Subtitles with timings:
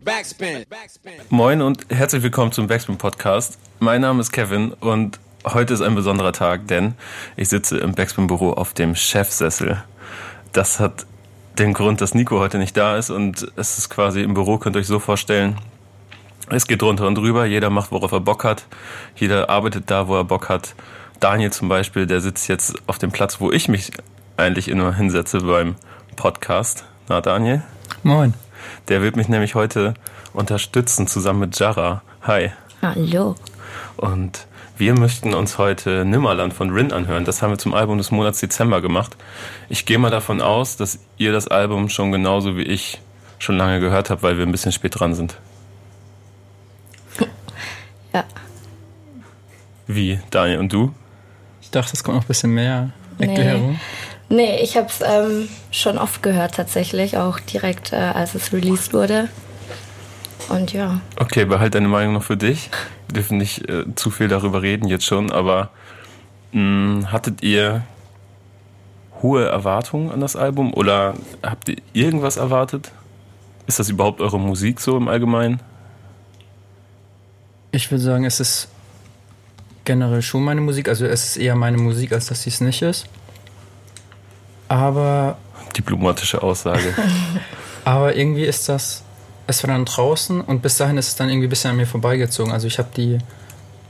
[0.00, 0.64] Backspin.
[1.28, 3.58] Moin und herzlich willkommen zum Backspin Podcast.
[3.78, 6.94] Mein Name ist Kevin und heute ist ein besonderer Tag, denn
[7.36, 9.82] ich sitze im Backspin Büro auf dem Chefsessel.
[10.52, 11.06] Das hat
[11.58, 14.76] den Grund, dass Nico heute nicht da ist und es ist quasi im Büro, könnt
[14.76, 15.58] ihr euch so vorstellen,
[16.48, 18.64] es geht drunter und drüber, jeder macht, worauf er Bock hat,
[19.16, 20.74] jeder arbeitet da, wo er Bock hat.
[21.20, 23.90] Daniel zum Beispiel, der sitzt jetzt auf dem Platz, wo ich mich
[24.38, 25.76] eigentlich immer hinsetze beim
[26.16, 26.84] Podcast.
[27.08, 27.62] Na, Daniel?
[28.02, 28.34] Moin.
[28.88, 29.94] Der wird mich nämlich heute
[30.32, 32.02] unterstützen, zusammen mit Jara.
[32.22, 32.52] Hi.
[32.80, 33.36] Hallo.
[33.96, 37.24] Und wir möchten uns heute Nimmerland von Rin anhören.
[37.24, 39.16] Das haben wir zum Album des Monats Dezember gemacht.
[39.68, 43.00] Ich gehe mal davon aus, dass ihr das Album schon genauso wie ich
[43.38, 45.38] schon lange gehört habt, weil wir ein bisschen spät dran sind.
[48.12, 48.24] Ja.
[49.86, 50.92] Wie, Daniel, und du?
[51.60, 53.72] Ich dachte, es kommt noch ein bisschen mehr Erklärung.
[53.72, 53.78] Nee.
[54.32, 58.94] Nee, ich habe es ähm, schon oft gehört tatsächlich, auch direkt äh, als es released
[58.94, 59.28] wurde.
[60.48, 61.02] Und ja.
[61.16, 62.70] Okay, behalt deine Meinung noch für dich.
[63.08, 65.68] Wir dürfen nicht äh, zu viel darüber reden jetzt schon, aber
[66.52, 67.84] mh, mm, hattet ihr
[69.20, 72.90] hohe Erwartungen an das Album oder habt ihr irgendwas erwartet?
[73.66, 75.60] Ist das überhaupt eure Musik so im Allgemeinen?
[77.70, 78.68] Ich würde sagen, es ist
[79.84, 80.88] generell schon meine Musik.
[80.88, 83.06] Also es ist eher meine Musik, als dass sie es nicht ist.
[84.72, 85.36] Aber.
[85.76, 86.94] Diplomatische Aussage.
[87.84, 89.02] aber irgendwie ist das.
[89.46, 91.86] Es war dann draußen und bis dahin ist es dann irgendwie ein bisschen an mir
[91.86, 92.52] vorbeigezogen.
[92.52, 93.18] Also ich habe die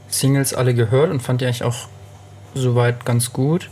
[0.09, 1.87] Singles alle gehört und fand die eigentlich auch
[2.53, 3.69] soweit ganz gut.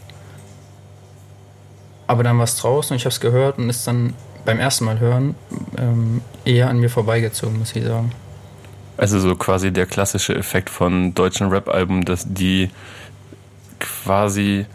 [2.08, 4.14] Aber dann war es draußen und ich habe es gehört und ist dann
[4.46, 5.36] beim ersten Mal hören
[5.78, 8.12] ähm, eher an mir vorbeigezogen, muss ich sagen.
[8.96, 12.70] Also so quasi der klassische Effekt von deutschen Rap-Alben, dass die
[13.80, 14.66] quasi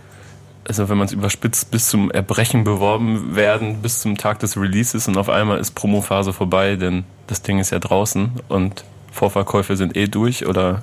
[0.69, 5.07] also wenn man es überspitzt, bis zum Erbrechen beworben werden, bis zum Tag des Releases
[5.09, 9.97] und auf einmal ist Promophase vorbei, denn das Ding ist ja draußen und Vorverkäufe sind
[9.97, 10.83] eh durch oder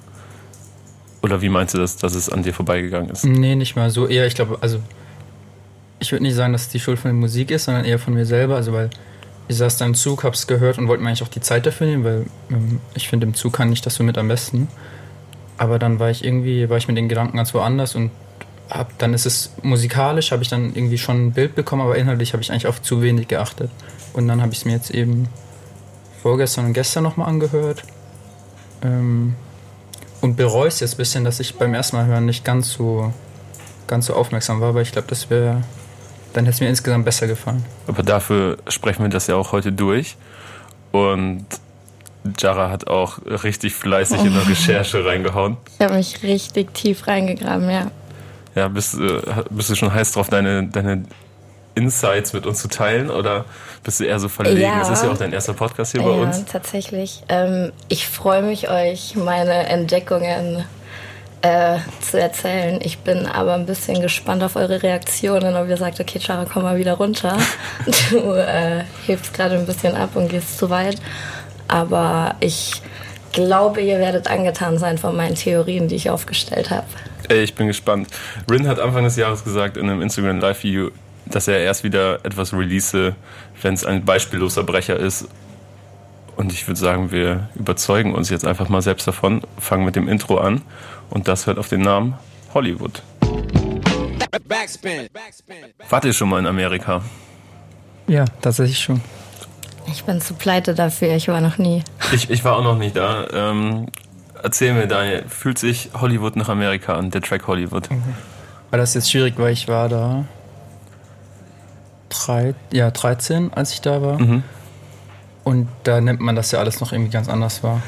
[1.21, 3.23] oder wie meinst du das, dass es an dir vorbeigegangen ist?
[3.23, 4.07] Nee, nicht mal so.
[4.07, 4.79] Eher, ich glaube, also
[5.99, 8.13] ich würde nicht sagen, dass es die Schuld von der Musik ist, sondern eher von
[8.13, 8.57] mir selber.
[8.57, 8.89] Also weil
[9.47, 11.87] ich saß da im Zug, hab's gehört und wollte mir eigentlich auch die Zeit dafür
[11.87, 14.67] nehmen, weil ähm, ich finde, im Zug kann ich das so mit am besten.
[15.57, 18.11] Aber dann war ich irgendwie, war ich mit den Gedanken ganz woanders und
[18.73, 22.33] hab, dann ist es musikalisch, habe ich dann irgendwie schon ein Bild bekommen, aber inhaltlich
[22.33, 23.69] habe ich eigentlich auf zu wenig geachtet.
[24.13, 25.27] Und dann habe ich es mir jetzt eben
[26.21, 27.83] vorgestern und gestern nochmal angehört.
[28.81, 29.35] Ähm,
[30.21, 33.13] und bereue es jetzt ein bisschen, dass ich beim ersten Mal hören nicht ganz so,
[33.87, 35.61] ganz so aufmerksam war, aber ich glaube, das wäre,
[36.33, 37.63] dann hätte es mir insgesamt besser gefallen.
[37.87, 40.17] Aber dafür sprechen wir das ja auch heute durch.
[40.91, 41.45] Und
[42.39, 45.57] Jara hat auch richtig fleißig in der Recherche reingehauen.
[45.77, 47.91] Ich habe mich richtig tief reingegraben, ja.
[48.55, 51.03] Ja, bist, äh, bist du schon heiß drauf, deine, deine
[51.75, 53.45] Insights mit uns zu teilen oder
[53.83, 54.61] bist du eher so verlegen?
[54.61, 54.79] Ja.
[54.79, 56.45] Das ist ja auch dein erster Podcast hier ja, bei uns.
[56.45, 57.23] Tatsächlich.
[57.29, 60.65] Ähm, ich freue mich, euch meine Entdeckungen
[61.41, 62.79] äh, zu erzählen.
[62.83, 66.63] Ich bin aber ein bisschen gespannt auf eure Reaktionen, ob ihr sagt, okay, Chara, komm
[66.63, 67.37] mal wieder runter.
[68.11, 70.97] du äh, hebst gerade ein bisschen ab und gehst zu weit.
[71.67, 72.81] Aber ich
[73.31, 76.85] glaube, ihr werdet angetan sein von meinen Theorien, die ich aufgestellt habe.
[77.29, 78.09] Ey, ich bin gespannt.
[78.49, 80.91] Rin hat Anfang des Jahres gesagt in einem Instagram Live-Video,
[81.25, 83.15] dass er erst wieder etwas release,
[83.61, 85.27] wenn es ein beispielloser Brecher ist.
[86.35, 90.07] Und ich würde sagen, wir überzeugen uns jetzt einfach mal selbst davon, fangen mit dem
[90.07, 90.61] Intro an.
[91.09, 92.15] Und das hört auf den Namen
[92.53, 93.03] Hollywood.
[94.47, 95.07] Backspin.
[95.89, 97.01] Wart ihr schon mal in Amerika?
[98.07, 99.01] Ja, tatsächlich schon.
[99.87, 101.83] Ich bin zu pleite dafür, ich war noch nie.
[102.11, 103.27] Ich, ich war auch noch nicht da.
[103.31, 103.87] Ähm,
[104.43, 107.89] erzähl mir, Daniel, fühlt sich Hollywood nach Amerika an, der Track Hollywood?
[107.89, 108.03] Mhm.
[108.69, 110.25] Weil das jetzt schwierig, weil ich war da
[112.09, 114.19] drei, ja, 13, als ich da war.
[114.19, 114.43] Mhm.
[115.43, 117.81] Und da nimmt man das ja alles noch irgendwie ganz anders wahr.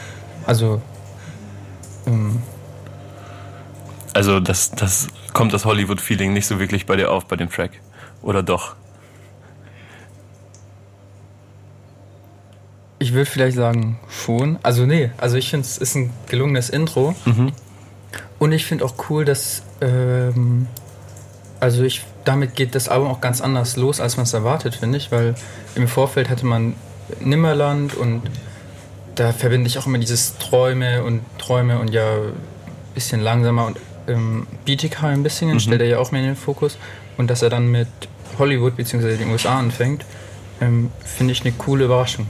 [0.45, 0.81] Also,
[2.05, 2.41] ähm,
[4.13, 7.71] also das, das kommt das Hollywood-Feeling nicht so wirklich bei dir auf bei dem Track.
[8.21, 8.75] Oder doch?
[12.97, 14.57] Ich würde vielleicht sagen, schon.
[14.63, 17.15] Also nee, also ich finde es ist ein gelungenes Intro.
[17.25, 17.51] Mhm.
[18.39, 20.67] Und ich finde auch cool, dass ähm,
[21.59, 24.97] also ich damit geht das Album auch ganz anders los, als man es erwartet, finde
[24.97, 25.35] ich, weil
[25.75, 26.73] im Vorfeld hatte man
[27.19, 28.23] Nimmerland und
[29.13, 32.33] da verbinde ich auch immer dieses Träume und Träume und ja ein
[32.93, 33.77] bisschen langsamer und
[34.07, 35.59] ähm, Bietigheim ein bisschen, mhm.
[35.59, 36.77] stellt er ja auch mehr in den Fokus
[37.17, 37.87] und dass er dann mit
[38.37, 39.17] Hollywood bzw.
[39.17, 40.03] den USA anfängt,
[40.59, 42.27] ähm, finde ich eine coole Überraschung.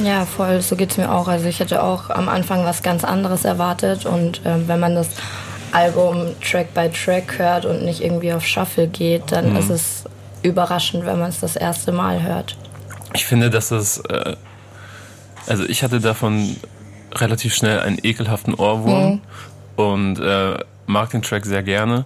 [0.00, 1.28] Ja, voll, so geht es mir auch.
[1.28, 5.08] Also ich hätte auch am Anfang was ganz anderes erwartet und äh, wenn man das
[5.72, 9.56] Album Track by Track hört und nicht irgendwie auf Shuffle geht, dann mhm.
[9.56, 10.04] ist es
[10.42, 12.56] überraschend, wenn man es das erste Mal hört.
[13.14, 14.36] Ich finde, dass es äh,
[15.48, 16.56] Also ich hatte davon
[17.14, 19.20] relativ schnell einen ekelhaften Ohrwurm mhm.
[19.76, 22.04] und äh, mag den Track sehr gerne.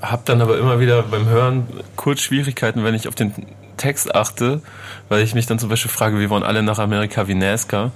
[0.00, 1.66] Hab dann aber immer wieder beim Hören
[1.96, 3.34] kurz Schwierigkeiten, wenn ich auf den
[3.78, 4.60] Text achte,
[5.08, 7.92] weil ich mich dann zum Beispiel frage, wir wollen alle nach Amerika wie NASCAR.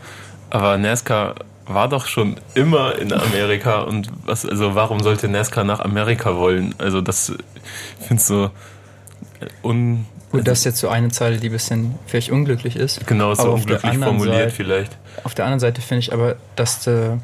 [0.49, 1.35] Aber NASCAR
[1.67, 6.75] war doch schon immer in Amerika und was, also warum sollte NASCAR nach Amerika wollen?
[6.79, 7.33] Also das
[8.01, 8.51] findest du
[9.63, 10.07] un.
[10.31, 13.07] Gut, das ist jetzt so eine Zeile, die ein bisschen vielleicht unglücklich ist.
[13.07, 14.97] Genau, so unglücklich formuliert Seite, vielleicht.
[15.25, 17.19] Auf der anderen Seite finde ich aber, dass da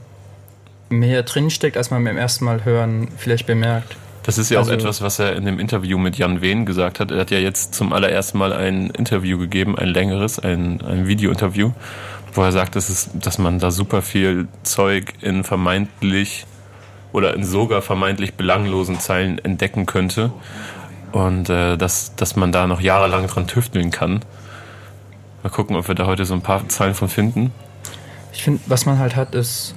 [0.91, 3.97] mehr drinsteckt, als man beim ersten Mal hören vielleicht bemerkt.
[4.23, 7.01] Das ist ja also, auch etwas, was er in dem Interview mit Jan Wehn gesagt
[7.01, 7.11] hat.
[7.11, 11.73] Er hat ja jetzt zum allerersten Mal ein Interview gegeben, ein längeres, ein, ein Video-Interview,
[12.35, 16.47] wo er sagt, dass, es, dass man da super viel Zeug in vermeintlich
[17.13, 20.31] oder in sogar vermeintlich belanglosen Zeilen entdecken könnte
[21.13, 24.21] und äh, dass, dass man da noch jahrelang dran tüfteln kann.
[25.43, 27.53] Mal gucken, ob wir da heute so ein paar Zeilen von finden.
[28.33, 29.75] Ich finde, was man halt hat, ist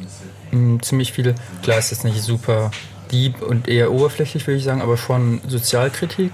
[0.52, 2.72] mh, hm, ziemlich viele, klar ist jetzt nicht super
[3.12, 6.32] deep und eher oberflächlich, würde ich sagen, aber schon Sozialkritik.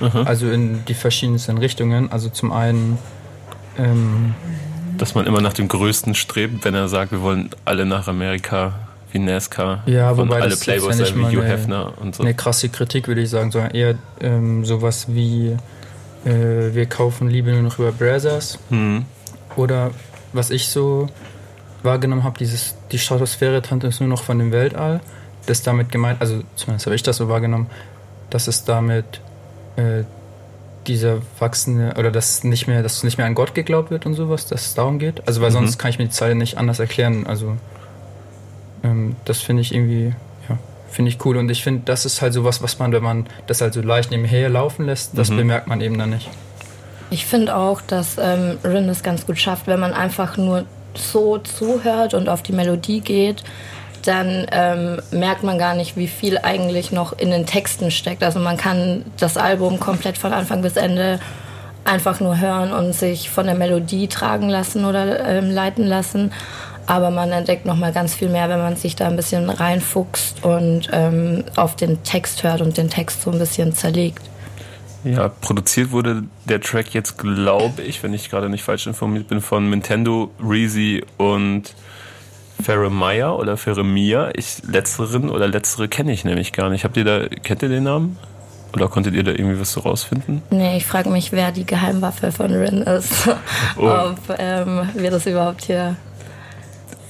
[0.00, 0.26] Mhm.
[0.26, 2.10] Also in die verschiedensten Richtungen.
[2.10, 2.98] Also zum einen.
[3.78, 4.34] Ähm,
[4.96, 8.74] Dass man immer nach dem Größten strebt, wenn er sagt, wir wollen alle nach Amerika
[9.12, 9.82] wie NASCAR.
[9.86, 12.22] Ja, wobei alle das Playboys ja wie Hugh Hefner und so.
[12.22, 15.56] Eine krasse Kritik, würde ich sagen, sondern eher ähm, sowas wie
[16.24, 18.58] äh, wir kaufen Liebe nur noch über Brothers.
[18.70, 19.04] Mhm.
[19.56, 19.90] Oder
[20.32, 21.08] was ich so
[21.82, 25.00] wahrgenommen habe, dieses die Stratosphäre uns nur noch von dem Weltall.
[25.46, 27.66] Das ist damit gemeint, also zumindest habe ich das so wahrgenommen,
[28.28, 29.20] dass es damit
[29.76, 30.04] äh,
[30.86, 34.46] dieser wachsende oder dass nicht mehr, dass nicht mehr an Gott geglaubt wird und sowas,
[34.46, 35.26] dass es darum geht.
[35.26, 35.54] Also weil mhm.
[35.54, 37.26] sonst kann ich mir die Zeile nicht anders erklären.
[37.26, 37.56] Also
[38.82, 40.14] ähm, das finde ich irgendwie,
[40.48, 40.58] ja,
[40.88, 41.36] finde ich cool.
[41.36, 44.10] Und ich finde, das ist halt sowas, was man, wenn man das halt so leicht
[44.10, 45.36] nebenher laufen lässt, das mhm.
[45.36, 46.28] bemerkt man eben dann nicht.
[47.10, 50.64] Ich finde auch, dass ähm, Rin es ganz gut schafft, wenn man einfach nur
[50.94, 53.42] so zuhört und auf die Melodie geht,
[54.10, 58.24] dann ähm, merkt man gar nicht, wie viel eigentlich noch in den Texten steckt.
[58.24, 61.20] Also man kann das Album komplett von Anfang bis Ende
[61.84, 66.32] einfach nur hören und sich von der Melodie tragen lassen oder ähm, leiten lassen.
[66.86, 70.44] Aber man entdeckt noch mal ganz viel mehr, wenn man sich da ein bisschen reinfuchst
[70.44, 74.22] und ähm, auf den Text hört und den Text so ein bisschen zerlegt.
[75.04, 79.40] Ja, produziert wurde der Track jetzt, glaube ich, wenn ich gerade nicht falsch informiert bin,
[79.40, 81.74] von Nintendo, Reezy und
[82.62, 84.30] Ferremia oder Ferremia.
[84.34, 86.84] Ich letzteren oder letztere kenne ich nämlich gar nicht.
[86.84, 88.18] Habt ihr da kennt ihr den Namen?
[88.72, 90.42] Oder konntet ihr da irgendwie was so rausfinden?
[90.50, 93.28] Nee, ich frage mich, wer die Geheimwaffe von Rin ist.
[93.76, 93.82] Oh.
[93.88, 95.96] Ob ähm, wir das überhaupt hier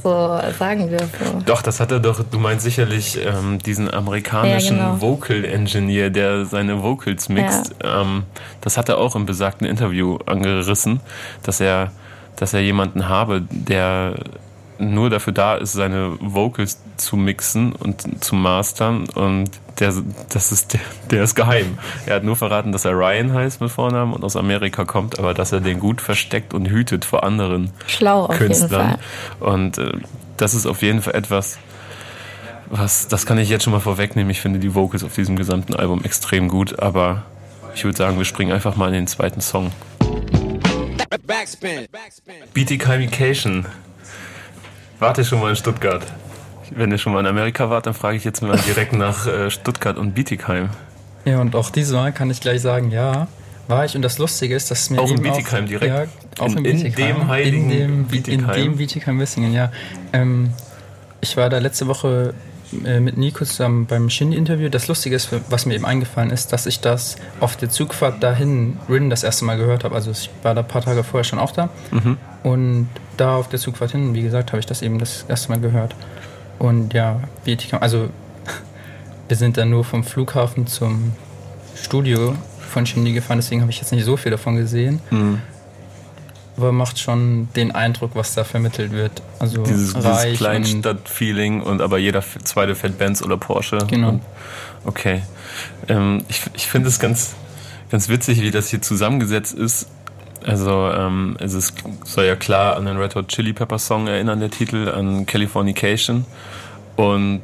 [0.03, 1.45] so sagen dürfen.
[1.45, 5.03] Doch, das hat er doch, du meinst sicherlich ähm, diesen amerikanischen ja, genau.
[5.03, 7.75] Vocal Engineer, der seine Vocals mixt.
[7.83, 8.03] Ja.
[8.03, 8.25] Ähm,
[8.61, 11.01] das hat er auch im besagten Interview angerissen,
[11.43, 11.93] dass er,
[12.37, 14.15] dass er jemanden habe, der
[14.81, 19.09] nur dafür da ist, seine Vocals zu mixen und zu mastern.
[19.11, 19.95] Und der,
[20.29, 20.81] das ist, der,
[21.11, 21.79] der ist geheim.
[22.07, 25.35] Er hat nur verraten, dass er Ryan heißt mit Vornamen und aus Amerika kommt, aber
[25.35, 28.99] dass er den gut versteckt und hütet vor anderen Schlau Künstlern.
[29.39, 29.93] Und äh,
[30.37, 31.59] das ist auf jeden Fall etwas,
[32.71, 34.31] was, das kann ich jetzt schon mal vorwegnehmen.
[34.31, 37.25] Ich finde die Vocals auf diesem gesamten Album extrem gut, aber
[37.75, 39.73] ich würde sagen, wir springen einfach mal in den zweiten Song.
[41.27, 41.87] Backspin.
[42.55, 43.73] Beaticamication Wart
[45.19, 46.03] ihr schon mal in Stuttgart?
[46.71, 49.51] Wenn ihr schon mal in Amerika wart, dann frage ich jetzt mal direkt nach äh,
[49.51, 50.71] Stuttgart und Bietigheim.
[51.25, 53.27] Ja, und auch dieses Mal kann ich gleich sagen, ja,
[53.67, 53.97] war ich.
[53.97, 55.95] Und das Lustige ist, dass es mir auch in Bietigheim direkt.
[56.39, 58.59] Ja, auch in, in, Bietigheim, in dem heiligen in dem, Bietigheim.
[58.59, 59.73] In dem Bietigheim-Wissingen, ja.
[60.13, 60.53] Ähm,
[61.21, 62.35] ich war da letzte Woche
[62.85, 64.69] äh, mit Nico zusammen beim Shindy-Interview.
[64.69, 68.79] Das Lustige ist, was mir eben eingefallen ist, dass ich das auf der Zugfahrt dahin
[68.89, 69.95] Rin das erste Mal gehört habe.
[69.95, 71.69] Also ich war da ein paar Tage vorher schon auch da.
[71.91, 72.17] Mhm.
[72.43, 75.61] Und da auf der Zugfahrt hin, wie gesagt, habe ich das eben das erste Mal
[75.61, 75.95] gehört.
[76.59, 77.21] Und ja,
[77.81, 78.09] also
[79.29, 81.13] wir sind dann nur vom Flughafen zum
[81.75, 85.01] Studio von Shindy gefahren, deswegen habe ich jetzt nicht so viel davon gesehen.
[85.11, 85.41] Mhm
[86.57, 89.23] aber macht schon den Eindruck, was da vermittelt wird.
[89.39, 93.79] Also dieses, dieses Kleinstadt-Feeling und aber jeder zweite fährt Benz oder Porsche.
[93.89, 94.11] Genau.
[94.11, 94.23] Und,
[94.85, 95.23] okay.
[95.89, 97.35] Ähm, ich ich finde es ganz,
[97.91, 99.89] ganz witzig, wie das hier zusammengesetzt ist.
[100.45, 104.41] Also ähm, es ist, soll ja klar an den Red Hot Chili Pepper Song erinnern,
[104.41, 106.25] der Titel, an Californication.
[106.97, 107.43] Und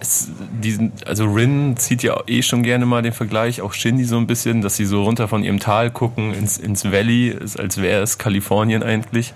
[0.00, 0.30] es,
[0.62, 4.26] diesen, also Rin zieht ja eh schon gerne mal den Vergleich, auch Shindy so ein
[4.26, 8.18] bisschen, dass sie so runter von ihrem Tal gucken ins, ins Valley, als wäre es
[8.18, 9.34] Kalifornien eigentlich.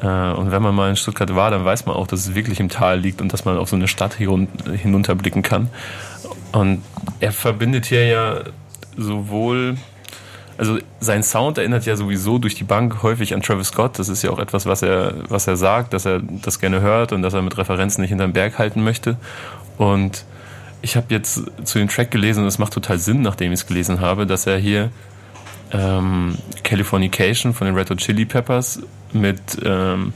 [0.00, 2.60] Äh, und wenn man mal in Stuttgart war, dann weiß man auch, dass es wirklich
[2.60, 5.68] im Tal liegt und dass man auf so eine Stadt hinunterblicken kann.
[6.52, 6.82] Und
[7.20, 8.40] er verbindet hier ja
[8.96, 9.76] sowohl
[10.58, 13.98] also sein Sound erinnert ja sowieso durch die Bank häufig an Travis Scott.
[13.98, 17.12] Das ist ja auch etwas, was er, was er sagt, dass er das gerne hört
[17.12, 19.16] und dass er mit Referenzen nicht hinterm Berg halten möchte.
[19.78, 20.24] Und
[20.82, 23.66] ich habe jetzt zu dem Track gelesen und es macht total Sinn, nachdem ich es
[23.66, 24.90] gelesen habe, dass er hier
[25.72, 28.80] ähm, Californication von den Red Hot Chili Peppers
[29.12, 30.12] mit, ähm,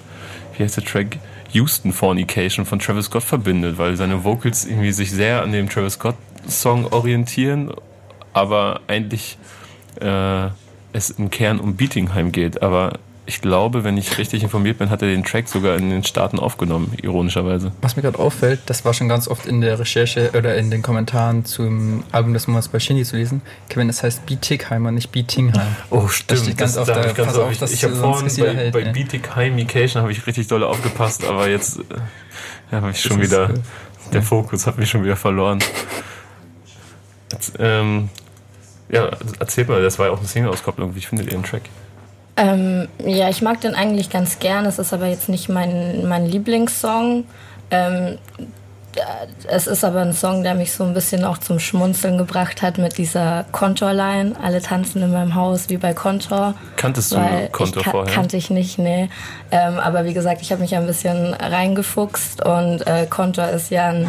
[0.56, 1.18] wie heißt der Track?
[1.52, 5.94] Houston Fornication von Travis Scott verbindet, weil seine Vocals irgendwie sich sehr an dem Travis
[5.94, 6.16] Scott
[6.48, 7.70] Song orientieren,
[8.32, 9.36] aber eigentlich
[10.00, 10.48] äh,
[10.92, 12.62] es im Kern um Beatingheim geht.
[12.62, 16.02] Aber ich glaube, wenn ich richtig informiert bin, hat er den Track sogar in den
[16.02, 17.70] Staaten aufgenommen, ironischerweise.
[17.80, 20.82] Was mir gerade auffällt, das war schon ganz oft in der Recherche oder in den
[20.82, 23.42] Kommentaren zum Album des Monats bei Shindy zu lesen.
[23.68, 25.76] Kevin, das heißt Bietigheim und nicht Bietingheim.
[25.90, 26.30] Oh, stimmt.
[26.32, 27.12] Das steht ganz oft da.
[27.12, 28.92] Ganz auf, ich ich habe vorhin bei, hält, bei ne?
[28.92, 31.82] Bietigheimication habe ich richtig doll aufgepasst, aber jetzt äh,
[32.72, 33.62] ja, habe ich schon wieder, ist,
[34.12, 34.22] der.
[34.22, 35.60] Fokus hat mich schon wieder verloren.
[37.30, 38.10] Jetzt, ähm,
[38.92, 40.94] ja, erzählt mal, das war ja auch eine Single-Auskopplung.
[40.94, 41.62] Wie findet ihr den Track?
[42.36, 44.64] Ähm, ja, ich mag den eigentlich ganz gern.
[44.66, 47.24] Es ist aber jetzt nicht mein, mein Lieblingssong.
[47.70, 48.18] Ähm,
[49.48, 52.78] es ist aber ein Song, der mich so ein bisschen auch zum Schmunzeln gebracht hat
[52.78, 54.34] mit dieser Kontorline.
[54.42, 56.54] Alle tanzen in meinem Haus wie bei Kontor.
[56.76, 57.18] Kanntest du
[57.52, 58.12] Kontor vorher?
[58.12, 59.08] Kannte ich nicht, nee.
[59.50, 63.88] Ähm, aber wie gesagt, ich habe mich ein bisschen reingefuchst und äh, Kontor ist ja
[63.88, 64.08] ein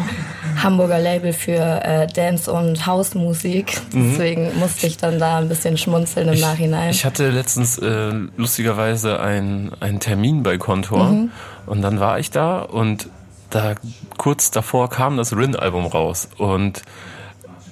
[0.62, 3.80] Hamburger Label für äh, Dance- und Hausmusik.
[3.92, 4.10] Mhm.
[4.10, 6.90] Deswegen musste ich dann da ein bisschen schmunzeln im ich, Nachhinein.
[6.90, 11.30] Ich hatte letztens äh, lustigerweise einen Termin bei Kontor mhm.
[11.66, 13.08] und dann war ich da und
[13.54, 13.74] da
[14.18, 16.82] kurz davor kam das Rin-Album raus und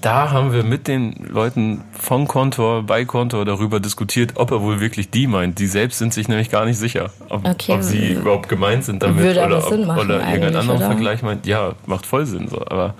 [0.00, 4.80] da haben wir mit den Leuten von Kontor, bei Kontor darüber diskutiert, ob er wohl
[4.80, 5.60] wirklich die meint.
[5.60, 7.72] Die selbst sind sich nämlich gar nicht sicher, ob, okay.
[7.72, 10.86] ob sie überhaupt gemeint sind damit Würde oder, ob, oder irgendeinen anderen oder?
[10.86, 11.46] Vergleich meint.
[11.46, 12.66] Ja, macht voll Sinn so.
[12.66, 12.94] Aber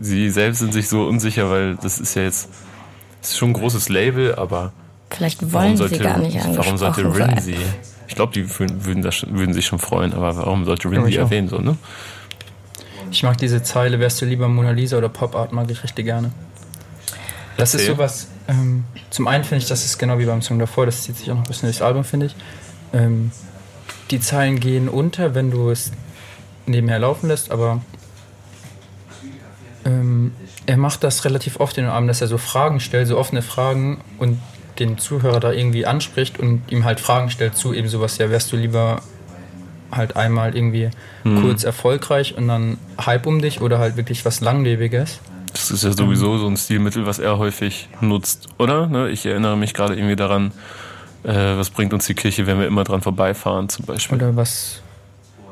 [0.00, 2.50] sie selbst sind sich so unsicher, weil das ist ja jetzt
[3.20, 4.72] ist schon ein großes Label, aber
[5.10, 7.40] vielleicht wollen sollte, sie gar nicht Warum sollte Rin sein.
[7.40, 7.56] sie
[8.08, 11.48] ich glaube, die würden, das, würden sich schon freuen, aber warum sollte Rin die erwähnen?
[11.48, 11.76] So, ne?
[13.10, 16.06] Ich mag diese Zeile, wärst du lieber Mona Lisa oder Pop Art, mag ich richtig
[16.06, 16.32] gerne.
[17.56, 17.90] Das Erzähl.
[17.90, 21.02] ist sowas, ähm, zum einen finde ich, das ist genau wie beim Song davor, das
[21.02, 22.36] zieht sich auch noch ein bisschen durchs Album, finde ich.
[22.92, 23.32] Ähm,
[24.10, 25.92] die Zeilen gehen unter, wenn du es
[26.66, 27.80] nebenher laufen lässt, aber
[29.84, 30.32] ähm,
[30.66, 33.42] er macht das relativ oft in den Abend, dass er so Fragen stellt, so offene
[33.42, 34.40] Fragen und
[34.78, 38.52] den Zuhörer da irgendwie anspricht und ihm halt Fragen stellt zu eben sowas, ja, wärst
[38.52, 39.02] du lieber
[39.90, 40.90] halt einmal irgendwie
[41.24, 41.42] mhm.
[41.42, 45.20] kurz erfolgreich und dann Hype um dich oder halt wirklich was Langlebiges.
[45.52, 48.86] Das ist ja sowieso so ein Stilmittel, was er häufig nutzt, oder?
[48.86, 50.52] Ne, ich erinnere mich gerade irgendwie daran,
[51.24, 54.18] äh, was bringt uns die Kirche, wenn wir immer dran vorbeifahren zum Beispiel.
[54.18, 54.80] Oder was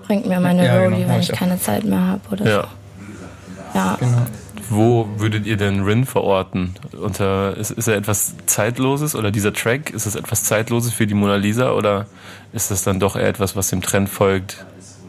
[0.06, 2.62] bringt mir meine ja, Roadie, genau, wenn ich keine Zeit mehr habe oder ja.
[2.62, 3.78] so.
[3.78, 3.96] Ja.
[3.98, 4.26] Genau.
[4.70, 6.74] Wo würdet ihr denn Rin verorten?
[6.92, 11.14] Unter, ist, ist er etwas Zeitloses oder dieser Track, ist es etwas Zeitloses für die
[11.14, 12.06] Mona Lisa oder
[12.52, 14.64] ist das dann doch eher etwas, was dem Trend folgt,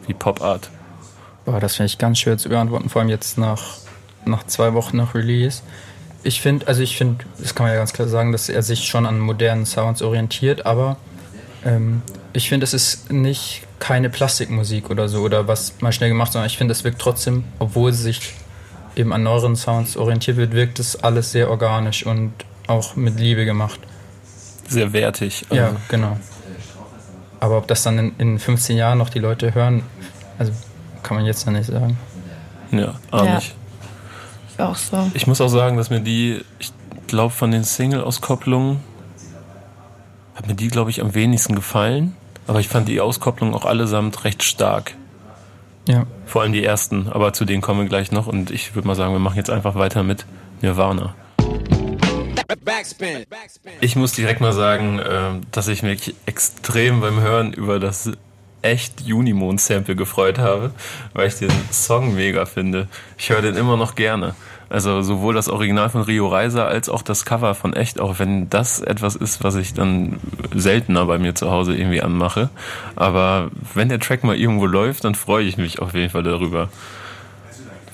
[0.06, 0.70] wie Pop Art?
[1.44, 3.78] Boah, das finde ich ganz schwer zu beantworten, vor allem jetzt nach,
[4.24, 5.62] nach zwei Wochen nach Release.
[6.22, 8.84] Ich finde, also ich finde, das kann man ja ganz klar sagen, dass er sich
[8.84, 10.96] schon an modernen Sounds orientiert, aber
[11.64, 16.32] ähm, ich finde, es ist nicht keine Plastikmusik oder so oder was mal schnell gemacht,
[16.32, 18.34] sondern ich finde, es wirkt trotzdem, obwohl sie sich
[18.96, 22.32] eben an neueren Sounds orientiert wird, wirkt es alles sehr organisch und
[22.66, 23.78] auch mit Liebe gemacht.
[24.68, 25.44] Sehr wertig.
[25.50, 25.62] Also.
[25.62, 26.16] Ja, genau.
[27.38, 29.82] Aber ob das dann in, in 15 Jahren noch die Leute hören,
[30.38, 30.52] also
[31.02, 31.98] kann man jetzt noch nicht sagen.
[32.72, 33.34] Ja, auch ja.
[33.36, 33.54] nicht.
[34.58, 35.10] Auch so.
[35.14, 36.72] Ich muss auch sagen, dass mir die, ich
[37.06, 38.80] glaube, von den Single-Auskopplungen
[40.34, 42.16] hat mir die, glaube ich, am wenigsten gefallen.
[42.46, 44.94] Aber ich fand die Auskopplung auch allesamt recht stark.
[45.88, 46.06] Ja.
[46.26, 48.94] Vor allem die ersten, aber zu denen kommen wir gleich noch und ich würde mal
[48.94, 50.26] sagen, wir machen jetzt einfach weiter mit
[50.60, 51.14] Nirvana.
[53.80, 58.10] Ich muss direkt mal sagen, ähm, dass ich mich extrem beim Hören über das
[58.62, 60.72] echt Junimond-Sample gefreut habe,
[61.12, 62.88] weil ich den Song mega finde.
[63.16, 64.34] Ich höre den immer noch gerne.
[64.68, 68.50] Also sowohl das Original von Rio Reiser als auch das Cover von Echt, auch wenn
[68.50, 70.18] das etwas ist, was ich dann
[70.54, 72.50] seltener bei mir zu Hause irgendwie anmache.
[72.96, 76.68] Aber wenn der Track mal irgendwo läuft, dann freue ich mich auf jeden Fall darüber.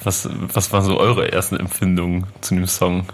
[0.02, 3.06] Was, was waren so eure ersten Empfindungen zu dem Song?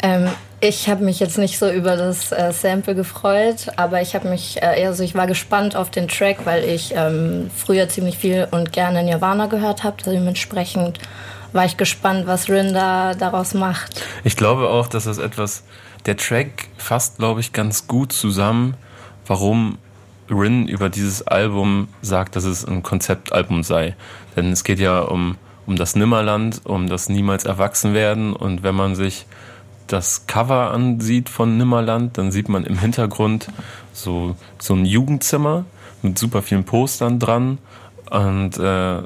[0.00, 0.28] Ähm,
[0.60, 4.62] ich habe mich jetzt nicht so über das äh, Sample gefreut, aber ich habe mich
[4.62, 8.46] äh, eher so, ich war gespannt auf den Track, weil ich ähm, früher ziemlich viel
[8.50, 9.96] und gerne Nirvana gehört habe.
[10.04, 11.00] Dementsprechend
[11.52, 14.02] war ich gespannt, was Rin da daraus macht.
[14.24, 15.64] Ich glaube auch, dass das etwas,
[16.06, 18.74] der Track fasst, glaube ich, ganz gut zusammen,
[19.26, 19.78] warum
[20.30, 23.96] Rin über dieses Album sagt, dass es ein Konzeptalbum sei.
[24.36, 25.36] Denn es geht ja um,
[25.66, 29.26] um das Nimmerland, um das niemals erwachsen werden und wenn man sich
[29.86, 33.48] das Cover ansieht von Nimmerland, dann sieht man im Hintergrund
[33.92, 35.64] so, so ein Jugendzimmer
[36.02, 37.58] mit super vielen Postern dran.
[38.10, 39.02] Und äh,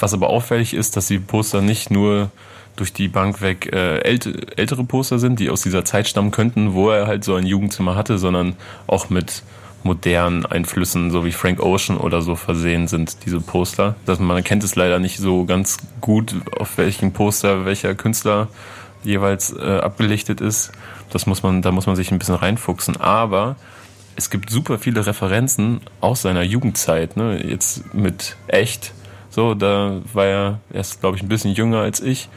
[0.00, 2.30] was aber auffällig ist, dass die Poster nicht nur
[2.76, 6.90] durch die Bank weg äh, ältere Poster sind, die aus dieser Zeit stammen könnten, wo
[6.90, 9.42] er halt so ein Jugendzimmer hatte, sondern auch mit
[9.82, 13.96] modernen Einflüssen, so wie Frank Ocean oder so versehen sind, diese Poster.
[14.06, 18.48] Das, man kennt es leider nicht so ganz gut, auf welchen Poster welcher Künstler
[19.04, 20.72] jeweils äh, abgelichtet ist.
[21.10, 22.96] Das muss man, da muss man sich ein bisschen reinfuchsen.
[23.00, 23.56] Aber
[24.16, 27.42] es gibt super viele Referenzen aus seiner Jugendzeit, ne?
[27.44, 28.92] Jetzt mit echt.
[29.30, 32.28] So, da war er erst, glaube ich, ein bisschen jünger als ich.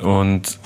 [0.00, 0.58] Und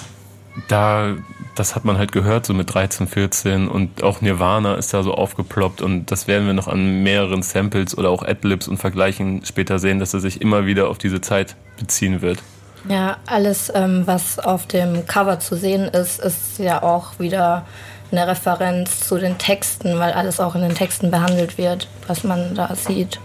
[0.69, 1.15] da,
[1.55, 5.15] das hat man halt gehört, so mit 13, 14 und auch Nirvana ist da so
[5.15, 9.79] aufgeploppt und das werden wir noch an mehreren Samples oder auch Adlibs und Vergleichen später
[9.79, 12.43] sehen, dass er sich immer wieder auf diese Zeit beziehen wird.
[12.89, 17.65] Ja, alles, ähm, was auf dem Cover zu sehen ist, ist ja auch wieder
[18.13, 22.55] eine Referenz zu den Texten, weil alles auch in den Texten behandelt wird, was man
[22.55, 23.19] da sieht.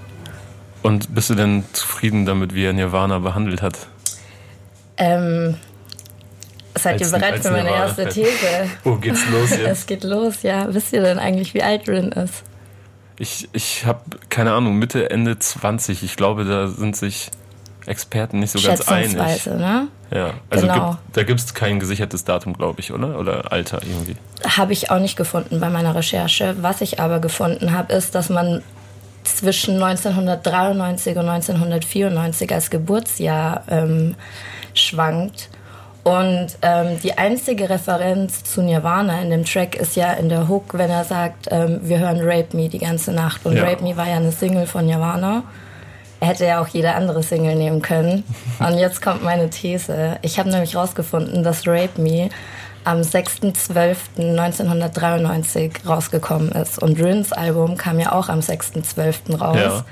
[0.82, 3.88] Und bist du denn zufrieden damit, wie er Nirvana behandelt hat?
[4.98, 5.58] Ähm,
[6.76, 8.70] Seid ihr bereit für meine erste These?
[8.84, 9.68] Wo geht's los jetzt?
[9.68, 10.74] Es geht los, ja.
[10.74, 12.44] Wisst ihr denn eigentlich, wie alt Rin ist?
[13.18, 16.04] Ich, ich habe keine Ahnung, Mitte, Ende 20.
[16.04, 17.32] Ich glaube, da sind sich
[17.86, 19.16] Experten nicht so ganz einig.
[19.16, 19.88] ne?
[20.12, 20.92] Ja, also genau.
[20.92, 23.20] gibt, da gibt es kein gesichertes Datum, glaube ich, oder?
[23.20, 24.16] Oder Alter irgendwie.
[24.48, 26.56] Habe ich auch nicht gefunden bei meiner Recherche.
[26.62, 28.64] Was ich aber gefunden habe, ist, dass man
[29.24, 34.16] zwischen 1993 und 1994 als Geburtsjahr ähm,
[34.74, 35.50] schwankt.
[36.04, 40.78] Und ähm, die einzige Referenz zu Nirvana in dem Track ist ja in der Hook,
[40.78, 43.46] wenn er sagt, ähm, wir hören Rape Me die ganze Nacht.
[43.46, 43.64] Und ja.
[43.64, 45.44] Rape Me war ja eine Single von Nirvana.
[46.22, 48.24] Er hätte ja auch jede andere Single nehmen können.
[48.60, 50.18] Und jetzt kommt meine These.
[50.22, 52.30] Ich habe nämlich rausgefunden, dass Rape Me
[52.90, 56.82] am 6.12.1993 rausgekommen ist.
[56.82, 59.38] Und Rins Album kam ja auch am 6.12.
[59.38, 59.58] raus.
[59.58, 59.86] Ja.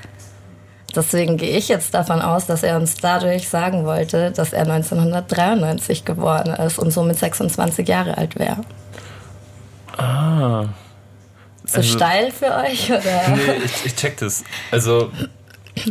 [0.96, 6.04] Deswegen gehe ich jetzt davon aus, dass er uns dadurch sagen wollte, dass er 1993
[6.04, 8.62] geboren ist und somit 26 Jahre alt wäre.
[9.96, 10.64] Ah.
[11.64, 13.28] So also, steil für euch, oder?
[13.28, 14.42] Nee, ich, ich check das.
[14.72, 15.12] Also,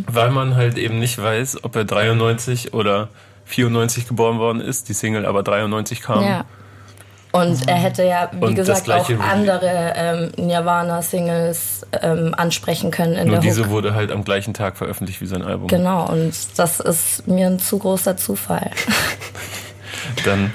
[0.08, 3.08] weil man halt eben nicht weiß, ob er 93 oder
[3.46, 6.22] 94 geboren worden ist, die Single aber 93 kam.
[6.24, 6.44] Ja.
[7.42, 13.28] Und er hätte ja, wie und gesagt, auch andere ähm, Nirvana-Singles ähm, ansprechen können in
[13.28, 13.70] Nur der diese Hook.
[13.72, 15.68] wurde halt am gleichen Tag veröffentlicht wie sein Album.
[15.68, 18.72] Genau, und das ist mir ein zu großer Zufall.
[20.26, 20.54] Dann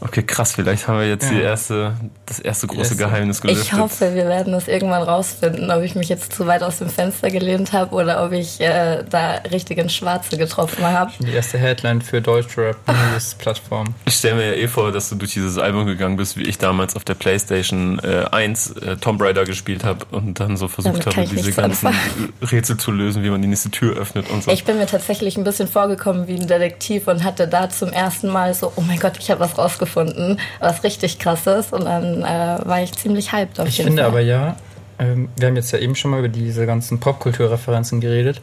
[0.00, 0.52] Okay, krass.
[0.52, 1.30] Vielleicht haben wir jetzt ja.
[1.30, 1.94] die erste,
[2.26, 2.98] das erste große yes.
[2.98, 3.66] Geheimnis gelüftet.
[3.66, 6.88] Ich hoffe, wir werden das irgendwann rausfinden, ob ich mich jetzt zu weit aus dem
[6.88, 11.10] Fenster gelehnt habe oder ob ich äh, da richtig ins Schwarze getroffen habe.
[11.18, 12.76] Die erste Headline für Deutschrap
[13.12, 13.94] News Plattform.
[14.04, 16.58] Ich stelle mir ja eh vor, dass du durch dieses Album gegangen bist, wie ich
[16.58, 21.06] damals auf der PlayStation äh, 1 äh, Tomb Raider gespielt habe und dann so versucht
[21.06, 22.32] habe, diese ganzen anfangen.
[22.40, 24.50] Rätsel zu lösen, wie man die nächste Tür öffnet und so.
[24.52, 28.28] Ich bin mir tatsächlich ein bisschen vorgekommen wie ein Detektiv und hatte da zum ersten
[28.28, 31.72] Mal so, oh mein Gott, ich habe was rausgefunden gefunden, was richtig krass ist.
[31.72, 34.10] Und dann äh, war ich ziemlich hyped auf Ich jeden finde Fall.
[34.10, 34.56] aber ja,
[34.98, 38.40] ähm, wir haben jetzt ja eben schon mal über diese ganzen Popkulturreferenzen geredet.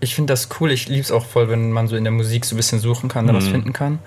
[0.00, 0.70] Ich finde das cool.
[0.70, 3.08] Ich liebe es auch voll, wenn man so in der Musik so ein bisschen suchen
[3.08, 3.50] kann, da was mhm.
[3.50, 3.98] finden kann.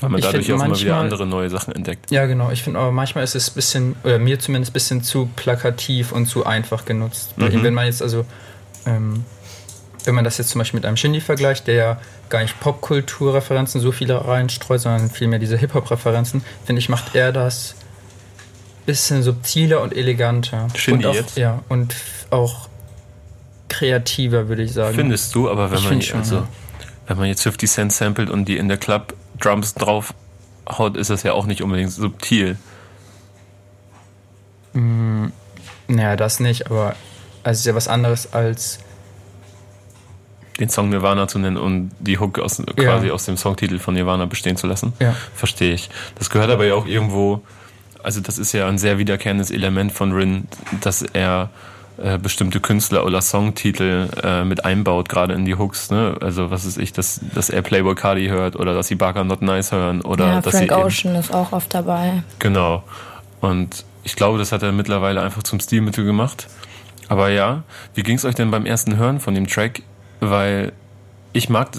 [0.00, 2.10] Weil man ich dadurch auch manchmal, immer wieder andere neue Sachen entdeckt.
[2.10, 2.50] Ja, genau.
[2.50, 6.12] Ich finde aber manchmal ist es ein bisschen, oder mir zumindest ein bisschen zu plakativ
[6.12, 7.38] und zu einfach genutzt.
[7.38, 7.62] Mhm.
[7.62, 8.26] Wenn man jetzt also
[8.86, 9.24] ähm,
[10.04, 13.80] wenn man das jetzt zum Beispiel mit einem Shindy vergleicht, der ja gar nicht Popkulturreferenzen
[13.80, 17.74] so viele reinstreut, sondern vielmehr diese Hip-Hop-Referenzen, finde ich, macht er das
[18.86, 20.68] bisschen subtiler und eleganter.
[20.74, 21.36] Shindy und auch, jetzt?
[21.36, 21.94] Ja, und
[22.30, 22.68] auch
[23.68, 24.94] kreativer, würde ich sagen.
[24.94, 26.48] Findest du, aber wenn ich man schon, also, ja.
[27.06, 30.14] wenn man jetzt 50 Cent samplet und die in der Club Drums drauf
[30.68, 32.56] haut, ist das ja auch nicht unbedingt subtil.
[34.74, 35.26] Mm,
[35.88, 36.94] naja, das nicht, aber
[37.42, 38.78] also es ist ja was anderes als
[40.60, 43.12] den Song Nirvana zu nennen und die Hook aus, quasi ja.
[43.12, 44.92] aus dem Songtitel von Nirvana bestehen zu lassen.
[45.00, 45.14] Ja.
[45.34, 45.90] Verstehe ich.
[46.18, 47.42] Das gehört aber ja auch irgendwo,
[48.02, 50.46] also das ist ja ein sehr wiederkehrendes Element von Rin,
[50.80, 51.50] dass er
[51.96, 55.90] äh, bestimmte Künstler oder Songtitel äh, mit einbaut, gerade in die Hooks.
[55.90, 56.16] Ne?
[56.20, 59.42] Also was ist ich, dass, dass er Playboy Cardi hört oder dass sie Barker Not
[59.42, 62.24] Nice hören oder ja, dass Frank sie Ocean ist auch oft dabei.
[62.40, 62.82] Genau.
[63.40, 66.48] Und ich glaube, das hat er mittlerweile einfach zum Stilmittel gemacht.
[67.08, 67.62] Aber ja,
[67.94, 69.82] wie ging es euch denn beim ersten Hören von dem Track?
[70.20, 70.72] Weil
[71.32, 71.70] ich mag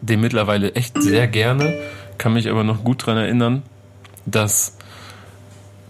[0.00, 1.74] den mittlerweile echt sehr gerne,
[2.18, 3.62] kann mich aber noch gut daran erinnern,
[4.26, 4.76] dass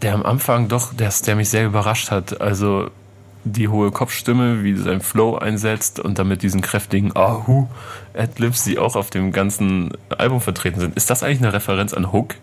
[0.03, 2.41] der am Anfang doch, der, der mich sehr überrascht hat.
[2.41, 2.91] Also
[3.45, 7.67] die hohe Kopfstimme, wie sein Flow einsetzt und damit diesen kräftigen Ahu
[8.15, 10.97] Adlibs, die auch auf dem ganzen Album vertreten sind.
[10.97, 12.35] Ist das eigentlich eine Referenz an Hook?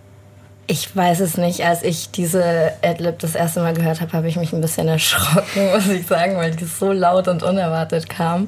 [0.67, 1.63] Ich weiß es nicht.
[1.63, 5.71] Als ich diese Adlib das erste Mal gehört habe, habe ich mich ein bisschen erschrocken,
[5.73, 8.47] muss ich sagen, weil die so laut und unerwartet kam.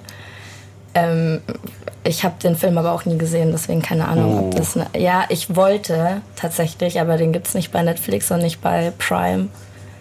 [0.98, 1.42] Ähm,
[2.04, 4.46] ich habe den Film aber auch nie gesehen, deswegen keine Ahnung, oh.
[4.46, 4.76] ob das.
[4.76, 8.92] Ne ja, ich wollte tatsächlich, aber den gibt es nicht bei Netflix und nicht bei
[8.98, 9.48] Prime.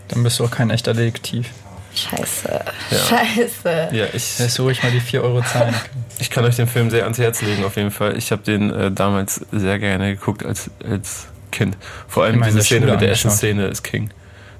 [0.08, 1.50] Dann bist du auch kein echter Detektiv.
[1.94, 2.60] Scheiße.
[2.90, 2.98] Ja.
[2.98, 3.88] Scheiße.
[3.92, 4.38] Ja, ich.
[4.38, 5.74] Jetzt ruhig mal die 4 Euro zahlen.
[6.18, 8.16] Ich kann euch den Film sehr ans Herz legen, auf jeden Fall.
[8.16, 11.76] Ich habe den äh, damals sehr gerne geguckt als, als Kind.
[12.08, 14.08] Vor allem diese Szene mit der Essensszene ist King.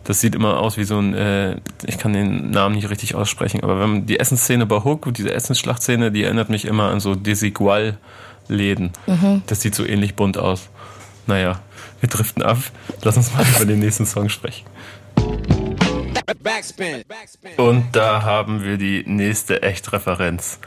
[0.07, 3.65] Das sieht immer aus wie so ein, äh, ich kann den Namen nicht richtig aussprechen,
[3.65, 7.17] aber wenn man die Essensszene bei Hook, diese Essensschlachtszene, die erinnert mich immer an so
[7.17, 8.93] Desigual-Läden.
[9.07, 9.43] Mhm.
[9.49, 10.69] Das sieht so ähnlich bunt aus.
[11.27, 11.61] Naja,
[12.01, 12.59] wir driften ab.
[13.03, 14.65] Lass uns mal über den nächsten Song sprechen.
[17.57, 20.61] Und da haben wir die nächste Echtreferenz.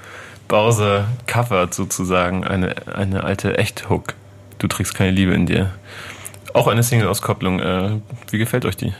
[0.50, 4.16] Bowser covert sozusagen eine, eine alte Echt-Hook.
[4.58, 5.72] Du trägst keine Liebe in dir.
[6.54, 7.60] Auch eine Single-Auskopplung.
[7.62, 8.94] Äh, wie gefällt euch die?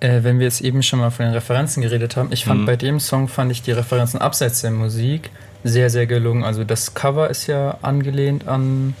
[0.00, 2.66] Äh, wenn wir jetzt eben schon mal von den Referenzen geredet haben, ich fand mhm.
[2.66, 5.30] bei dem Song fand ich die Referenzen abseits der Musik
[5.62, 6.44] sehr, sehr gelungen.
[6.44, 8.94] Also das Cover ist ja angelehnt an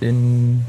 [0.00, 0.64] den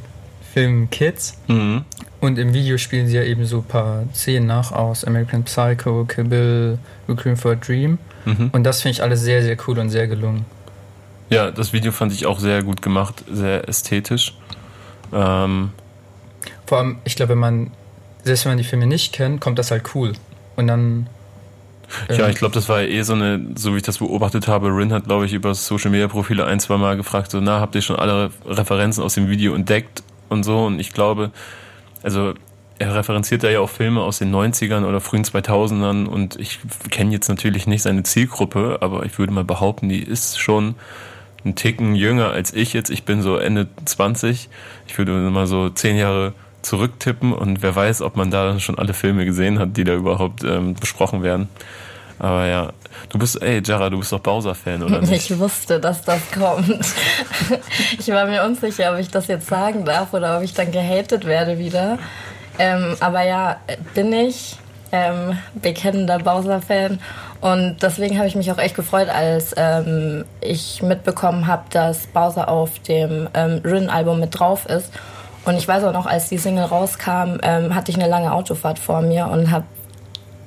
[0.54, 1.38] Film Kids.
[1.48, 1.84] Mhm.
[2.22, 6.06] Und im Video spielen sie ja eben so ein paar Szenen nach aus American Psycho,
[6.06, 8.00] Kill Bill, Requiem for a Dream.
[8.26, 8.50] Mhm.
[8.52, 10.46] Und das finde ich alles sehr, sehr cool und sehr gelungen.
[11.30, 14.36] Ja, das Video fand ich auch sehr gut gemacht, sehr ästhetisch.
[15.14, 15.72] Ähm
[16.66, 17.72] Vor allem, ich glaube, wenn man,
[18.26, 20.14] selbst wenn man die Filme nicht kennt, kommt das halt cool.
[20.56, 21.08] Und dann.
[22.10, 24.68] Ähm ja, ich glaube, das war eh so eine, so wie ich das beobachtet habe,
[24.76, 27.76] Rin hat, glaube ich, über Social Media Profile ein, zwei Mal gefragt, so, na, habt
[27.76, 30.66] ihr schon alle Referenzen aus dem Video entdeckt und so?
[30.66, 31.32] Und ich glaube,
[32.02, 32.34] also
[32.80, 36.60] er referenziert da ja auch Filme aus den 90ern oder frühen 2000ern und ich
[36.90, 40.76] kenne jetzt natürlich nicht seine Zielgruppe, aber ich würde mal behaupten, die ist schon
[41.46, 42.90] einen Ticken jünger als ich jetzt.
[42.90, 44.50] Ich bin so Ende 20.
[44.88, 46.34] Ich würde mal so zehn Jahre
[46.66, 50.44] zurücktippen und wer weiß, ob man da schon alle Filme gesehen hat, die da überhaupt
[50.44, 51.48] ähm, besprochen werden.
[52.18, 52.72] Aber ja,
[53.10, 55.30] du bist, ey, Jara, du bist doch Bowser-Fan, oder nicht?
[55.30, 56.70] Ich wusste, dass das kommt.
[58.00, 61.26] ich war mir unsicher, ob ich das jetzt sagen darf oder ob ich dann gehatet
[61.26, 62.00] werde wieder.
[62.58, 63.58] Ähm, aber ja,
[63.94, 64.58] bin ich
[64.92, 67.00] ähm, bekennender Bowser-Fan.
[67.42, 72.48] Und deswegen habe ich mich auch echt gefreut, als ähm, ich mitbekommen habe, dass Bowser
[72.48, 74.92] auf dem ähm, Rin-Album mit drauf ist.
[75.46, 78.80] Und ich weiß auch noch, als die Single rauskam, ähm, hatte ich eine lange Autofahrt
[78.80, 79.66] vor mir und habe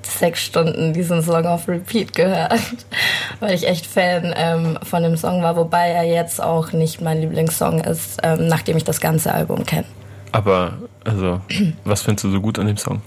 [0.02, 2.60] sechs Stunden diesen Song auf Repeat gehört,
[3.40, 7.20] weil ich echt Fan ähm, von dem Song war, wobei er jetzt auch nicht mein
[7.20, 9.86] Lieblingssong ist, ähm, nachdem ich das ganze Album kenne.
[10.32, 11.40] Aber, also,
[11.84, 13.02] was findest du so gut an dem Song?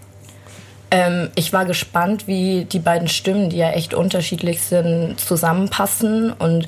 [0.91, 6.33] Ähm, ich war gespannt, wie die beiden Stimmen, die ja echt unterschiedlich sind, zusammenpassen.
[6.33, 6.67] Und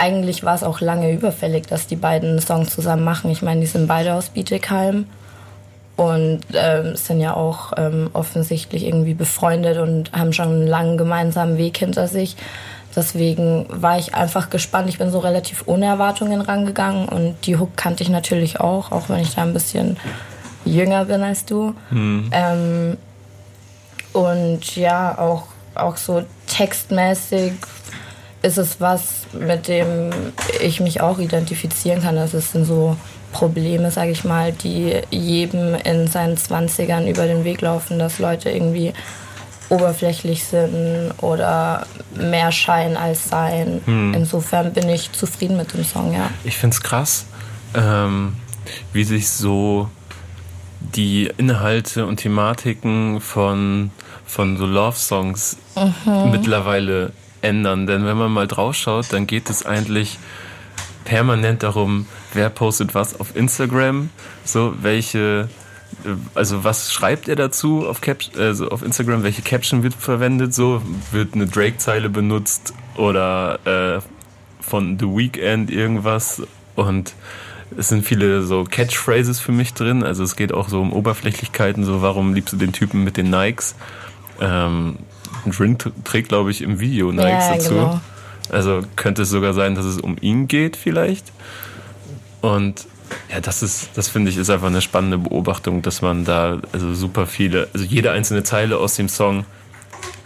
[0.00, 3.30] eigentlich war es auch lange überfällig, dass die beiden Songs zusammen machen.
[3.30, 5.06] Ich meine, die sind beide aus Bietigheim
[5.96, 11.58] und ähm, sind ja auch ähm, offensichtlich irgendwie befreundet und haben schon einen langen gemeinsamen
[11.58, 12.36] Weg hinter sich.
[12.96, 14.88] Deswegen war ich einfach gespannt.
[14.88, 19.10] Ich bin so relativ ohne Erwartungen rangegangen und die Hook kannte ich natürlich auch, auch
[19.10, 19.98] wenn ich da ein bisschen
[20.64, 21.74] jünger bin als du.
[21.90, 22.30] Mhm.
[22.32, 22.96] Ähm,
[24.14, 27.52] und ja, auch, auch so textmäßig
[28.42, 30.10] ist es was, mit dem
[30.62, 32.16] ich mich auch identifizieren kann.
[32.16, 32.96] Das sind so
[33.32, 38.50] Probleme, sage ich mal, die jedem in seinen Zwanzigern über den Weg laufen, dass Leute
[38.50, 38.92] irgendwie
[39.68, 43.80] oberflächlich sind oder mehr Schein als Sein.
[43.84, 44.14] Hm.
[44.14, 46.28] Insofern bin ich zufrieden mit dem Song, ja.
[46.42, 47.26] Ich finde es krass,
[47.74, 48.34] ähm,
[48.92, 49.88] wie sich so
[50.80, 53.90] die Inhalte und Thematiken von,
[54.26, 56.30] von so Love-Songs mhm.
[56.30, 57.86] mittlerweile ändern.
[57.86, 60.18] Denn wenn man mal drauf schaut, dann geht es eigentlich
[61.04, 64.10] permanent darum, wer postet was auf Instagram,
[64.44, 65.48] so welche
[66.34, 69.22] also was schreibt er dazu auf, Cap also auf Instagram?
[69.22, 70.54] Welche Caption wird verwendet?
[70.54, 73.58] So wird eine Drake-Zeile benutzt oder
[73.96, 74.00] äh,
[74.60, 76.42] von The Weeknd irgendwas
[76.76, 77.14] und
[77.76, 80.02] es sind viele so Catchphrases für mich drin.
[80.02, 81.84] Also es geht auch so um Oberflächlichkeiten.
[81.84, 83.74] So warum liebst du den Typen mit den Nikes?
[84.40, 84.96] Ähm,
[85.46, 87.70] Rin trägt glaube ich im Video Nikes ja, dazu.
[87.70, 88.00] Genau.
[88.50, 91.32] Also könnte es sogar sein, dass es um ihn geht vielleicht.
[92.40, 92.86] Und
[93.30, 96.94] ja, das ist, das finde ich, ist einfach eine spannende Beobachtung, dass man da also
[96.94, 99.44] super viele, also jede einzelne Zeile aus dem Song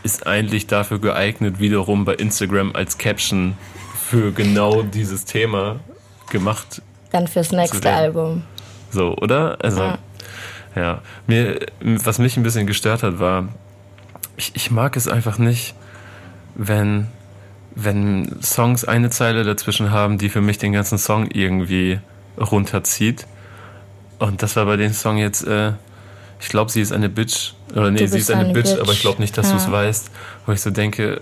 [0.02, 3.56] ist eigentlich dafür geeignet, wiederum bei Instagram als Caption
[4.08, 5.80] für genau dieses Thema
[6.30, 6.82] gemacht.
[7.10, 8.42] Dann fürs nächste Album.
[8.90, 9.56] So, oder?
[9.62, 9.98] Also, ja.
[10.76, 11.02] ja.
[11.26, 13.48] Mir, was mich ein bisschen gestört hat, war,
[14.36, 15.74] ich, ich mag es einfach nicht,
[16.54, 17.08] wenn,
[17.74, 22.00] wenn Songs eine Zeile dazwischen haben, die für mich den ganzen Song irgendwie
[22.38, 23.26] runterzieht.
[24.18, 25.72] Und das war bei dem Song jetzt, äh,
[26.40, 27.54] ich glaube, sie ist eine Bitch.
[27.72, 29.52] Oder nee, sie ist eine, eine Bitch, Bitch, aber ich glaube nicht, dass ja.
[29.52, 30.10] du es weißt.
[30.46, 31.20] Wo ich so denke.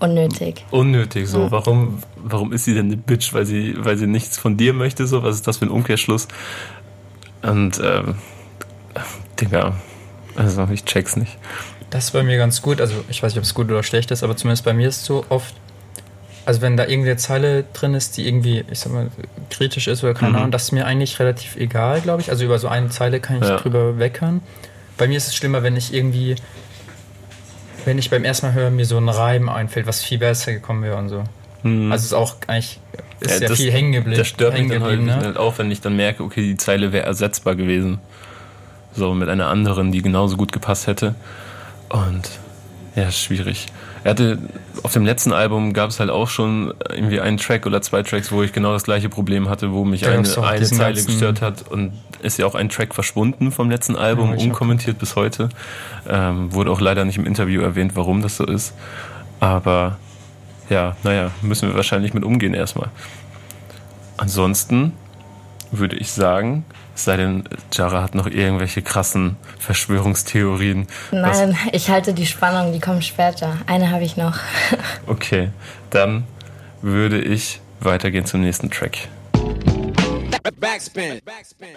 [0.00, 0.64] Unnötig.
[0.70, 1.42] Unnötig, so.
[1.42, 1.50] Ja.
[1.50, 3.32] Warum, warum ist sie denn eine Bitch?
[3.32, 5.22] Weil sie, weil sie nichts von dir möchte, so?
[5.22, 6.28] Was ist das für ein Umkehrschluss?
[7.42, 8.16] Und, ähm,
[9.40, 9.74] Digga,
[10.34, 11.36] also ich check's nicht.
[11.90, 12.80] Das ist bei mir ganz gut.
[12.80, 14.98] Also ich weiß nicht, ob es gut oder schlecht ist, aber zumindest bei mir ist
[14.98, 15.54] es so oft,
[16.44, 19.08] also wenn da irgendeine Zeile drin ist, die irgendwie, ich sag mal,
[19.50, 20.36] kritisch ist oder keine mhm.
[20.36, 22.30] Ahnung, das ist mir eigentlich relativ egal, glaube ich.
[22.30, 23.56] Also über so eine Zeile kann ich ja.
[23.56, 24.42] drüber weckern.
[24.96, 26.36] Bei mir ist es schlimmer, wenn ich irgendwie,
[27.84, 30.82] wenn ich beim ersten Mal höre, mir so ein Reim einfällt, was viel besser gekommen
[30.82, 31.24] wäre und so.
[31.62, 31.90] Mhm.
[31.90, 32.80] Also ist auch eigentlich
[33.20, 34.18] ist ja, ja viel hängen geblieben.
[34.18, 35.16] Das stört mich dann halt, ne?
[35.16, 37.98] halt auch, wenn ich dann merke, okay, die Zeile wäre ersetzbar gewesen.
[38.94, 41.14] So mit einer anderen, die genauso gut gepasst hätte.
[41.88, 42.38] Und
[42.94, 43.66] ja, schwierig.
[44.04, 44.38] Er hatte
[44.82, 48.32] auf dem letzten Album gab es halt auch schon irgendwie einen Track oder zwei Tracks,
[48.32, 51.92] wo ich genau das gleiche Problem hatte, wo mich eine, eine Zeile gestört hat und
[52.22, 55.48] ist ja auch ein Track verschwunden vom letzten Album, ja, unkommentiert bis heute.
[56.08, 58.74] Ähm, wurde auch leider nicht im Interview erwähnt, warum das so ist.
[59.40, 59.98] Aber
[60.68, 62.88] ja, naja, müssen wir wahrscheinlich mit umgehen erstmal.
[64.16, 64.92] Ansonsten
[65.70, 66.64] würde ich sagen,
[67.04, 70.86] sei denn, Jara hat noch irgendwelche krassen Verschwörungstheorien.
[71.10, 73.56] Nein, ich halte die Spannung, die kommen später.
[73.66, 74.38] Eine habe ich noch.
[75.06, 75.50] okay,
[75.90, 76.24] dann
[76.82, 79.08] würde ich weitergehen zum nächsten Track.
[80.60, 81.20] Backspin.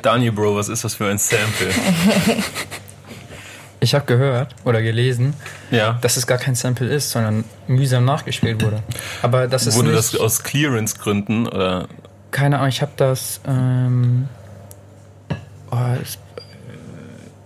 [0.01, 1.69] Daniel Bro, was ist das für ein Sample?
[3.83, 5.33] Ich habe gehört oder gelesen,
[5.71, 5.97] ja.
[6.01, 8.83] dass es gar kein Sample ist, sondern mühsam nachgespielt wurde.
[9.23, 11.87] Aber das ist wurde das aus Clearance-Gründen oder?
[12.29, 12.69] Keine Ahnung.
[12.69, 14.29] Ich habe das ähm,
[15.71, 15.95] oh,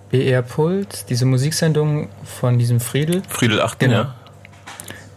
[0.10, 3.22] BR Puls, diese Musiksendung von diesem Friedel.
[3.28, 3.94] Friedel 8, genau.
[3.94, 4.16] Ja.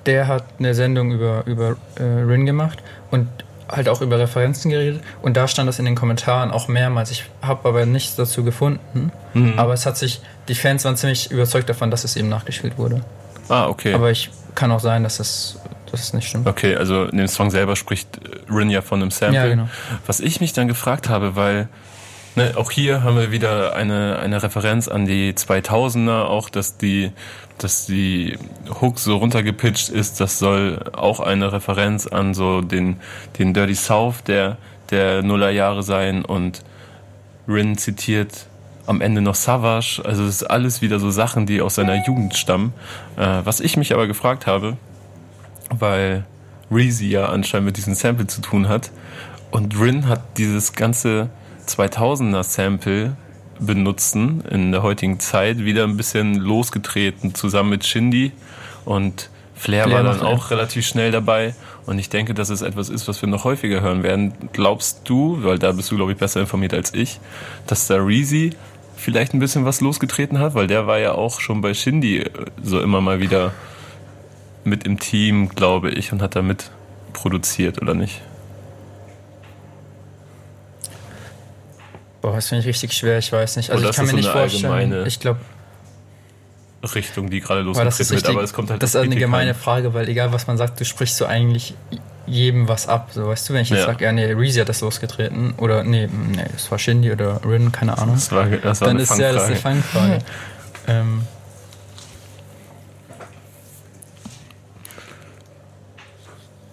[0.06, 3.28] Der hat eine Sendung über, über äh, Rin gemacht und
[3.70, 5.02] halt auch über Referenzen geredet.
[5.22, 7.10] Und da stand das in den Kommentaren auch mehrmals.
[7.10, 9.12] Ich habe aber nichts dazu gefunden.
[9.34, 9.58] Mhm.
[9.58, 13.02] Aber es hat sich, die Fans waren ziemlich überzeugt davon, dass es eben nachgespielt wurde.
[13.48, 13.94] Ah, okay.
[13.94, 15.58] Aber ich kann auch sein, dass es,
[15.90, 16.46] dass es nicht stimmt.
[16.46, 18.08] Okay, also in dem Song selber spricht
[18.50, 19.36] Rin ja von einem Sample.
[19.36, 19.68] Ja, genau.
[20.06, 21.68] Was ich mich dann gefragt habe, weil
[22.38, 27.10] Ne, auch hier haben wir wieder eine, eine Referenz an die 2000er, auch dass die,
[27.58, 28.38] dass die
[28.80, 33.00] Hook so runtergepitcht ist, das soll auch eine Referenz an so den,
[33.40, 34.56] den Dirty South der,
[34.90, 36.24] der Nullerjahre sein.
[36.24, 36.62] Und
[37.48, 38.46] Rin zitiert
[38.86, 42.36] am Ende noch Savage, also es ist alles wieder so Sachen, die aus seiner Jugend
[42.36, 42.72] stammen.
[43.16, 44.76] Äh, was ich mich aber gefragt habe,
[45.70, 46.24] weil
[46.70, 48.92] Reezy ja anscheinend mit diesem Sample zu tun hat.
[49.50, 51.30] Und Rin hat dieses ganze
[51.68, 53.16] 2000er Sample
[53.60, 58.32] benutzen in der heutigen Zeit, wieder ein bisschen losgetreten, zusammen mit Shindy
[58.84, 61.54] und Flair, Flair war dann auch relativ schnell dabei
[61.84, 64.32] und ich denke, dass es etwas ist, was wir noch häufiger hören werden.
[64.52, 67.18] Glaubst du, weil da bist du, glaube ich, besser informiert als ich,
[67.66, 68.50] dass da Reezy
[68.96, 70.54] vielleicht ein bisschen was losgetreten hat?
[70.54, 72.30] Weil der war ja auch schon bei Shindy äh,
[72.62, 73.52] so immer mal wieder
[74.64, 76.70] mit im Team, glaube ich, und hat da mit
[77.12, 78.20] produziert, oder nicht?
[82.20, 83.70] Boah, das finde ich richtig schwer, ich weiß nicht.
[83.70, 85.06] Also Oder ich kann mir nicht vorstellen.
[85.06, 85.40] Ich glaube.
[86.94, 90.08] Richtung, die gerade losgetreten wird, aber es kommt halt Das ist eine gemeine Frage, weil
[90.08, 91.74] egal was man sagt, du sprichst so eigentlich
[92.24, 93.10] jedem was ab.
[93.12, 93.86] So, weißt du, wenn ich jetzt ja.
[93.86, 97.72] sage, ja, nee, Reezy hat das losgetreten oder nee, nee, das war Shindy oder Rin,
[97.72, 98.14] keine Ahnung.
[98.14, 100.18] Das war, das war Dann ist ja das eine Fangfrage.
[100.86, 101.22] ähm,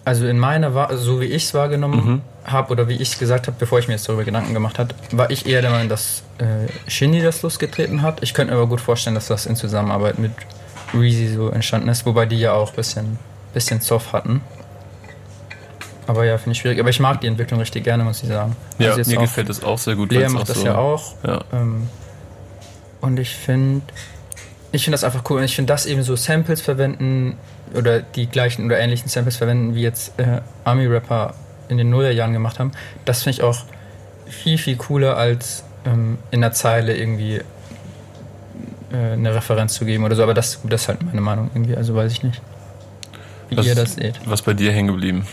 [0.04, 3.46] also in meiner, so wie ich es wahrgenommen mhm habe oder wie ich es gesagt
[3.46, 6.22] habe, bevor ich mir jetzt darüber Gedanken gemacht habe, war ich eher der Meinung, dass
[6.38, 8.22] äh, Shindy das losgetreten hat.
[8.22, 10.32] Ich könnte mir aber gut vorstellen, dass das in Zusammenarbeit mit
[10.94, 13.18] Reezy so entstanden ist, wobei die ja auch ein bisschen,
[13.52, 14.40] bisschen Zoff hatten.
[16.06, 16.78] Aber ja, finde ich schwierig.
[16.78, 18.54] Aber ich mag die Entwicklung richtig gerne, muss ich sagen.
[18.78, 20.12] Ja, also mir gefällt das auch sehr gut.
[20.12, 21.14] Lea macht das so ja auch.
[21.26, 21.40] Ja.
[21.52, 21.88] Ähm,
[23.00, 23.82] und ich finde,
[24.70, 25.38] ich finde das einfach cool.
[25.38, 27.36] Und ich finde, dass eben so Samples verwenden
[27.74, 31.34] oder die gleichen oder ähnlichen Samples verwenden, wie jetzt äh, Army-Rapper
[31.68, 32.72] in den Nullerjahren gemacht haben,
[33.04, 33.58] das finde ich auch
[34.26, 37.36] viel, viel cooler, als ähm, in der Zeile irgendwie
[38.92, 40.22] äh, eine Referenz zu geben oder so.
[40.22, 42.40] Aber das, das ist halt meine Meinung irgendwie, also weiß ich nicht,
[43.48, 44.20] wie was, ihr das seht.
[44.26, 45.26] Was bei dir hängen geblieben?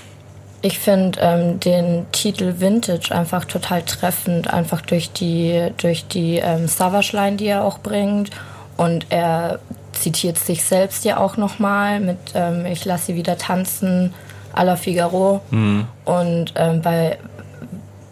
[0.62, 6.68] Ich finde ähm, den Titel Vintage einfach total treffend, einfach durch die, durch die ähm,
[6.68, 8.30] Savage-Line, die er auch bringt.
[8.78, 9.60] Und er
[9.92, 14.14] zitiert sich selbst ja auch nochmal mit ähm, Ich lasse sie wieder tanzen
[14.54, 15.42] à la Figaro.
[15.52, 15.88] Mhm.
[16.06, 17.18] Und ähm, bei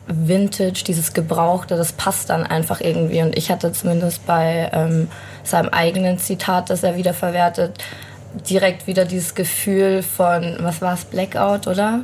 [0.07, 3.21] Vintage, dieses Gebrauchte, das passt dann einfach irgendwie.
[3.21, 5.07] Und ich hatte zumindest bei ähm,
[5.43, 7.83] seinem eigenen Zitat, das er wieder verwertet,
[8.49, 12.01] direkt wieder dieses Gefühl von, was war es, Blackout, oder?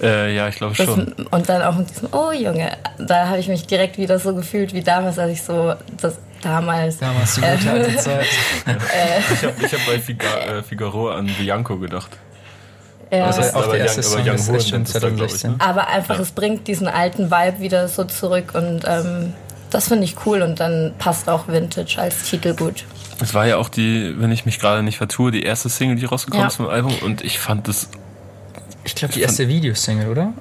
[0.00, 1.12] Äh, ja, ich glaube schon.
[1.30, 4.72] Und dann auch mit diesem, oh Junge, da habe ich mich direkt wieder so gefühlt
[4.72, 6.98] wie damals, als ich so das damals.
[6.98, 8.26] Damals die gute alte Zeit.
[9.32, 12.10] ich habe ich hab bei Figa, äh, Figaro an Bianco gedacht.
[13.10, 13.24] Ja.
[13.26, 14.98] Also ist auch aber der erste Young- Song aber ist echt schon Horn ist da,
[15.00, 15.50] glaub ich, 2016.
[15.52, 15.56] ne?
[15.60, 16.20] Aber einfach, Ja.
[16.22, 19.32] es bringt diesen alten Vibe wieder so zurück und ähm,
[19.70, 22.84] das finde ich cool und dann passt auch Vintage als Titel gut.
[23.20, 26.04] Es war ja auch die, wenn ich mich gerade nicht vertue, die erste Single, die
[26.04, 26.48] rausgekommen Ja.
[26.48, 27.88] ist vom Album und ich fand das
[28.84, 30.32] Ich glaube, die erste Videosingle, oder?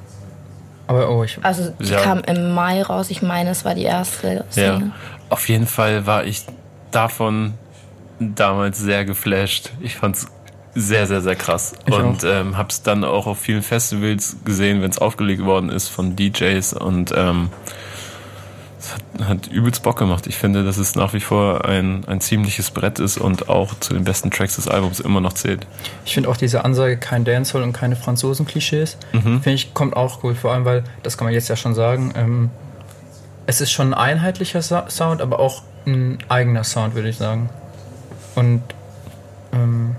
[0.88, 1.38] Aber oh, ich.
[1.44, 2.02] Also die Ja.
[2.02, 4.92] kam im Mai raus, ich meine, es war die erste Ja, Single.
[5.30, 6.44] auf jeden Fall war ich
[6.92, 7.56] davon
[8.20, 9.72] damals sehr geflasht.
[9.82, 10.28] Ich fand's
[10.78, 11.74] sehr, sehr, sehr krass.
[11.88, 15.88] Ich und ähm, hab's dann auch auf vielen Festivals gesehen, wenn es aufgelegt worden ist
[15.88, 17.50] von DJs und ähm,
[18.80, 20.28] es hat, hat übelst Bock gemacht.
[20.28, 23.96] Ich finde, dass es nach wie vor ein, ein ziemliches Brett ist und auch zu
[23.96, 25.66] den besten Tracks des Albums immer noch zählt.
[26.06, 30.36] Ich finde auch diese Ansage, kein Dancehall und keine Franzosen-Klischees, finde ich, kommt auch cool.
[30.36, 32.50] Vor allem, weil, das kann man jetzt ja schon sagen, ähm,
[33.48, 37.50] es ist schon ein einheitlicher Sa Sound, aber auch ein eigener Sound, würde ich sagen.
[38.36, 38.62] Und
[39.54, 39.96] ähm,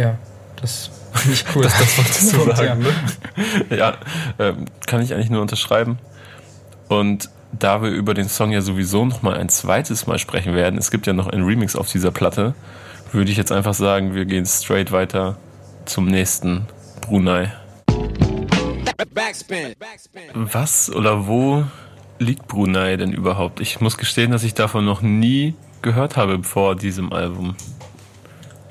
[0.00, 0.18] ja,
[0.60, 1.62] das finde ich cool.
[1.62, 3.74] Das, das wolltest du sagen, ja.
[3.74, 3.76] ne?
[3.76, 3.94] Ja,
[4.38, 5.98] ähm, kann ich eigentlich nur unterschreiben.
[6.88, 10.78] Und da wir über den Song ja sowieso noch mal ein zweites Mal sprechen werden,
[10.78, 12.54] es gibt ja noch einen Remix auf dieser Platte,
[13.12, 15.36] würde ich jetzt einfach sagen, wir gehen straight weiter
[15.84, 16.66] zum nächsten
[17.00, 17.52] Brunei.
[19.14, 19.74] Backspin.
[19.78, 20.22] Backspin.
[20.34, 21.64] Was oder wo
[22.18, 23.60] liegt Brunei denn überhaupt?
[23.60, 27.56] Ich muss gestehen, dass ich davon noch nie gehört habe vor diesem Album.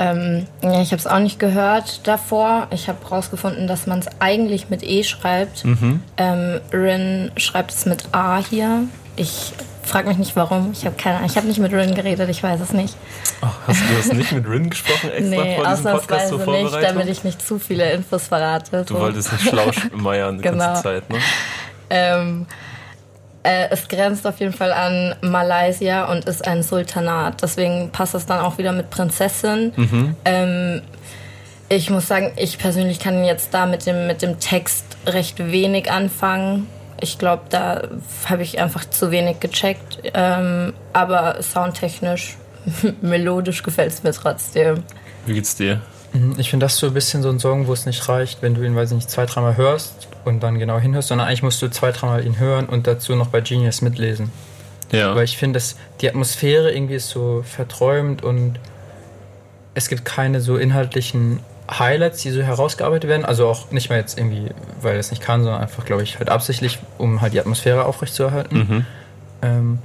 [0.02, 2.68] Ähm, ja, ich habe es auch nicht gehört davor.
[2.72, 5.66] Ich habe rausgefunden, dass man es eigentlich mit E schreibt.
[5.66, 6.02] Mhm.
[6.18, 8.84] Ähm, Rin schreibt es mit A hier.
[9.18, 9.52] Ich
[9.84, 10.70] frage mich nicht warum.
[10.72, 11.30] Ich habe keine Ahnung.
[11.30, 12.30] Ich habe nicht mit Rin geredet.
[12.30, 12.96] Ich weiß es nicht.
[13.42, 16.46] Ach, hast du hast nicht mit Rin gesprochen extra Nee, vor diesem Podcast zur nicht,
[16.46, 16.82] Vorbereitung?
[16.82, 18.86] damit ich nicht zu viele Infos verrate.
[18.88, 20.58] du wolltest nicht schlau meiern die Genau.
[20.60, 21.18] ganze Zeit, ne?
[21.90, 22.46] Ähm,
[23.44, 27.42] äh, es grenzt auf jeden Fall an Malaysia und ist ein Sultanat.
[27.42, 29.72] Deswegen passt es dann auch wieder mit Prinzessin.
[30.26, 30.82] Ähm,
[31.70, 35.92] ich muss sagen, ich persönlich kann jetzt da mit dem, mit dem Text recht wenig
[35.92, 36.68] anfangen.
[37.00, 37.84] Ich glaube, da
[38.26, 40.00] habe ich einfach zu wenig gecheckt.
[40.14, 42.36] Ähm, aber soundtechnisch,
[43.02, 44.84] melodisch gefällt es mir trotzdem.
[45.26, 45.82] Wie geht's dir?
[46.38, 48.64] Ich finde das so ein bisschen so ein Song, wo es nicht reicht, wenn du
[48.64, 51.70] ihn, weiß ich nicht, zwei, dreimal hörst und dann genau hinhörst, sondern eigentlich musst du
[51.70, 54.32] zwei, dreimal ihn hören und dazu noch bei Genius mitlesen.
[54.92, 55.16] Ja.
[55.16, 58.60] Weil ich finde, dass die Atmosphäre irgendwie ist so verträumt und
[59.74, 61.40] es gibt keine so inhaltlichen
[61.70, 63.26] Highlights, die so herausgearbeitet werden.
[63.26, 64.50] Also auch nicht mal jetzt irgendwie,
[64.82, 67.86] weil er es nicht kann, sondern einfach, glaube ich, halt absichtlich, um halt die Atmosphäre
[67.86, 68.58] aufrechtzuerhalten.
[68.58, 68.86] Mhm.
[69.42, 69.80] Ähm,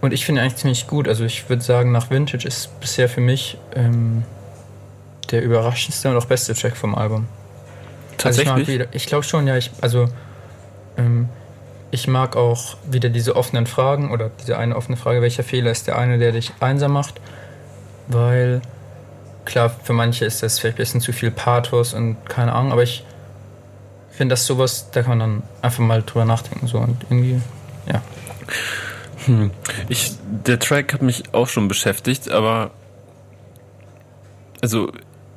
[0.00, 1.08] und ich finde eigentlich ziemlich gut.
[1.08, 4.24] Also ich würde sagen, nach Vintage ist bisher für mich ähm,
[5.30, 7.26] der überraschendste und auch beste Track vom Album.
[8.22, 8.68] Also ich mag Tatsächlich?
[8.68, 10.08] wieder, ich glaube schon, ja, ich, also
[10.96, 11.28] ähm,
[11.90, 15.86] ich mag auch wieder diese offenen Fragen oder diese eine offene Frage, welcher Fehler ist
[15.86, 17.20] der eine, der dich einsam macht?
[18.08, 18.62] Weil,
[19.44, 22.82] klar, für manche ist das vielleicht ein bisschen zu viel Pathos und keine Ahnung, aber
[22.82, 23.04] ich
[24.10, 27.40] finde das sowas, da kann man dann einfach mal drüber nachdenken so und irgendwie,
[27.86, 28.02] ja.
[29.88, 32.70] Ich, der Track hat mich auch schon beschäftigt, aber
[34.62, 34.92] also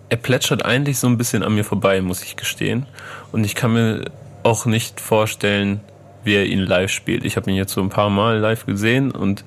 [0.09, 2.85] er plätschert eigentlich so ein bisschen an mir vorbei, muss ich gestehen.
[3.31, 4.05] Und ich kann mir
[4.43, 5.81] auch nicht vorstellen,
[6.23, 7.25] wie er ihn live spielt.
[7.25, 9.43] Ich habe ihn jetzt so ein paar Mal live gesehen und,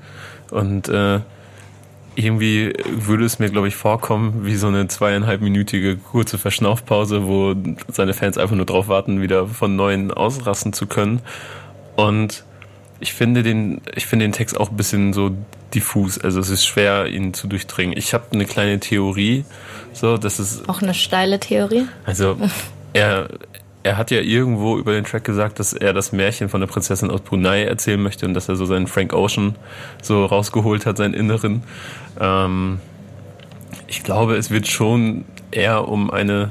[0.50, 1.20] und äh,
[2.14, 7.54] irgendwie würde es mir, glaube ich, vorkommen wie so eine zweieinhalbminütige kurze Verschnaufpause, wo
[7.88, 11.20] seine Fans einfach nur drauf warten, wieder von neuem ausrasten zu können.
[11.94, 12.44] Und
[12.98, 15.30] ich finde den, ich finde den Text auch ein bisschen so
[15.74, 16.18] diffus.
[16.18, 17.96] Also es ist schwer, ihn zu durchdringen.
[17.96, 19.44] Ich habe eine kleine Theorie,
[19.92, 21.86] so, dass es, Auch eine steile Theorie.
[22.04, 22.36] also
[22.92, 23.28] er,
[23.82, 27.10] er hat ja irgendwo über den Track gesagt, dass er das Märchen von der Prinzessin
[27.10, 29.56] aus Brunei erzählen möchte und dass er so seinen Frank Ocean
[30.02, 31.62] so rausgeholt hat, seinen Inneren.
[32.20, 32.80] Ähm,
[33.86, 36.50] ich glaube, es wird schon eher um eine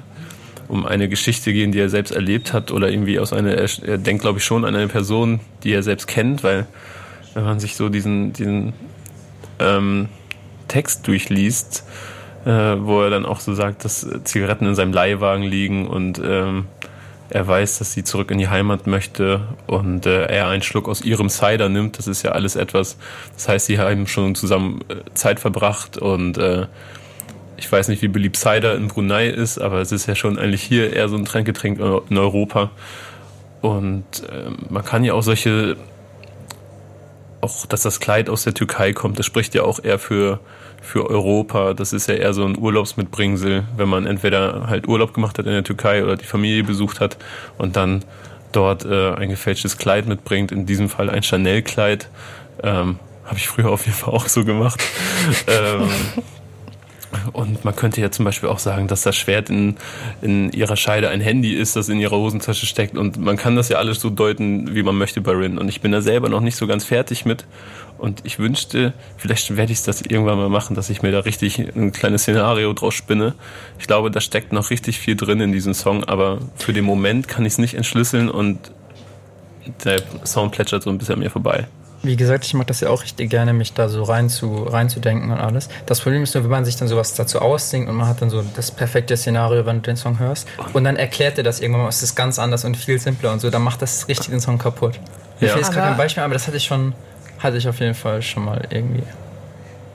[0.67, 3.97] um eine Geschichte gehen, die er selbst erlebt hat oder irgendwie aus einer, er, er
[3.97, 6.67] denkt glaube ich schon an eine Person, die er selbst kennt, weil
[7.33, 8.73] wenn man sich so diesen, diesen
[9.59, 10.09] ähm,
[10.67, 11.83] Text durchliest,
[12.45, 16.65] äh, wo er dann auch so sagt, dass Zigaretten in seinem Leihwagen liegen und ähm,
[17.29, 21.01] er weiß, dass sie zurück in die Heimat möchte und äh, er einen Schluck aus
[21.01, 21.97] ihrem Cider nimmt.
[21.97, 22.97] Das ist ja alles etwas,
[23.33, 26.67] das heißt, sie haben schon zusammen äh, Zeit verbracht und äh,
[27.57, 30.61] ich weiß nicht, wie beliebt Cider in Brunei ist, aber es ist ja schon eigentlich
[30.61, 32.69] hier eher so ein Tränkgetränk in Europa.
[33.61, 35.75] Und ähm, man kann ja auch solche
[37.41, 40.39] auch, dass das Kleid aus der Türkei kommt, das spricht ja auch eher für,
[40.81, 41.73] für Europa.
[41.73, 45.51] Das ist ja eher so ein Urlaubsmitbringsel, wenn man entweder halt Urlaub gemacht hat in
[45.51, 47.17] der Türkei oder die Familie besucht hat
[47.57, 48.03] und dann
[48.51, 52.09] dort äh, ein gefälschtes Kleid mitbringt, in diesem Fall ein Chanel-Kleid.
[52.63, 54.81] Ähm, Habe ich früher auf jeden Fall auch so gemacht.
[55.47, 55.89] ähm,
[57.33, 59.75] und man könnte ja zum Beispiel auch sagen, dass das Schwert in,
[60.21, 62.97] in ihrer Scheide ein Handy ist, das in ihrer Hosentasche steckt.
[62.97, 65.57] Und man kann das ja alles so deuten, wie man möchte bei Rin.
[65.57, 67.45] Und ich bin da selber noch nicht so ganz fertig mit.
[67.97, 71.59] Und ich wünschte, vielleicht werde ich das irgendwann mal machen, dass ich mir da richtig
[71.59, 73.33] ein kleines Szenario draus spinne.
[73.79, 77.27] Ich glaube, da steckt noch richtig viel drin in diesem Song, aber für den Moment
[77.27, 78.59] kann ich es nicht entschlüsseln und
[79.83, 81.67] der Sound plätschert so ein bisschen an mir vorbei.
[82.03, 85.31] Wie gesagt, ich mag das ja auch richtig gerne, mich da so rein zu, reinzudenken
[85.31, 85.67] und alles.
[85.87, 88.29] Das Problem ist nur, wenn man sich dann sowas dazu aussingt und man hat dann
[88.29, 90.47] so das perfekte Szenario, wenn du den Song hörst.
[90.73, 93.41] Und dann erklärt er das irgendwann mal, es ist ganz anders und viel simpler und
[93.41, 94.99] so, dann macht das richtig den Song kaputt.
[95.39, 95.53] Mir ja.
[95.53, 96.93] fehlt jetzt gerade kein Beispiel, aber das hatte ich schon,
[97.39, 99.03] hatte ich auf jeden Fall schon mal irgendwie.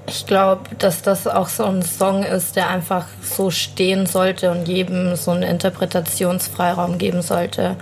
[0.09, 4.67] Ich glaube, dass das auch so ein Song ist, der einfach so stehen sollte und
[4.67, 7.77] jedem so einen Interpretationsfreiraum geben sollte.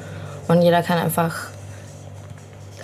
[0.47, 1.50] Und jeder kann einfach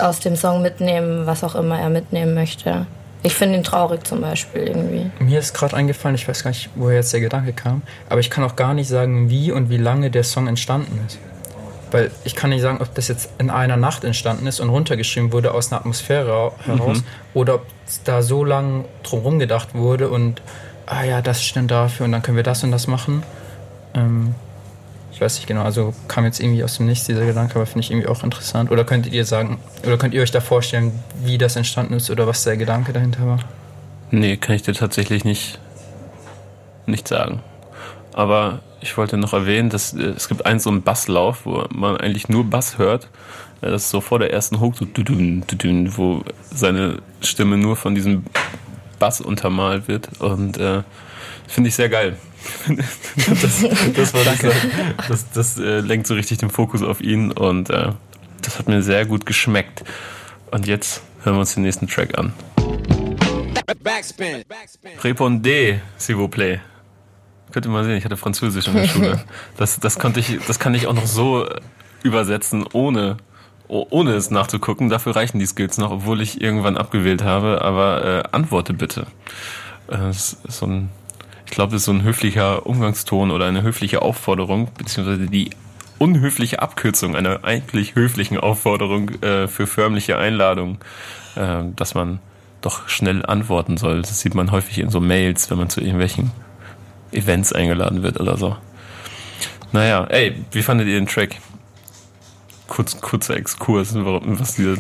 [0.01, 2.87] aus dem Song mitnehmen, was auch immer er mitnehmen möchte.
[3.23, 5.11] Ich finde ihn traurig zum Beispiel irgendwie.
[5.19, 8.31] Mir ist gerade eingefallen, ich weiß gar nicht, woher jetzt der Gedanke kam, aber ich
[8.31, 11.19] kann auch gar nicht sagen, wie und wie lange der Song entstanden ist.
[11.91, 15.33] Weil ich kann nicht sagen, ob das jetzt in einer Nacht entstanden ist und runtergeschrieben
[15.33, 17.05] wurde aus einer Atmosphäre heraus mhm.
[17.35, 17.67] oder ob
[18.05, 20.43] da so lang drumherum gedacht wurde und,
[20.87, 23.23] ah ja, das stimmt dafür und dann können wir das und das machen.
[23.95, 24.35] Ähm,
[25.17, 27.81] ich weiß nicht genau, also kam jetzt irgendwie aus dem Nichts dieser Gedanke, aber finde
[27.81, 28.71] ich irgendwie auch interessant.
[28.71, 30.93] Oder könntet ihr sagen, oder könnt ihr euch da vorstellen,
[31.25, 33.39] wie das entstanden ist oder was der Gedanke dahinter war?
[34.11, 35.59] Nee, kann ich dir tatsächlich nicht,
[36.85, 37.41] nicht sagen.
[38.13, 41.97] Aber ich wollte noch erwähnen, dass äh, es gibt einen so einen Basslauf, wo man
[41.97, 43.09] eigentlich nur Bass hört.
[43.63, 48.27] Äh, das ist so vor der ersten Hook, so wo seine Stimme nur von diesem
[48.99, 50.21] Bass untermalt wird.
[50.21, 50.83] Und äh,
[51.49, 52.19] finde ich sehr geil.
[52.69, 53.63] das,
[53.95, 54.13] das.
[54.13, 54.13] Das,
[55.09, 57.93] das, das äh, lenkt so richtig den Fokus auf ihn und äh,
[58.43, 59.85] das hat mir sehr gut geschmeckt.
[60.51, 62.33] Und jetzt hören wir uns den nächsten Track an.
[63.83, 64.45] Backspin.
[65.03, 66.61] Répondez, s'il vous plaît.
[67.53, 69.25] Könnt ihr mal sehen, ich hatte Französisch in der Schule.
[69.57, 71.47] Das, das, konnte ich, das kann ich auch noch so
[72.03, 73.17] übersetzen, ohne,
[73.69, 74.89] ohne es nachzugucken.
[74.89, 77.63] Dafür reichen die Skills noch, obwohl ich irgendwann abgewählt habe.
[77.63, 79.07] Aber äh, antworte bitte.
[79.89, 80.89] Äh, das ist so ein
[81.47, 85.51] ich glaube, das ist so ein höflicher Umgangston oder eine höfliche Aufforderung, beziehungsweise die
[85.99, 90.79] unhöfliche Abkürzung einer eigentlich höflichen Aufforderung äh, für förmliche Einladung,
[91.37, 92.19] äh, dass man
[92.61, 94.03] doch schnell antworten soll.
[94.03, 96.33] Das sieht man häufig in so Mails, wenn man zu irgendwelchen
[97.13, 98.57] Events eingeladen wird oder so.
[99.73, 101.37] Naja, ey, wie fandet ihr den Track?
[102.67, 104.77] Kurz, kurzer Exkurs, was dieser,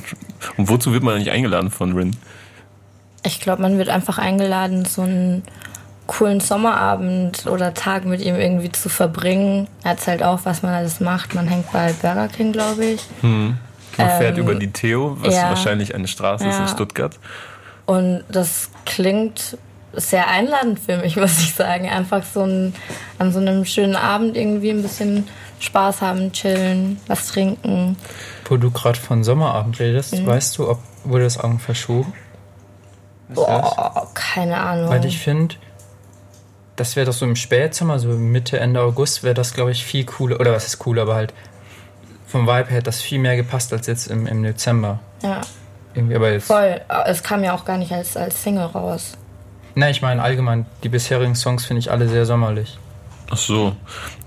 [0.57, 2.17] und wozu wird man eigentlich eingeladen von Rin?
[3.25, 5.43] Ich glaube, man wird einfach eingeladen, so ein
[6.07, 9.69] coolen Sommerabend oder Tag mit ihm irgendwie zu verbringen.
[9.83, 11.35] Er hat halt auch, was man alles macht.
[11.35, 13.03] Man hängt bei Burger King, glaube ich.
[13.21, 13.59] Hm.
[13.97, 16.51] Man ähm, fährt über die Theo, was ja, wahrscheinlich eine Straße ja.
[16.51, 17.19] ist in Stuttgart.
[17.87, 19.59] Und das klingt
[19.93, 21.89] sehr einladend für mich, muss ich sagen.
[21.89, 22.75] Einfach so ein,
[23.19, 25.27] an so einem schönen Abend irgendwie ein bisschen
[25.59, 27.97] Spaß haben, chillen, was trinken.
[28.45, 30.27] Wo du gerade von Sommerabend redest, mhm.
[30.27, 32.13] weißt du, ob wurde das Augen verschoben?
[33.29, 34.89] Boah, keine Ahnung.
[34.89, 35.57] Weil ich finde,
[36.77, 40.05] das wäre doch so im Spätsommer, so Mitte, Ende August, wäre das, glaube ich, viel
[40.05, 40.39] cooler.
[40.41, 41.33] Oder was ist cool, aber halt
[42.27, 45.01] vom Vibe her hat das viel mehr gepasst als jetzt im, im Dezember.
[45.23, 45.41] Ja.
[45.95, 46.81] Irgendwie, aber jetzt Voll.
[47.07, 49.13] Es kam ja auch gar nicht als, als Single raus.
[49.75, 52.79] Nein, ich meine allgemein, die bisherigen Songs finde ich alle sehr sommerlich.
[53.31, 53.75] Ach so,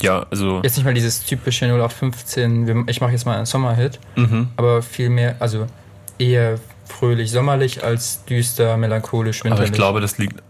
[0.02, 0.60] ja, also.
[0.62, 4.50] Jetzt nicht mal dieses typische 0815, ich mache jetzt mal einen Sommerhit, mhm.
[4.58, 5.68] aber viel mehr, also
[6.18, 9.60] eher fröhlich sommerlich als düster, melancholisch, winterlich.
[9.60, 10.42] Aber ich glaube, das liegt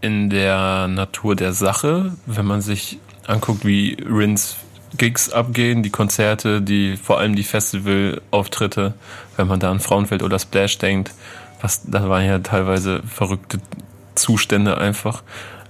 [0.00, 4.56] in der Natur der Sache, wenn man sich anguckt, wie Rins
[4.96, 8.94] Gigs abgehen, die Konzerte, die vor allem die Festivalauftritte,
[9.36, 11.12] wenn man da an Frauenfeld oder Splash denkt,
[11.60, 13.60] was da waren ja teilweise verrückte
[14.14, 15.22] Zustände einfach.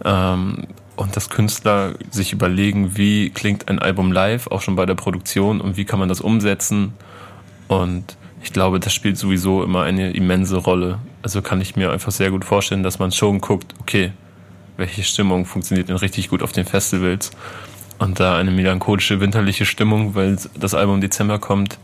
[0.04, 0.66] Ähm,
[0.96, 5.60] und dass Künstler sich überlegen, wie klingt ein Album live, auch schon bei der Produktion
[5.60, 6.92] und wie kann man das umsetzen.
[7.68, 10.99] Und ich glaube, das spielt sowieso immer eine immense Rolle.
[11.22, 14.12] Also kann ich mir einfach sehr gut vorstellen, dass man schon guckt, okay,
[14.76, 17.30] welche Stimmung funktioniert denn richtig gut auf den Festivals.
[17.99, 21.78] Und da eine melancholische, winterliche Stimmung, weil das Album Dezember kommt,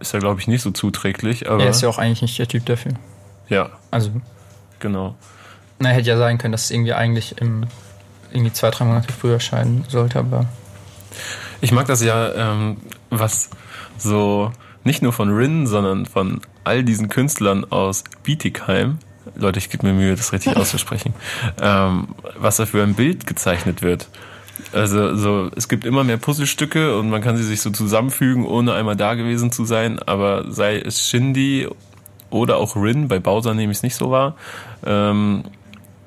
[0.00, 1.48] ist ja, glaube ich, nicht so zuträglich.
[1.48, 2.92] Aber er ist ja auch eigentlich nicht der Typ dafür.
[3.48, 3.70] Ja.
[3.90, 4.10] Also.
[4.80, 5.14] Genau.
[5.78, 7.66] Na, hätte ja sein können, dass es irgendwie eigentlich im,
[8.32, 10.46] irgendwie zwei, drei Monate früher erscheinen sollte, aber.
[11.60, 12.78] Ich mag das ja, ähm,
[13.10, 13.50] was
[13.96, 14.52] so
[14.84, 18.98] nicht nur von Rin, sondern von all diesen Künstlern aus Bietigheim,
[19.36, 21.14] Leute, ich gebe mir Mühe, das richtig auszusprechen,
[21.60, 22.08] ähm,
[22.38, 24.08] was da für ein Bild gezeichnet wird.
[24.72, 28.74] Also so, es gibt immer mehr Puzzlestücke und man kann sie sich so zusammenfügen, ohne
[28.74, 30.00] einmal da gewesen zu sein.
[30.00, 31.68] Aber sei es Shindy
[32.30, 34.36] oder auch Rin, bei Bowser nehme ich es nicht so wahr.
[34.84, 35.44] Ähm,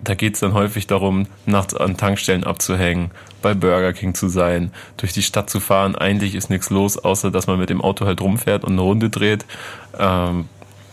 [0.04, 4.72] da geht es dann häufig darum, nachts an Tankstellen abzuhängen, bei Burger King zu sein,
[4.98, 5.96] durch die Stadt zu fahren.
[5.96, 9.10] Eigentlich ist nichts los, außer dass man mit dem Auto halt rumfährt und eine Runde
[9.10, 9.46] dreht
[9.98, 10.48] ähm,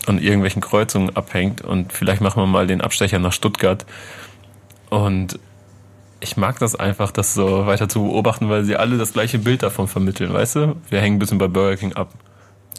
[0.07, 1.61] und irgendwelchen Kreuzungen abhängt.
[1.61, 3.85] Und vielleicht machen wir mal den Abstecher nach Stuttgart.
[4.89, 5.39] Und
[6.19, 9.63] ich mag das einfach, das so weiter zu beobachten, weil sie alle das gleiche Bild
[9.63, 10.75] davon vermitteln, weißt du?
[10.89, 12.09] Wir hängen ein bisschen bei Burger King ab.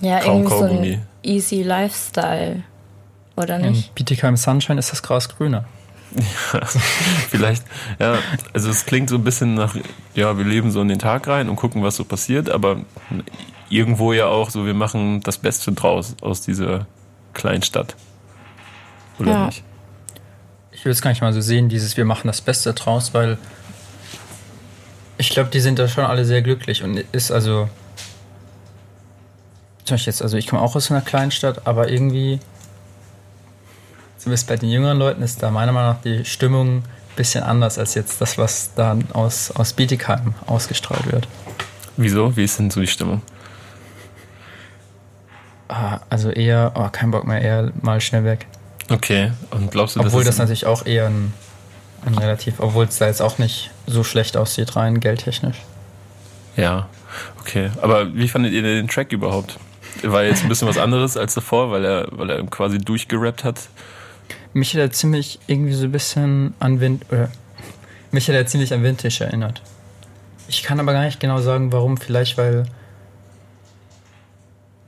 [0.00, 0.92] Ja, Kaum irgendwie Kaugummi.
[0.92, 2.62] so ein easy Lifestyle,
[3.36, 3.88] oder nicht?
[3.88, 5.64] In Bietigheim Sunshine ist das Gras grüner.
[6.52, 6.66] Ja,
[7.30, 7.64] vielleicht,
[7.98, 8.18] ja,
[8.52, 9.76] also es klingt so ein bisschen nach,
[10.14, 12.80] ja, wir leben so in den Tag rein und gucken, was so passiert, aber
[13.68, 16.86] irgendwo ja auch so, wir machen das Beste draus aus dieser
[17.32, 17.94] Kleinstadt.
[19.18, 19.46] Oder ja.
[19.46, 19.62] nicht?
[20.80, 23.36] ich will es gar nicht mal so sehen, dieses wir machen das Beste draus, weil
[25.18, 27.68] ich glaube, die sind da schon alle sehr glücklich und ist also
[29.84, 32.40] zum Beispiel jetzt, also ich komme auch aus einer kleinen Stadt, aber irgendwie
[34.20, 36.84] zumindest bei den jüngeren Leuten ist da meiner Meinung nach die Stimmung ein
[37.16, 41.26] bisschen anders als jetzt das, was da aus, aus Bietigheim ausgestrahlt wird.
[41.96, 42.36] Wieso?
[42.36, 43.22] Wie ist denn so die Stimmung?
[45.68, 48.46] Ah, also eher, oh, kein Bock mehr, eher mal schnell weg.
[48.90, 51.32] Okay, und glaubst du, Obwohl das, das natürlich auch eher ein,
[52.04, 55.58] ein relativ, obwohl es da jetzt auch nicht so schlecht aussieht, rein geldtechnisch.
[56.56, 56.88] Ja,
[57.38, 57.70] okay.
[57.80, 59.58] Aber wie fandet ihr den Track überhaupt?
[60.02, 63.68] War jetzt ein bisschen was anderes als davor, weil er, weil er quasi durchgerappt hat?
[64.52, 67.30] Mich hat er ziemlich irgendwie so ein bisschen an Wind, oder
[68.10, 69.62] mich hat er ziemlich an Vintage erinnert.
[70.48, 71.96] Ich kann aber gar nicht genau sagen, warum.
[71.96, 72.64] Vielleicht, weil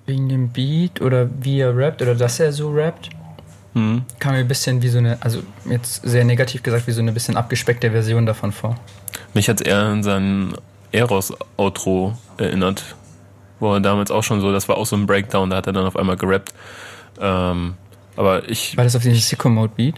[0.07, 3.11] wegen dem Beat oder wie er rappt oder dass er so rappt.
[3.75, 4.03] Mhm.
[4.19, 7.13] Kam mir ein bisschen wie so eine, also jetzt sehr negativ gesagt, wie so eine
[7.13, 8.77] bisschen abgespeckte Version davon vor.
[9.35, 10.55] Mich hat es eher an sein
[10.91, 12.97] Eros-Outro erinnert,
[13.61, 15.73] wo er damals auch schon so, das war auch so ein Breakdown, da hat er
[15.73, 16.53] dann auf einmal gerappt.
[17.21, 17.75] Ähm,
[18.17, 18.77] aber ich.
[18.77, 19.97] War das auf den Sicko Mode Beat?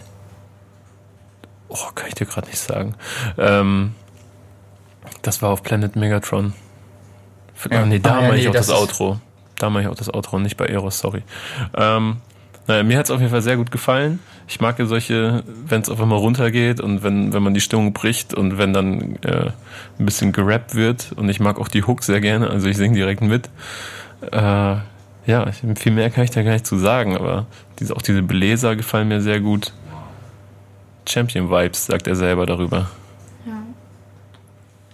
[1.67, 2.95] Oh, kann ich dir gerade nicht sagen.
[3.37, 3.93] Ähm,
[5.21, 6.53] das war auf Planet Megatron.
[7.69, 7.81] Ja.
[7.81, 9.19] Ah, nee, da ah, ja, mache nee, ich auch das, das Outro.
[9.57, 11.23] Da mache ich auch das Outro, nicht bei Eros, sorry.
[11.75, 12.17] Ähm,
[12.67, 14.19] naja, mir hat es auf jeden Fall sehr gut gefallen.
[14.47, 17.93] Ich mag ja solche, wenn es auf einmal runtergeht und wenn, wenn man die Stimmung
[17.93, 19.51] bricht und wenn dann äh,
[19.99, 21.11] ein bisschen gerappt wird.
[21.15, 23.49] Und ich mag auch die Hook sehr gerne, also ich singe direkt mit.
[24.31, 24.77] Äh,
[25.25, 27.47] ja, viel mehr kann ich da gar nicht zu sagen, aber
[27.79, 29.73] diese, auch diese Bläser gefallen mir sehr gut.
[31.07, 32.89] Champion Vibes, sagt er selber darüber.
[33.45, 33.63] Ja.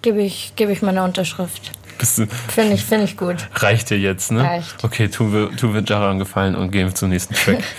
[0.01, 1.71] Gebe ich, gebe ich meine Unterschrift.
[1.97, 3.47] Finde ich, find ich gut.
[3.55, 4.43] Reicht dir jetzt, ne?
[4.43, 4.83] Reicht.
[4.83, 7.63] Okay, tun wir, tun wir Jara einen Gefallen und gehen zum nächsten Track.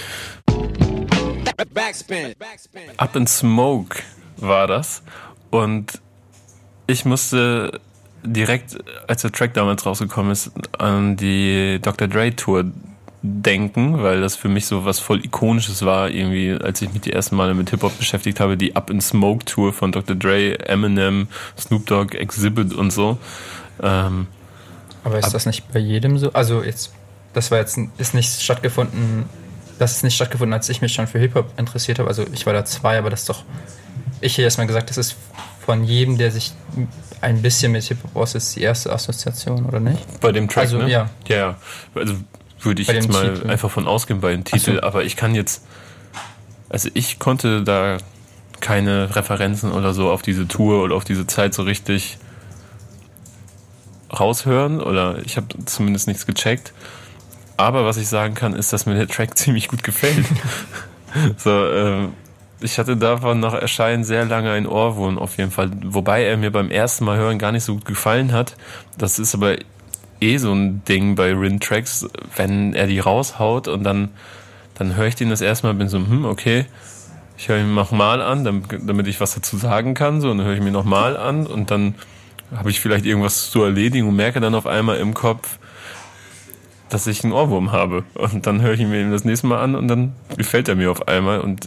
[2.96, 3.98] Up in Smoke
[4.36, 5.02] war das.
[5.50, 6.00] Und
[6.86, 7.80] ich musste
[8.22, 12.08] direkt, als der Track damals rausgekommen ist, an die Dr.
[12.08, 12.64] Dre Tour
[13.22, 17.12] denken, weil das für mich so was voll Ikonisches war, irgendwie, als ich mich die
[17.12, 20.16] ersten Male mit Hip-Hop beschäftigt habe, die Up in Smoke Tour von Dr.
[20.16, 23.18] Dre, Eminem, Snoop Dogg, Exhibit und so.
[23.80, 24.26] Ähm,
[25.04, 26.32] aber ist das nicht bei jedem so?
[26.32, 26.92] Also jetzt,
[27.32, 29.24] das war jetzt ist nicht stattgefunden,
[29.78, 32.08] das ist nicht stattgefunden, als ich mich schon für Hip-Hop interessiert habe.
[32.08, 33.44] Also ich war da zwei, aber das ist doch,
[34.20, 35.16] ich hätte erstmal gesagt, das ist
[35.64, 36.52] von jedem, der sich
[37.22, 40.20] ein bisschen mit Hip-Hop aussetzt, die erste Assoziation, oder nicht?
[40.20, 40.90] Bei dem Track, also, ne?
[40.90, 41.10] Ja.
[41.28, 41.56] Ja,
[41.94, 42.14] also
[42.60, 43.50] würde ich jetzt mal Titel.
[43.50, 44.82] einfach von ausgehen bei dem Titel, so.
[44.82, 45.64] aber ich kann jetzt,
[46.68, 47.98] also ich konnte da
[48.60, 52.18] keine Referenzen oder so auf diese Tour oder auf diese Zeit so richtig
[54.12, 56.72] raushören oder ich habe zumindest nichts gecheckt.
[57.56, 60.26] Aber was ich sagen kann, ist, dass mir der Track ziemlich gut gefällt.
[61.36, 62.08] so, äh,
[62.62, 65.70] ich hatte davon nach Erscheinen sehr lange ein Ohrwurm auf jeden Fall.
[65.84, 68.56] Wobei er mir beim ersten Mal hören gar nicht so gut gefallen hat.
[68.98, 69.56] Das ist aber
[70.20, 74.10] eh so ein Ding bei Rin-Tracks, wenn er die raushaut und dann,
[74.74, 76.66] dann höre ich den das erste Mal, bin so, hm, okay,
[77.36, 80.54] ich höre ihn nochmal an, damit ich was dazu sagen kann, so, und dann höre
[80.54, 81.96] ich mir nochmal an und dann
[82.54, 85.58] habe ich vielleicht irgendwas zu erledigen und merke dann auf einmal im Kopf,
[86.88, 88.04] dass ich einen Ohrwurm habe.
[88.14, 90.90] Und dann höre ich ihn mir das nächste Mal an und dann gefällt er mir
[90.90, 91.40] auf einmal.
[91.40, 91.66] Und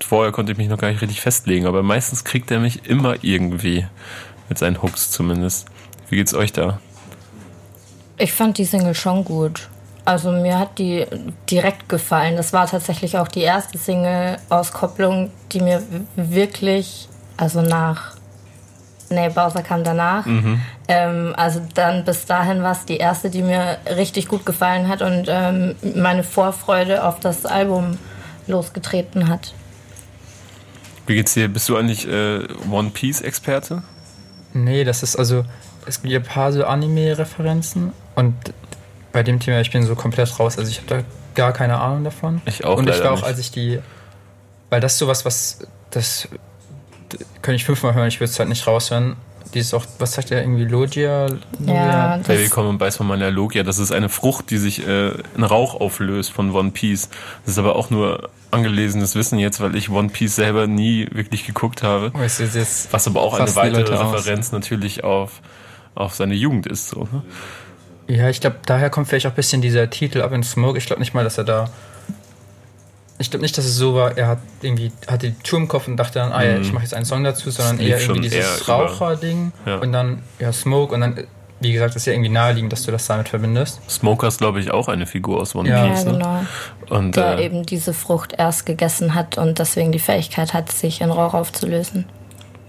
[0.00, 3.16] vorher konnte ich mich noch gar nicht richtig festlegen, aber meistens kriegt er mich immer
[3.22, 3.86] irgendwie.
[4.48, 5.66] Mit seinen Hooks zumindest.
[6.08, 6.78] Wie geht's euch da?
[8.18, 9.68] Ich fand die Single schon gut.
[10.04, 11.06] Also mir hat die
[11.50, 12.36] direkt gefallen.
[12.36, 15.82] Das war tatsächlich auch die erste Single-Auskopplung, die mir
[16.16, 18.16] wirklich, also nach
[19.12, 20.24] Nee, Bowser kam danach.
[20.26, 20.60] Mhm.
[20.88, 25.02] Ähm, also dann bis dahin war es die erste, die mir richtig gut gefallen hat
[25.02, 27.98] und ähm, meine Vorfreude auf das Album
[28.46, 29.54] losgetreten hat.
[31.06, 31.48] Wie geht's dir?
[31.48, 33.82] Bist du eigentlich äh, One Piece-Experte?
[34.54, 35.44] Nee, das ist also,
[35.86, 38.34] es gibt ja ein paar so Anime-Referenzen und
[39.12, 40.58] bei dem Thema, ich bin so komplett raus.
[40.58, 41.02] Also ich habe da
[41.34, 42.40] gar keine Ahnung davon.
[42.46, 42.78] Ich auch.
[42.78, 43.24] Und ich war auch, nicht.
[43.24, 43.78] als ich die,
[44.70, 45.58] weil das ist sowas, was,
[45.90, 46.28] das
[47.42, 49.16] könnte ich fünfmal hören, ich würde es halt nicht raushören.
[49.54, 51.26] Dieses auch, was sagt er irgendwie, Logia?
[51.66, 53.62] Ja, Hey, willkommen und beiß von meiner Logia.
[53.62, 57.10] Das ist eine Frucht, die sich äh, in Rauch auflöst von One Piece.
[57.44, 61.46] Das ist aber auch nur angelesenes Wissen jetzt, weil ich One Piece selber nie wirklich
[61.46, 62.12] geguckt habe.
[62.14, 64.14] Weißt du, jetzt Was aber auch eine die weitere Leute aus.
[64.14, 65.42] Referenz natürlich auf,
[65.94, 66.88] auf seine Jugend ist.
[66.88, 67.22] So, ne?
[68.08, 70.78] Ja, ich glaube, daher kommt vielleicht auch ein bisschen dieser Titel Up in Smoke.
[70.78, 71.68] Ich glaube nicht mal, dass er da.
[73.22, 75.88] Ich glaube nicht, dass es so war, er hat irgendwie hatte die Tour im Kopf
[75.88, 78.30] und dachte dann, ah ja, ich mache jetzt einen Song dazu, sondern eher schon irgendwie
[78.30, 79.76] dieses Raucher-Ding Ja.
[79.78, 81.24] und dann ja Smoke und dann,
[81.60, 83.80] wie gesagt, ist ja irgendwie naheliegend, dass du das damit verbindest.
[83.88, 85.86] Smoker ist, glaube ich, auch eine Figur aus One Ja.
[85.86, 86.04] Piece.
[86.04, 86.18] ja, Ne?
[86.18, 86.46] genau.
[86.98, 91.00] Und Der äh, eben diese Frucht erst gegessen hat und deswegen die Fähigkeit hat, sich
[91.00, 92.04] in Rauch aufzulösen.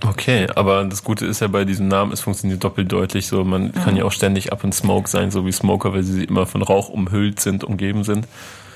[0.06, 3.44] Okay, aber das Gute ist ja bei diesem Namen, es funktioniert doppeldeutlich so.
[3.46, 6.46] Man kann ja auch ständig up in Smoke sein, so wie Smoker, weil sie immer
[6.46, 8.28] von Rauch umhüllt sind, umgeben sind.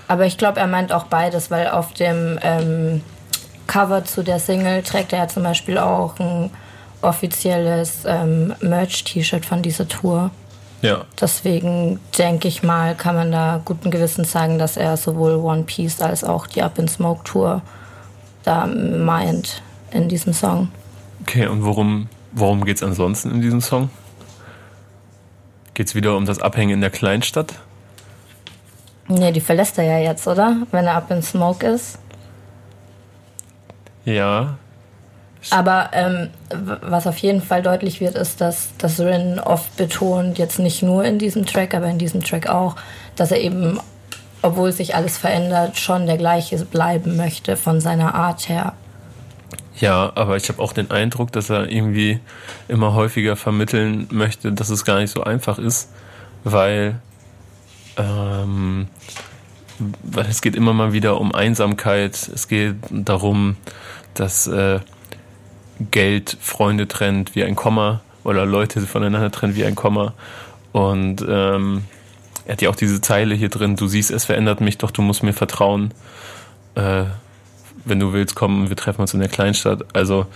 [0.07, 3.01] Aber ich glaube, er meint auch beides, weil auf dem ähm,
[3.67, 6.49] Cover zu der Single trägt er ja zum Beispiel auch ein
[7.01, 10.31] offizielles ähm, Merch-T-Shirt von dieser Tour.
[10.81, 15.63] Ja, Deswegen denke ich mal, kann man da guten Gewissens sagen, dass er sowohl One
[15.63, 17.61] Piece als auch die Up in Smoke Tour
[18.43, 20.69] da meint in diesem Song.
[21.21, 23.89] okay, und worum, worum geht es ansonsten in diesem Song?
[25.73, 27.55] Geht es wieder um das Abhängen in der Kleinstadt?
[29.07, 30.57] Nee, die verlässt er ja jetzt, oder?
[30.71, 31.99] Wenn er Up in Smoke ist.
[34.05, 34.57] Ja,
[35.51, 36.29] Aber ähm,
[36.81, 41.03] was auf jeden Fall deutlich wird, ist, dass, dass Rin oft betont, jetzt nicht nur
[41.05, 42.75] in diesem Track, aber in diesem Track auch,
[43.15, 43.79] dass er eben,
[44.41, 48.73] obwohl sich alles verändert, schon der gleiche bleiben möchte von seiner Art her.
[49.79, 52.19] Ja, aber ich habe auch den Eindruck, dass er irgendwie
[52.67, 55.91] immer häufiger vermitteln möchte, dass es gar nicht so einfach ist,
[56.43, 56.99] weil,
[57.97, 58.87] ähm,
[60.03, 63.57] weil es geht immer mal wieder um Einsamkeit, es geht darum,
[64.13, 64.79] dass äh,
[65.91, 70.13] Geld Freunde trennt wie ein Komma oder Leute voneinander trennt wie ein Komma
[70.71, 71.83] und ähm,
[72.45, 75.01] er hat ja auch diese Zeile hier drin, du siehst, es verändert mich, doch du
[75.01, 75.93] musst mir vertrauen.
[76.75, 77.03] Äh,
[77.83, 79.85] wenn du willst, komm, wir treffen uns in der Kleinstadt.
[79.93, 80.27] Also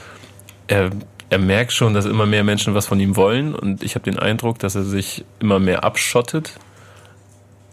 [0.67, 0.89] er,
[1.29, 4.19] er merkt schon, dass immer mehr Menschen was von ihm wollen und ich habe den
[4.19, 6.59] Eindruck, dass er sich immer mehr abschottet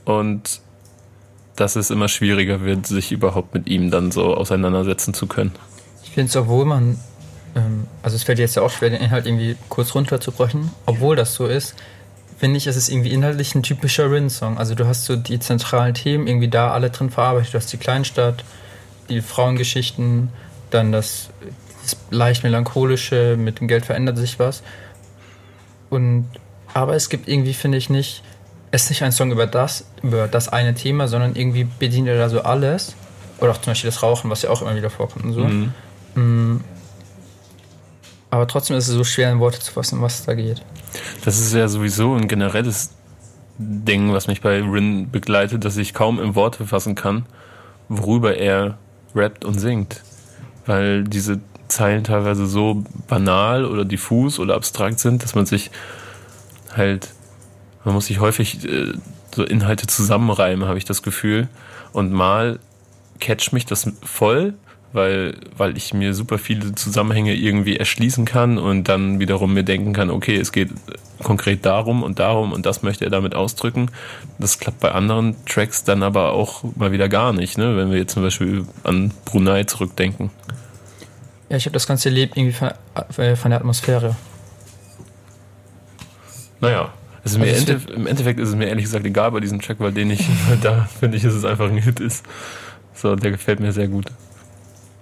[0.08, 0.62] und
[1.54, 5.52] dass es immer schwieriger wird, sich überhaupt mit ihm dann so auseinandersetzen zu können.
[6.02, 6.98] Ich finde es, obwohl man,
[7.54, 11.34] ähm, also es fällt jetzt ja auch schwer, den Inhalt irgendwie kurz runterzubrechen, obwohl das
[11.34, 11.74] so ist,
[12.38, 14.56] finde ich, ist es irgendwie inhaltlich ein typischer Rin-Song.
[14.56, 17.52] Also du hast so die zentralen Themen irgendwie da alle drin verarbeitet.
[17.52, 18.44] Du hast die Kleinstadt,
[19.10, 20.30] die Frauengeschichten,
[20.70, 21.28] dann das,
[21.82, 24.62] das leicht melancholische, mit dem Geld verändert sich was.
[25.90, 26.28] Und
[26.72, 28.22] aber es gibt irgendwie, finde ich, nicht,
[28.70, 32.28] ist nicht ein Song über das, über das eine Thema, sondern irgendwie bedient er da
[32.28, 32.94] so alles.
[33.40, 35.44] Oder auch zum Beispiel das Rauchen, was ja auch immer wieder vorkommt und so.
[35.44, 35.72] Mhm.
[36.14, 36.60] Mm.
[38.30, 40.62] Aber trotzdem ist es so schwer in Worte zu fassen, was da geht.
[41.24, 42.90] Das ist ja sowieso ein generelles
[43.58, 47.26] Ding, was mich bei Rin begleitet, dass ich kaum in Worte fassen kann,
[47.88, 48.76] worüber er
[49.14, 50.02] rappt und singt.
[50.66, 55.70] Weil diese Zeilen teilweise so banal oder diffus oder abstrakt sind, dass man sich
[56.74, 57.08] halt,
[57.84, 58.92] man muss sich häufig äh,
[59.34, 61.48] so Inhalte zusammenreimen, habe ich das Gefühl.
[61.92, 62.58] Und mal
[63.20, 64.54] catcht mich das voll,
[64.92, 69.92] weil, weil ich mir super viele Zusammenhänge irgendwie erschließen kann und dann wiederum mir denken
[69.92, 70.70] kann, okay, es geht
[71.22, 73.90] konkret darum und darum und das möchte er damit ausdrücken.
[74.38, 77.76] Das klappt bei anderen Tracks dann aber auch mal wieder gar nicht, ne?
[77.76, 80.30] wenn wir jetzt zum Beispiel an Brunei zurückdenken.
[81.48, 82.70] Ja, ich habe das Ganze erlebt irgendwie von,
[83.16, 84.16] äh, von der Atmosphäre.
[86.60, 86.92] Naja,
[87.34, 89.76] ist Also es Ende, im Endeffekt ist es mir ehrlich gesagt egal bei diesem Track,
[89.80, 90.26] weil den ich,
[90.62, 92.24] da finde ich, dass es einfach ein Hit ist.
[92.94, 94.06] So, der gefällt mir sehr gut.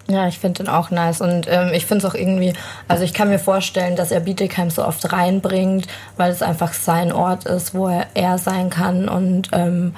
[0.08, 1.20] Ja, ich finde den auch nice.
[1.20, 2.52] Und ähm, ich finde es auch irgendwie,
[2.86, 7.10] also ich kann mir vorstellen, dass er Bietigheim so oft reinbringt, weil es einfach sein
[7.10, 9.94] Ort ist, wo er, er sein kann und ähm,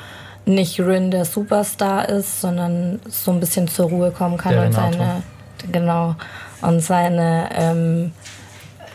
[0.47, 4.77] nicht Rin der Superstar ist, sondern so ein bisschen zur Ruhe kommen kann Der und
[4.77, 4.93] Renato.
[4.93, 5.23] seine,
[5.71, 6.17] genau,
[6.63, 8.13] und seine ähm,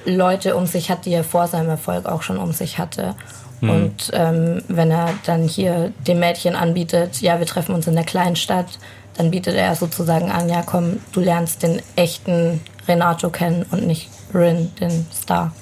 [0.06, 3.16] Leute um sich hat, die er vor seinem Erfolg auch schon um sich hatte.
[3.64, 8.04] Und ähm, wenn er dann hier dem Mädchen anbietet, ja, wir treffen uns in der
[8.04, 8.78] Kleinstadt,
[9.16, 14.10] dann bietet er sozusagen an, ja, komm, du lernst den echten Renato kennen und nicht
[14.34, 15.54] Rin, den Star.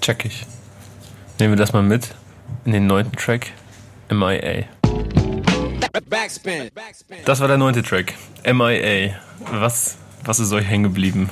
[0.00, 0.46] Check ich.
[1.40, 2.14] Nehmen wir das mal mit
[2.64, 3.52] in den neunten Track,
[4.10, 4.64] MIA.
[7.24, 9.14] Das war der neunte Track, MIA.
[9.50, 11.30] Was, was ist euch hängen geblieben?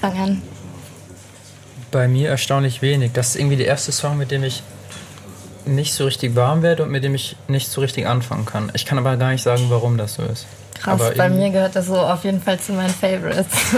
[0.00, 0.42] Fang an.
[1.90, 3.12] Bei mir erstaunlich wenig.
[3.12, 4.62] Das ist irgendwie der erste Song, mit dem ich
[5.64, 8.70] nicht so richtig warm werde und mit dem ich nicht so richtig anfangen kann.
[8.74, 10.46] Ich kann aber gar nicht sagen, warum das so ist.
[10.80, 13.76] Krass, aber bei mir gehört das so auf jeden Fall zu meinen Favorites.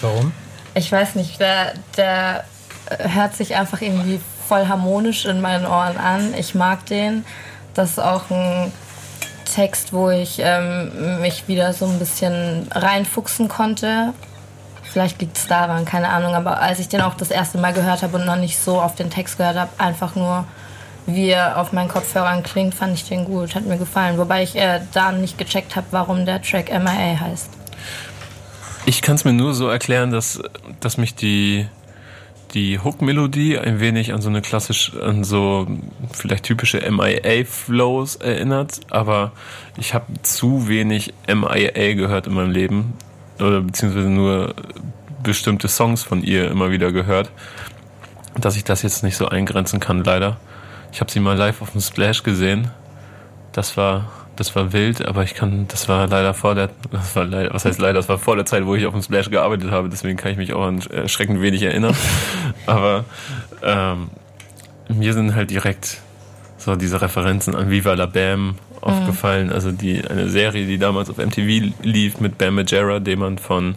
[0.00, 0.32] Warum?
[0.74, 2.44] Ich weiß nicht, der, der
[2.98, 6.34] hört sich einfach irgendwie voll harmonisch in meinen Ohren an.
[6.34, 7.24] Ich mag den.
[7.74, 8.72] Das ist auch ein
[9.44, 14.12] Text, wo ich ähm, mich wieder so ein bisschen reinfuchsen konnte.
[14.92, 16.34] Vielleicht liegt es daran, keine Ahnung.
[16.34, 18.94] Aber als ich den auch das erste Mal gehört habe und noch nicht so auf
[18.94, 20.44] den Text gehört habe, einfach nur
[21.06, 24.18] wie er auf meinen Kopfhörern klingt, fand ich den gut, hat mir gefallen.
[24.18, 27.50] Wobei ich äh, da nicht gecheckt habe, warum der Track MIA heißt.
[28.86, 30.42] Ich kann es mir nur so erklären, dass,
[30.80, 31.66] dass mich die,
[32.54, 35.66] die Hook-Melodie ein wenig an so eine klassisch, an so
[36.12, 39.32] vielleicht typische MIA-Flows erinnert, aber
[39.78, 42.94] ich habe zu wenig MIA gehört in meinem Leben,
[43.40, 44.54] oder beziehungsweise nur
[45.22, 47.30] bestimmte Songs von ihr immer wieder gehört,
[48.38, 50.38] dass ich das jetzt nicht so eingrenzen kann, leider.
[50.92, 52.70] Ich habe sie mal live auf dem Splash gesehen.
[53.52, 57.24] Das war, das war wild, aber ich kann, das war leider vor der, das war
[57.24, 59.70] leider, was heißt leider, das war vor der Zeit, wo ich auf dem Splash gearbeitet
[59.70, 61.96] habe, deswegen kann ich mich auch an erschreckend wenig erinnern.
[62.66, 63.04] aber
[63.62, 64.10] ähm,
[64.88, 65.98] mir sind halt direkt
[66.58, 69.50] so diese Referenzen an Viva la Bam aufgefallen.
[69.52, 73.76] Also die eine Serie, die damals auf MTV lief mit Bam Majera, den man von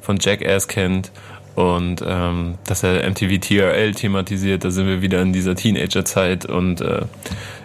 [0.00, 1.10] von Jackass kennt
[1.54, 6.80] und ähm, dass er MTV TRL thematisiert, da sind wir wieder in dieser Teenagerzeit und
[6.80, 7.02] äh,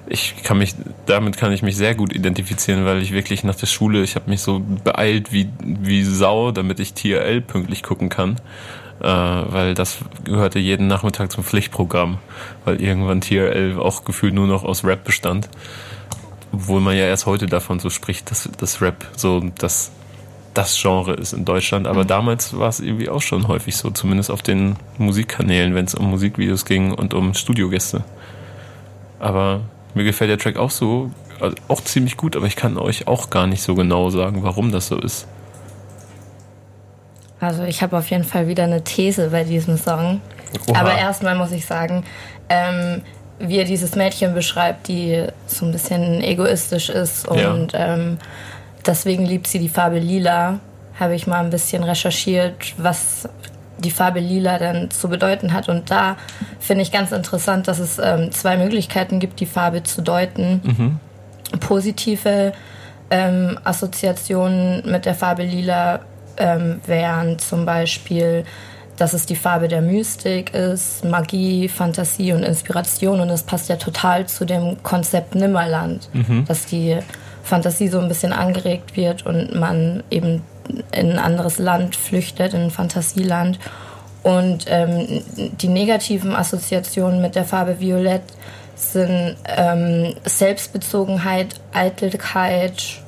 [0.07, 0.75] ich kann mich,
[1.05, 4.29] damit kann ich mich sehr gut identifizieren, weil ich wirklich nach der Schule, ich habe
[4.29, 8.37] mich so beeilt wie, wie Sau, damit ich TRL pünktlich gucken kann.
[9.01, 12.17] Äh, weil das gehörte jeden Nachmittag zum Pflichtprogramm,
[12.65, 15.47] weil irgendwann TRL auch gefühlt nur noch aus Rap bestand.
[16.51, 19.91] Obwohl man ja erst heute davon so spricht, dass das Rap so das
[20.53, 21.87] das Genre ist in Deutschland.
[21.87, 22.07] Aber mhm.
[22.07, 26.09] damals war es irgendwie auch schon häufig so, zumindest auf den Musikkanälen, wenn es um
[26.09, 28.03] Musikvideos ging und um Studiogäste.
[29.19, 29.61] Aber
[29.93, 33.29] mir gefällt der Track auch so, also auch ziemlich gut, aber ich kann euch auch
[33.29, 35.27] gar nicht so genau sagen, warum das so ist.
[37.39, 40.19] Also ich habe auf jeden Fall wieder eine These bei diesem Song.
[40.67, 40.79] Oha.
[40.79, 42.03] Aber erstmal muss ich sagen,
[42.49, 43.01] ähm,
[43.39, 47.93] wie er dieses Mädchen beschreibt, die so ein bisschen egoistisch ist und ja.
[47.93, 48.17] ähm,
[48.85, 50.59] Deswegen liebt sie die Farbe Lila.
[50.99, 53.29] Habe ich mal ein bisschen recherchiert, was
[53.77, 55.69] die Farbe Lila denn zu bedeuten hat.
[55.69, 56.17] Und da
[56.59, 60.61] finde ich ganz interessant, dass es ähm, zwei Möglichkeiten gibt, die Farbe zu deuten.
[60.63, 60.99] Mhm.
[61.59, 62.51] Positive
[63.09, 66.01] ähm, Assoziationen mit der Farbe Lila
[66.37, 68.43] ähm, wären zum Beispiel,
[68.99, 73.19] dass es die Farbe der Mystik ist, Magie, Fantasie und Inspiration.
[73.19, 76.45] Und das passt ja total zu dem Konzept Nimmerland, mhm.
[76.45, 76.97] dass die
[77.43, 80.43] Fantasie so ein bisschen angeregt wird und man eben
[80.91, 83.59] in ein anderes Land flüchtet, in ein Fantasieland.
[84.21, 88.23] Und ähm, die negativen Assoziationen mit der Farbe Violett
[88.75, 93.01] sind ähm, Selbstbezogenheit, Eitelkeit,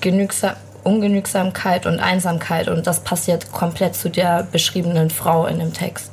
[0.00, 0.54] Genügsam
[0.88, 2.68] Ungenügsamkeit und Einsamkeit.
[2.68, 6.10] Und das passiert komplett zu der beschriebenen Frau in dem Text.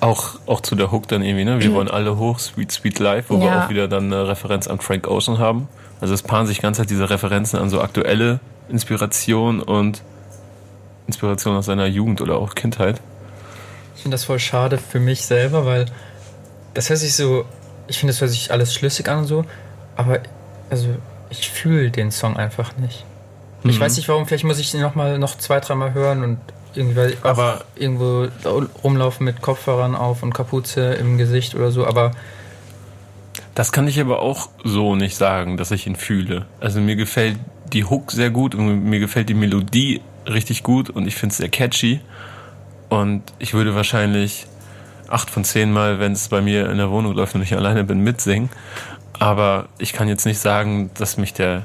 [0.00, 1.60] Auch, auch zu der Hook dann irgendwie, ne?
[1.60, 1.74] Wir mhm.
[1.74, 3.40] wollen alle hoch, Sweet Sweet Life, wo ja.
[3.40, 5.68] wir auch wieder dann eine Referenz an Frank Ocean haben.
[6.00, 10.02] Also es paaren sich ganz halt diese Referenzen an so aktuelle Inspiration und
[11.06, 13.00] Inspiration aus seiner Jugend oder auch Kindheit.
[13.96, 15.86] Ich finde das voll schade für mich selber, weil
[16.74, 17.44] das hört sich so,
[17.88, 19.44] ich finde, das hört sich alles schlüssig an und so,
[19.96, 20.20] aber
[20.70, 20.88] also
[21.30, 23.04] ich fühle den Song einfach nicht.
[23.62, 23.70] Mhm.
[23.70, 26.38] Ich weiß nicht warum, vielleicht muss ich ihn noch mal noch zwei, dreimal hören und
[26.74, 28.28] irgendwie aber irgendwo
[28.84, 32.12] rumlaufen mit Kopfhörern auf und Kapuze im Gesicht oder so, aber
[33.54, 36.46] das kann ich aber auch so nicht sagen, dass ich ihn fühle.
[36.60, 37.38] Also mir gefällt
[37.72, 41.38] die Hook sehr gut und mir gefällt die Melodie richtig gut und ich finde es
[41.38, 42.00] sehr catchy.
[42.88, 44.46] Und ich würde wahrscheinlich
[45.08, 47.84] acht von zehn Mal, wenn es bei mir in der Wohnung läuft und ich alleine
[47.84, 48.48] bin, mitsingen.
[49.18, 51.64] Aber ich kann jetzt nicht sagen, dass mich der,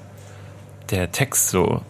[0.94, 1.82] der Text so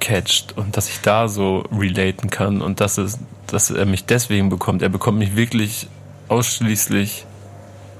[0.00, 4.48] catcht und dass ich da so relaten kann und dass, es, dass er mich deswegen
[4.48, 4.82] bekommt.
[4.82, 5.88] Er bekommt mich wirklich
[6.28, 7.26] ausschließlich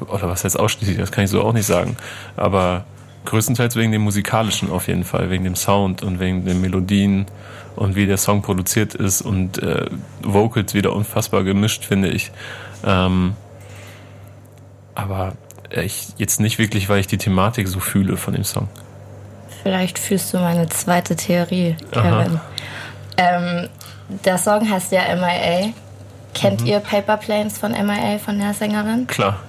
[0.01, 1.97] oder was heißt ausschließlich, das kann ich so auch nicht sagen,
[2.37, 2.85] aber
[3.25, 7.27] größtenteils wegen dem musikalischen auf jeden Fall, wegen dem Sound und wegen den Melodien
[7.75, 9.87] und wie der Song produziert ist und äh,
[10.23, 12.31] Vocals wieder unfassbar gemischt, finde ich.
[12.85, 13.35] Ähm,
[14.95, 15.35] aber
[15.71, 18.69] ich jetzt nicht wirklich, weil ich die Thematik so fühle von dem Song.
[19.67, 22.41] Vielleicht fühlst du meine zweite Theorie, Kevin.
[23.17, 23.69] Ähm,
[24.25, 25.73] der Song heißt ja MIA.
[26.35, 26.69] Kennt mhm.
[26.69, 29.09] ihr Paper Planes von MIA, von der Sängerin?
[29.09, 29.41] Klar.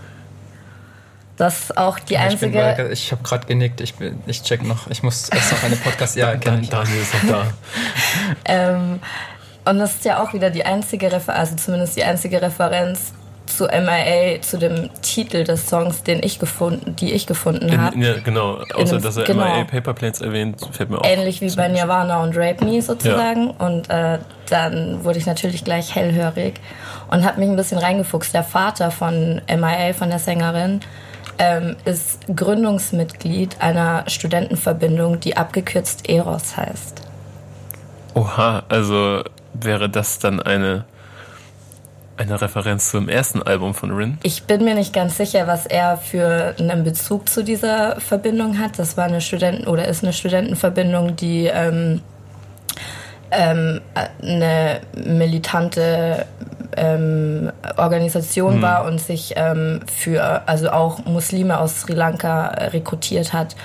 [1.36, 2.90] Das ist auch die einzige.
[2.92, 3.80] Ich, ich habe gerade genickt.
[3.80, 3.94] Ich,
[4.26, 4.88] ich check noch.
[4.90, 6.16] Ich muss erst noch eine Podcast.
[6.16, 7.48] ja, Daniel ist noch da.
[8.46, 9.00] ähm,
[9.66, 13.14] und das ist ja auch wieder die einzige Referenz, also zumindest die einzige Referenz
[13.48, 17.98] zu MIA, zu dem Titel des Songs, den ich gefunden, die ich gefunden habe.
[17.98, 18.60] Ja, genau.
[18.74, 19.44] Außer einem, dass er genau.
[19.44, 21.08] MIA Paper Planes erwähnt, fällt mir auf.
[21.08, 23.48] Ähnlich wie bei Nirvana und Rape Me sozusagen.
[23.48, 23.66] Ja.
[23.66, 24.20] Und äh,
[24.50, 26.56] dann wurde ich natürlich gleich hellhörig
[27.10, 28.34] und habe mich ein bisschen reingefuchst.
[28.34, 30.82] Der Vater von MIA, von der Sängerin,
[31.40, 37.02] ähm, ist Gründungsmitglied einer Studentenverbindung, die abgekürzt EROS heißt.
[38.16, 39.24] Oha, also
[39.54, 40.86] wäre das dann eine
[42.18, 44.18] eine Referenz zum ersten Album von Rin?
[44.24, 48.80] Ich bin mir nicht ganz sicher, was er für einen Bezug zu dieser Verbindung hat.
[48.80, 52.02] Das war eine Studenten- oder ist eine Studentenverbindung, die ähm,
[53.32, 53.82] ähm,
[54.22, 56.26] eine militante
[56.76, 58.62] ähm, Organisation hm.
[58.62, 63.56] war und sich ähm, für also auch Muslime aus Sri Lanka rekrutiert hat.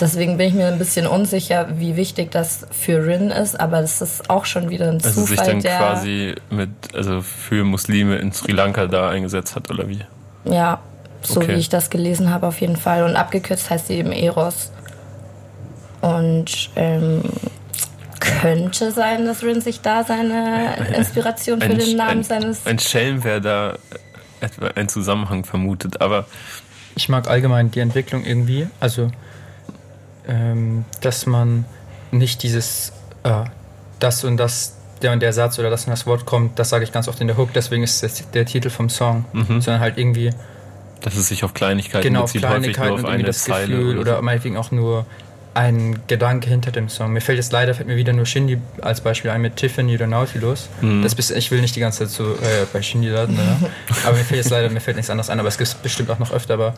[0.00, 4.02] Deswegen bin ich mir ein bisschen unsicher, wie wichtig das für Rin ist, aber das
[4.02, 8.16] ist auch schon wieder ein also Zufall, sich dann der quasi mit also für Muslime
[8.16, 10.00] in Sri Lanka da eingesetzt hat oder wie?
[10.44, 10.80] Ja,
[11.22, 11.54] so okay.
[11.54, 14.72] wie ich das gelesen habe auf jeden Fall und abgekürzt heißt sie eben Eros.
[16.00, 17.22] Und ähm,
[18.20, 22.66] könnte sein, dass Rin sich da seine Inspiration für ein, den Namen ein, seines.
[22.66, 23.78] Ein Schelm, wer da
[24.40, 26.26] etwa einen Zusammenhang vermutet, aber.
[26.96, 28.68] Ich mag allgemein die Entwicklung irgendwie.
[28.78, 29.10] Also,
[30.28, 31.64] ähm, dass man
[32.10, 33.44] nicht dieses, äh,
[33.98, 36.84] das und das, der und der Satz oder das und das Wort kommt, das sage
[36.84, 39.60] ich ganz oft in der Hook, deswegen ist das der Titel vom Song, mhm.
[39.60, 40.30] sondern halt irgendwie.
[41.00, 43.66] Dass es sich auf Kleinigkeiten genau, bezieht, auf Kleinigkeiten häufig nur auf eine das Zeile
[43.68, 45.04] Gefühl oder, oder meinetwegen auch nur
[45.54, 47.12] ein Gedanke hinter dem Song.
[47.12, 50.06] Mir fällt jetzt leider fällt mir wieder nur Shindy als Beispiel ein mit Tiffany oder
[50.06, 50.68] Nautilus.
[50.80, 51.02] Mhm.
[51.02, 53.70] Das bist, ich will nicht die ganze Zeit so äh, bei Shindy laden, ne?
[54.04, 56.18] aber mir fällt jetzt leider mir fällt nichts anderes ein, aber es gibt bestimmt auch
[56.18, 56.54] noch öfter.
[56.54, 56.74] Aber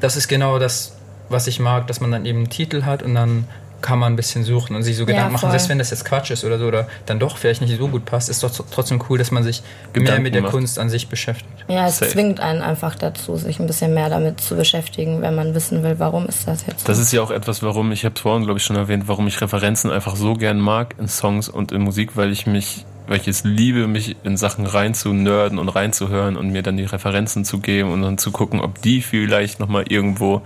[0.00, 0.94] das ist genau das,
[1.32, 3.46] was ich mag, dass man dann eben einen Titel hat und dann
[3.82, 6.04] kann man ein bisschen suchen und sich so Gedanken ja, machen, selbst wenn das jetzt
[6.04, 9.02] Quatsch ist oder so oder dann doch vielleicht nicht so gut passt, ist doch trotzdem
[9.08, 9.62] cool, dass man sich
[9.92, 10.52] Gedanken mehr mit der macht.
[10.52, 11.48] Kunst an sich beschäftigt.
[11.68, 12.12] Ja, es Safe.
[12.12, 15.98] zwingt einen einfach dazu, sich ein bisschen mehr damit zu beschäftigen, wenn man wissen will,
[15.98, 16.88] warum ist das jetzt.
[16.88, 19.26] Das ist ja auch etwas, warum, ich habe es vorhin, glaube ich, schon erwähnt, warum
[19.26, 23.20] ich Referenzen einfach so gern mag in Songs und in Musik, weil ich mich weil
[23.20, 27.60] ich es liebe, mich in Sachen reinzunörden und reinzuhören und mir dann die Referenzen zu
[27.60, 30.42] geben und dann zu gucken, ob die vielleicht nochmal irgendwo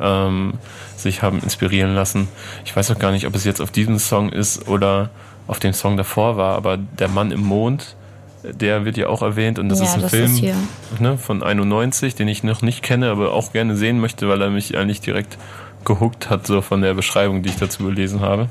[0.00, 0.54] ähm,
[0.96, 2.28] sich haben inspirieren lassen.
[2.64, 5.10] Ich weiß auch gar nicht, ob es jetzt auf diesem Song ist oder
[5.46, 7.96] auf dem Song davor war, aber Der Mann im Mond,
[8.42, 11.42] der wird ja auch erwähnt und das ja, ist ein das Film ist ne, von
[11.42, 15.00] 91, den ich noch nicht kenne, aber auch gerne sehen möchte, weil er mich eigentlich
[15.00, 15.38] direkt
[15.84, 18.48] gehuckt hat, so von der Beschreibung, die ich dazu gelesen habe.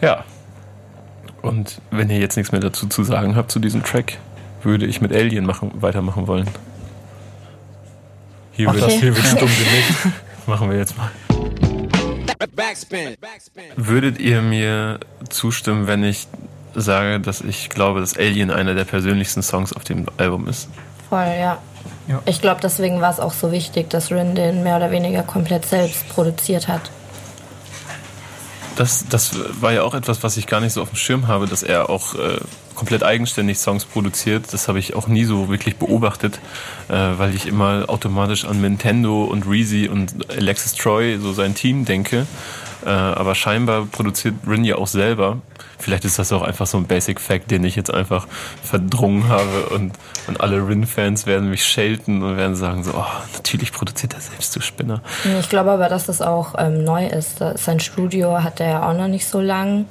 [0.00, 0.24] Ja,
[1.42, 4.18] und wenn ihr jetzt nichts mehr dazu zu sagen habt zu diesem Track,
[4.62, 6.48] würde ich mit Alien machen, weitermachen wollen.
[8.52, 8.80] Hier okay.
[8.80, 10.16] wird, hier wird stumm genickt.
[10.46, 11.10] Machen wir jetzt mal.
[13.76, 16.26] Würdet ihr mir zustimmen, wenn ich
[16.74, 20.68] sage, dass ich glaube, dass Alien einer der persönlichsten Songs auf dem Album ist?
[21.08, 21.58] Voll, ja.
[22.08, 22.22] ja.
[22.26, 25.66] Ich glaube, deswegen war es auch so wichtig, dass Rin den mehr oder weniger komplett
[25.66, 26.90] selbst produziert hat
[28.78, 31.46] das, das war ja auch etwas, was ich gar nicht so auf dem Schirm habe,
[31.46, 32.38] dass er auch äh,
[32.76, 34.52] komplett eigenständig Songs produziert.
[34.52, 36.38] Das habe ich auch nie so wirklich beobachtet,
[36.88, 41.84] äh, weil ich immer automatisch an Nintendo und Reezy und Alexis Troy, so sein Team,
[41.86, 42.26] denke.
[42.84, 45.38] Äh, aber scheinbar produziert Rin ja auch selber.
[45.78, 48.26] Vielleicht ist das auch einfach so ein Basic Fact, den ich jetzt einfach
[48.62, 49.92] verdrungen habe und,
[50.26, 53.04] und alle Rin-Fans werden mich schelten und werden sagen so, oh,
[53.34, 55.02] natürlich produziert er selbst, du Spinner.
[55.40, 57.42] Ich glaube aber, dass das auch ähm, neu ist.
[57.54, 59.86] Sein Studio hat er ja auch noch nicht so lang.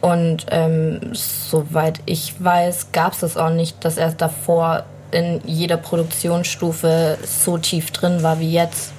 [0.00, 5.76] Und ähm, soweit ich weiß, gab es das auch nicht, dass er davor in jeder
[5.76, 8.92] Produktionsstufe so tief drin war wie jetzt.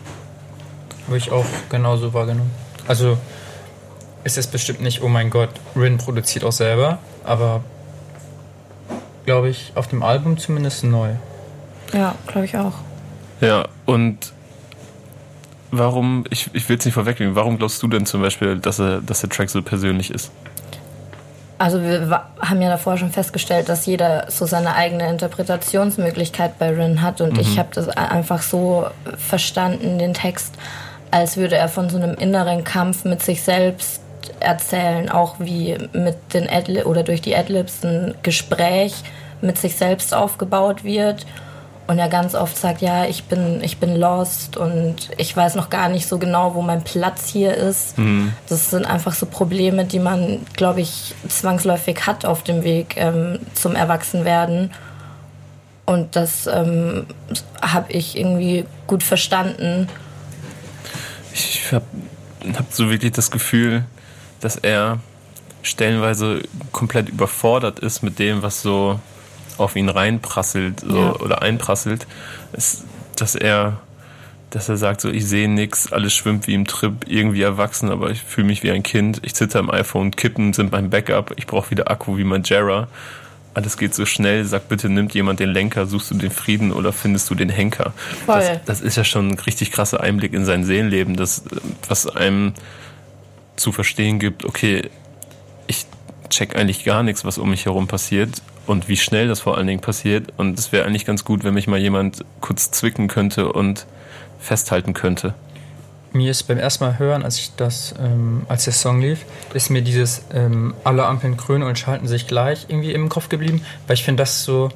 [1.08, 2.52] Habe ich auch genauso wahrgenommen.
[2.88, 3.18] Also
[4.24, 7.64] ist es bestimmt nicht, oh mein Gott, Rin produziert auch selber, aber
[9.26, 11.12] glaube ich, auf dem Album zumindest neu.
[11.94, 12.74] Ja, glaube ich auch.
[13.40, 14.34] Ja, und
[15.72, 19.02] warum, ich, ich will es nicht vorwegnehmen, warum glaubst du denn zum Beispiel, dass, er,
[19.02, 20.32] dass der Track so persönlich ist?
[21.58, 27.04] Also wir haben ja davor schon festgestellt, dass jeder so seine eigene Interpretationsmöglichkeit bei Rin
[27.04, 27.40] hat und mhm.
[27.40, 30.56] ich habe das einfach so verstanden, den Text,
[31.12, 34.02] als würde er von so einem inneren Kampf mit sich selbst
[34.40, 38.94] erzählen, auch wie mit den Adlib oder durch die Adlibs ein Gespräch
[39.42, 41.26] mit sich selbst aufgebaut wird
[41.92, 45.70] und er ganz oft sagt, ja, ich bin, ich bin lost und ich weiß noch
[45.70, 47.98] gar nicht so genau, wo mein Platz hier ist.
[47.98, 48.32] Mhm.
[48.48, 53.40] Das sind einfach so Probleme, die man, glaube ich, zwangsläufig hat auf dem Weg ähm,
[53.56, 54.72] zum Erwachsenwerden.
[55.86, 57.08] Und das ähm,
[57.62, 59.90] habe ich irgendwie gut verstanden.
[61.34, 61.86] Ich habe
[62.56, 63.86] hab so wirklich das Gefühl,
[64.40, 65.00] dass er
[65.64, 69.00] stellenweise komplett überfordert ist mit dem, was so
[69.58, 71.16] auf ihn reinprasselt so, ja.
[71.16, 72.08] oder einprasselt,
[72.54, 72.84] ist,
[73.16, 73.80] dass er,
[74.50, 78.10] dass er sagt, so ich sehe nichts, alles schwimmt wie im Trip, irgendwie erwachsen, aber
[78.10, 79.20] ich fühle mich wie ein Kind.
[79.24, 82.88] Ich zitter im iPhone, Kippen sind mein Backup, ich brauche wieder Akku wie mein Jera.
[83.54, 86.94] Alles geht so schnell, sag bitte, nimmt jemand den Lenker, suchst du den Frieden oder
[86.94, 87.94] findest du den Henker?
[88.26, 88.40] Voll.
[88.40, 91.44] Das, das ist ja schon ein richtig krasser Einblick in sein Seelenleben, das,
[91.88, 92.54] was einem
[93.58, 94.90] zu verstehen gibt, okay,
[95.68, 95.86] ich
[96.30, 99.68] check eigentlich gar nichts, was um mich herum passiert und wie schnell das vor allen
[99.68, 100.34] Dingen passiert.
[100.38, 103.86] Und es wäre eigentlich ganz gut, wenn mich mal jemand kurz zwicken könnte und
[104.40, 105.34] festhalten könnte.
[106.14, 109.70] Mir ist beim ersten Mal hören, als ich das, ähm, als der Song lief, ist
[109.70, 113.94] mir dieses ähm, alle Ampeln grün und schalten sich gleich irgendwie im Kopf geblieben, weil
[113.94, 114.70] ich finde das so,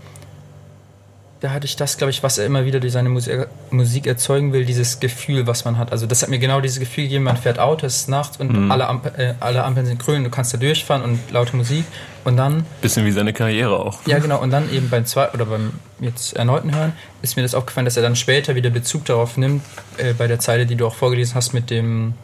[1.46, 4.52] da hatte ich das, glaube ich, was er immer wieder durch seine Musik, Musik, erzeugen
[4.52, 5.92] will, dieses Gefühl, was man hat.
[5.92, 8.52] Also das hat mir genau dieses Gefühl gegeben, man fährt Auto, es ist nachts und
[8.52, 8.72] mhm.
[8.72, 11.86] alle, Ampel, äh, alle Ampeln sind grün, du kannst da durchfahren und laute Musik
[12.24, 12.66] und dann...
[12.82, 14.00] Bisschen wie seine Karriere auch.
[14.08, 14.42] Ja, genau.
[14.42, 17.96] Und dann eben beim zweiten oder beim jetzt erneuten Hören ist mir das aufgefallen, dass
[17.96, 19.62] er dann später wieder Bezug darauf nimmt,
[19.98, 22.16] äh, bei der Zeile, die du auch vorgelesen hast mit dem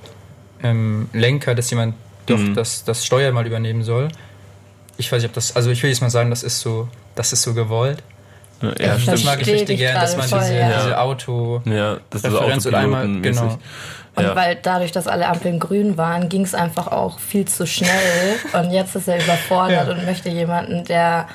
[0.63, 1.93] ähm, Lenker, dass jemand
[2.25, 2.55] doch mhm.
[2.55, 4.07] das, das Steuer mal übernehmen soll.
[4.97, 5.55] Ich weiß nicht, ob das...
[5.55, 8.01] Also ich will jetzt mal sagen, das ist so, das ist so gewollt.
[8.61, 9.25] Ja, das stimmt.
[9.25, 10.77] mag ich richtig gerne, dass man voll, diese, ja.
[10.77, 13.57] diese Auto ja, das ist Referenz und einmal genau.
[14.13, 14.35] Und ja.
[14.35, 18.35] weil dadurch, dass alle Ampeln grün waren, ging es einfach auch viel zu schnell.
[18.53, 19.93] und jetzt ist er überfordert ja.
[19.93, 21.27] und möchte jemanden, der,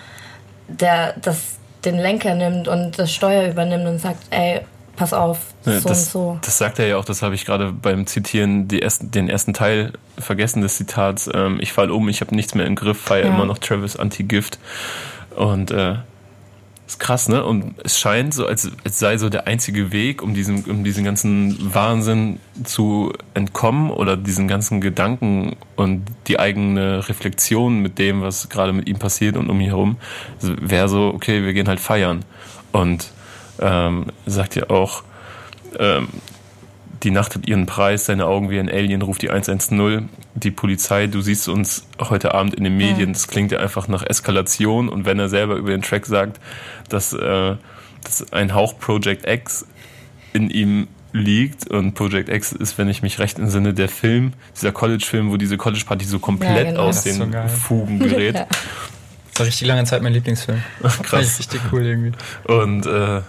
[0.69, 4.61] der das, den Lenker nimmt und das Steuer übernimmt und sagt, ey,
[4.97, 6.39] pass auf, so das, und so.
[6.43, 9.93] Das sagt er ja auch, das habe ich gerade beim Zitieren ersten, den ersten Teil
[10.19, 11.31] vergessen des Zitats.
[11.33, 13.35] Ähm, ich fall um, ich habe nichts mehr im Griff, feiere ja.
[13.35, 14.59] immer noch Travis Anti-Gift.
[15.35, 15.97] Und äh,
[16.87, 17.45] ist krass, ne?
[17.45, 21.05] Und es scheint so, als, als sei so der einzige Weg, um diesen, um diesen
[21.05, 28.49] ganzen Wahnsinn zu entkommen oder diesen ganzen Gedanken und die eigene Reflexion mit dem, was
[28.49, 29.97] gerade mit ihm passiert und um ihn herum,
[30.41, 32.25] wäre so, okay, wir gehen halt feiern.
[32.73, 33.11] Und
[33.59, 35.03] ähm, sagt ja auch,
[35.79, 36.09] ähm,
[37.03, 40.09] die Nacht hat ihren Preis, seine Augen wie ein Alien, ruft die 110.
[40.35, 44.03] Die Polizei, du siehst uns heute Abend in den Medien, das klingt ja einfach nach
[44.03, 44.89] Eskalation.
[44.89, 46.41] Und wenn er selber über den Track sagt,
[46.89, 47.57] dass, äh,
[48.05, 49.67] dass ein Hauch Project X
[50.33, 54.73] in ihm liegt und Project X ist, wenn ich mich recht entsinne, der Film, dieser
[54.73, 56.83] College-Film, wo diese College-Party so komplett ja, genau.
[56.83, 58.35] aus den so Fugen gerät.
[58.37, 58.47] ja.
[59.33, 60.63] Das war richtig lange Zeit mein Lieblingsfilm.
[61.03, 61.39] Krass.
[61.39, 62.13] Richtig cool irgendwie.
[62.45, 63.21] Und äh,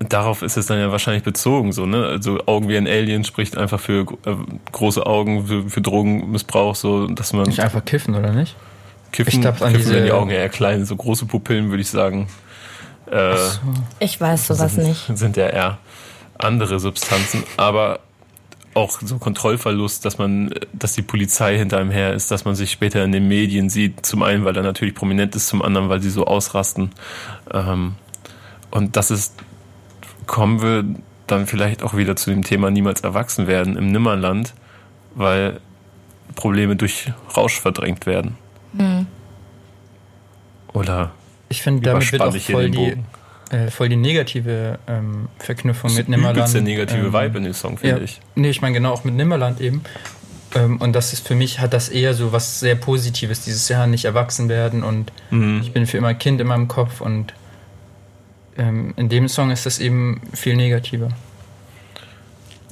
[0.00, 2.06] darauf ist es dann ja wahrscheinlich bezogen, so, ne?
[2.06, 4.36] Also Augen wie ein Alien spricht einfach für äh,
[4.72, 7.46] große Augen, für, für Drogenmissbrauch, so, dass man.
[7.46, 8.56] Nicht einfach kiffen, oder nicht?
[9.12, 11.90] Kiffen, ich glaub, an kiffen diese, die Augen eher klein, so große Pupillen, würde ich
[11.90, 12.28] sagen.
[13.10, 13.60] Äh, so.
[14.00, 15.16] Ich weiß sowas sind, nicht.
[15.16, 15.78] Sind ja eher
[16.38, 18.00] andere Substanzen, aber
[18.74, 22.72] auch so Kontrollverlust, dass man, dass die Polizei hinter einem her ist, dass man sich
[22.72, 24.04] später in den Medien sieht.
[24.04, 26.90] Zum einen, weil er natürlich prominent ist, zum anderen, weil sie so ausrasten.
[27.52, 27.94] Ähm,
[28.72, 29.34] und das ist
[30.26, 30.84] kommen wir
[31.26, 34.54] dann vielleicht auch wieder zu dem Thema niemals erwachsen werden im Nimmerland,
[35.14, 35.60] weil
[36.34, 38.36] Probleme durch Rausch verdrängt werden.
[38.72, 39.06] Mhm.
[40.72, 41.12] Oder
[41.48, 42.96] ich finde, damit wird auch voll die,
[43.50, 46.38] äh, voll die negative ähm, Verknüpfung das mit Nimmerland.
[46.38, 48.20] Das der negative ähm, Vibe in dem Song, finde ja, ich.
[48.34, 49.82] Nee, ich meine genau auch mit Nimmerland eben.
[50.54, 53.86] Ähm, und das ist für mich, hat das eher so was sehr Positives, dieses Jahr
[53.86, 55.60] nicht erwachsen werden und mhm.
[55.62, 57.34] ich bin für immer Kind in meinem Kopf und
[58.56, 61.08] ähm, in dem Song ist das eben viel negativer.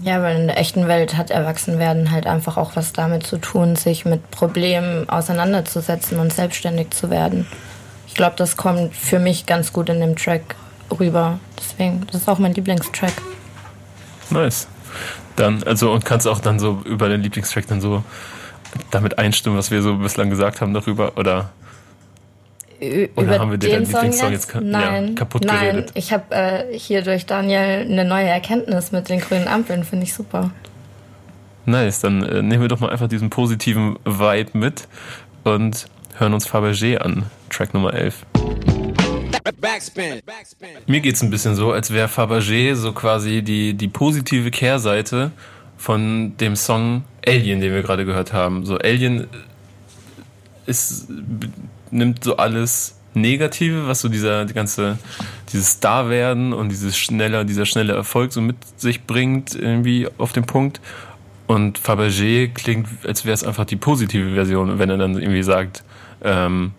[0.02, 3.76] Ja, weil in der echten Welt hat Erwachsenwerden halt einfach auch was damit zu tun,
[3.76, 7.46] sich mit Problemen auseinanderzusetzen und selbstständig zu werden.
[8.08, 10.56] Ich glaube, das kommt für mich ganz gut in dem Track
[10.98, 11.38] rüber.
[11.56, 13.12] Deswegen, das ist auch mein Lieblingstrack.
[14.30, 14.66] Nice.
[15.36, 18.02] Dann, also, und kannst auch dann so über den Lieblingstrack dann so
[18.90, 21.50] damit einstimmen, was wir so bislang gesagt haben darüber, oder?
[23.14, 25.90] Oder haben wir den, den Song jetzt, jetzt nein, ja, kaputt nein, geredet?
[25.94, 30.14] Ich habe äh, hier durch Daniel eine neue Erkenntnis mit den grünen Ampeln, finde ich
[30.14, 30.50] super.
[31.64, 34.88] Nice, dann äh, nehmen wir doch mal einfach diesen positiven Vibe mit
[35.44, 35.86] und
[36.18, 38.26] hören uns Fabergé an, Track Nummer 11.
[39.60, 40.20] Backspin.
[40.26, 40.68] Backspin.
[40.86, 45.30] Mir geht es ein bisschen so, als wäre Fabergé so quasi die, die positive Kehrseite
[45.76, 48.66] von dem Song Alien, den wir gerade gehört haben.
[48.66, 49.28] So Alien
[50.66, 51.08] ist
[51.92, 54.98] nimmt so alles Negative, was so dieser die ganze
[55.52, 60.32] dieses Star werden und dieses schneller dieser schnelle Erfolg so mit sich bringt irgendwie auf
[60.32, 60.80] den Punkt
[61.46, 65.84] und Fabergé klingt, als wäre es einfach die positive Version, wenn er dann irgendwie sagt,
[66.22, 66.72] ähm,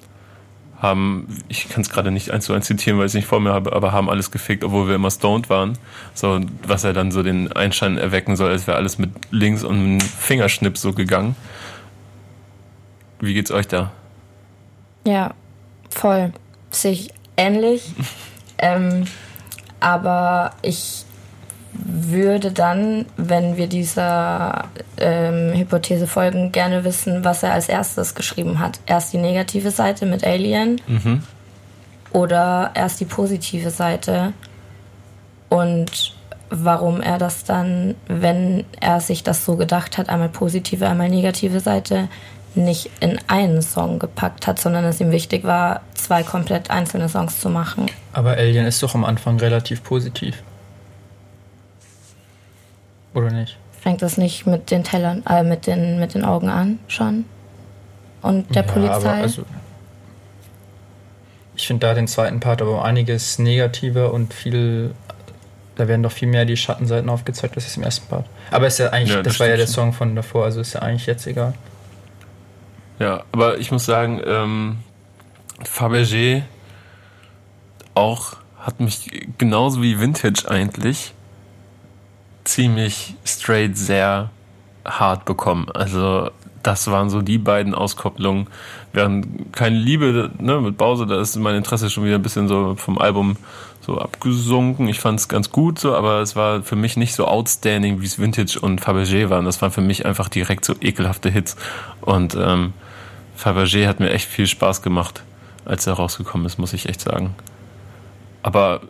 [0.81, 3.39] haben, ich kann es gerade nicht eins zu eins zitieren, weil ich es nicht vor
[3.39, 5.77] mir habe, aber haben alles gefickt, obwohl wir immer stoned waren.
[6.13, 9.75] So, was er dann so den Einschein erwecken soll, als wäre alles mit links und
[9.75, 11.35] einem Fingerschnipp so gegangen.
[13.21, 13.91] Wie geht's euch da?
[15.03, 15.31] Ja,
[15.89, 16.31] voll.
[16.71, 17.93] Sich ähnlich.
[18.57, 19.05] ähm,
[19.79, 21.05] aber ich
[21.73, 24.65] würde dann, wenn wir dieser
[24.97, 28.79] ähm, Hypothese folgen, gerne wissen, was er als erstes geschrieben hat.
[28.85, 31.23] Erst die negative Seite mit Alien mhm.
[32.11, 34.33] oder erst die positive Seite
[35.49, 36.15] und
[36.49, 41.59] warum er das dann, wenn er sich das so gedacht hat, einmal positive, einmal negative
[41.59, 42.09] Seite,
[42.55, 47.39] nicht in einen Song gepackt hat, sondern es ihm wichtig war, zwei komplett einzelne Songs
[47.39, 47.87] zu machen.
[48.11, 50.43] Aber Alien ist doch am Anfang relativ positiv.
[53.13, 53.57] Oder nicht?
[53.81, 57.25] Fängt das nicht mit den Tellern, äh, mit den, mit den Augen an schon?
[58.21, 59.21] Und der ja, Polizei?
[59.21, 59.43] Also,
[61.55, 64.91] ich finde da den zweiten Part aber einiges negativer und viel.
[65.75, 68.25] Da werden doch viel mehr die Schattenseiten aufgezeigt als im ersten Part.
[68.51, 70.73] Aber ist ja eigentlich, ja, das, das war ja der Song von davor, also ist
[70.73, 71.53] ja eigentlich jetzt egal.
[72.99, 74.77] Ja, aber ich muss sagen, ähm,
[75.63, 76.43] Fabergé
[77.95, 81.13] auch hat mich genauso wie Vintage eigentlich
[82.43, 84.29] ziemlich straight sehr
[84.85, 85.69] hart bekommen.
[85.73, 86.29] Also
[86.61, 88.47] das waren so die beiden Auskopplungen.
[88.93, 92.75] Während keine Liebe ne, mit Bause, da ist mein Interesse schon wieder ein bisschen so
[92.75, 93.37] vom Album
[93.81, 94.87] so abgesunken.
[94.87, 98.05] Ich fand es ganz gut so, aber es war für mich nicht so outstanding, wie
[98.05, 99.45] es Vintage und Fabergé waren.
[99.45, 101.57] Das waren für mich einfach direkt so ekelhafte Hits.
[101.99, 102.73] Und ähm,
[103.43, 105.23] Fabergé hat mir echt viel Spaß gemacht,
[105.65, 107.35] als er rausgekommen ist, muss ich echt sagen.
[108.41, 108.81] Aber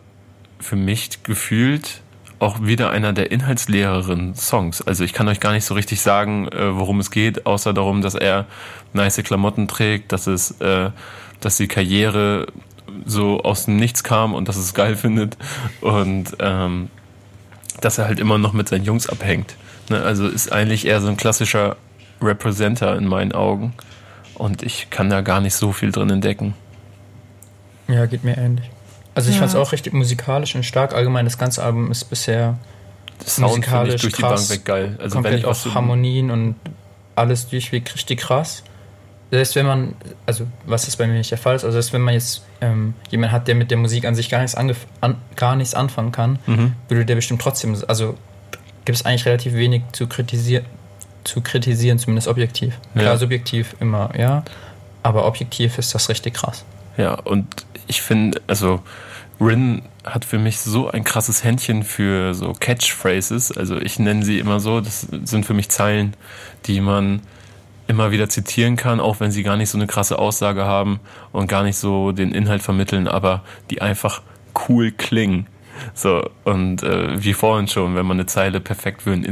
[0.60, 2.02] für mich gefühlt
[2.38, 4.80] auch wieder einer der inhaltslehreren Songs.
[4.82, 8.00] Also ich kann euch gar nicht so richtig sagen, äh, worum es geht, außer darum,
[8.00, 8.46] dass er
[8.92, 10.90] nice Klamotten trägt, dass es, äh,
[11.40, 12.46] dass die Karriere
[13.06, 15.36] so aus dem Nichts kam und dass es geil findet
[15.80, 16.90] und ähm,
[17.80, 19.56] dass er halt immer noch mit seinen Jungs abhängt.
[19.88, 20.00] Ne?
[20.00, 21.76] Also ist eigentlich eher so ein klassischer
[22.22, 23.74] Representer in meinen Augen
[24.34, 26.54] und ich kann da gar nicht so viel drin entdecken.
[27.88, 28.70] Ja, geht mir ähnlich.
[29.14, 29.40] Also ich ja.
[29.40, 30.94] fand es auch richtig musikalisch und stark.
[30.94, 32.58] Allgemein das ganze Album ist bisher
[33.18, 34.98] das musikalisch durch krass, die Bank weg geil.
[35.00, 36.56] Also komplett wenn ich auch so Harmonien und
[37.14, 38.64] alles durchweg richtig krass.
[39.30, 39.94] Selbst wenn man,
[40.26, 42.94] also was ist bei mir nicht der Fall ist, also selbst wenn man jetzt ähm,
[43.10, 44.74] jemanden hat, der mit der Musik an sich gar nichts, an,
[45.36, 46.74] gar nichts anfangen kann, mhm.
[46.88, 48.16] würde der bestimmt trotzdem, also
[48.84, 50.64] gibt es eigentlich relativ wenig zu kritisieren,
[51.24, 52.74] zu kritisieren, zumindest objektiv.
[52.94, 53.00] Ja.
[53.02, 54.44] Klar, subjektiv immer, ja,
[55.02, 56.64] aber objektiv ist das richtig krass.
[56.96, 58.80] Ja, und ich finde, also
[59.40, 63.52] Rin hat für mich so ein krasses Händchen für so Catchphrases.
[63.52, 64.80] Also ich nenne sie immer so.
[64.80, 66.14] Das sind für mich Zeilen,
[66.66, 67.22] die man
[67.86, 71.00] immer wieder zitieren kann, auch wenn sie gar nicht so eine krasse Aussage haben
[71.32, 74.22] und gar nicht so den Inhalt vermitteln, aber die einfach
[74.68, 75.46] cool klingen.
[75.92, 79.24] So, und äh, wie vorhin schon, wenn man eine Zeile perfekt für ein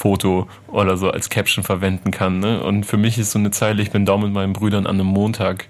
[0.00, 2.40] Instagram-Foto oder so als Caption verwenden kann.
[2.40, 2.62] Ne?
[2.62, 5.06] Und für mich ist so eine Zeile, ich bin da mit meinen Brüdern an einem
[5.06, 5.66] Montag.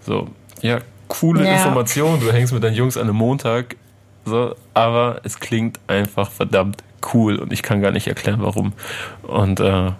[0.00, 0.28] So,
[0.60, 0.78] ja,
[1.08, 1.54] coole ja.
[1.54, 2.20] Information.
[2.20, 3.76] Du hängst mit deinen Jungs an einem Montag.
[4.24, 6.82] So, aber es klingt einfach verdammt
[7.14, 8.74] cool und ich kann gar nicht erklären, warum.
[9.22, 9.92] Und äh,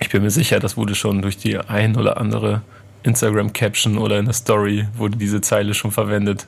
[0.00, 2.62] ich bin mir sicher, das wurde schon durch die ein oder andere
[3.02, 6.46] Instagram-Caption oder in der Story wurde diese Zeile schon verwendet.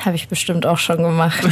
[0.00, 1.40] Habe ich bestimmt auch schon gemacht.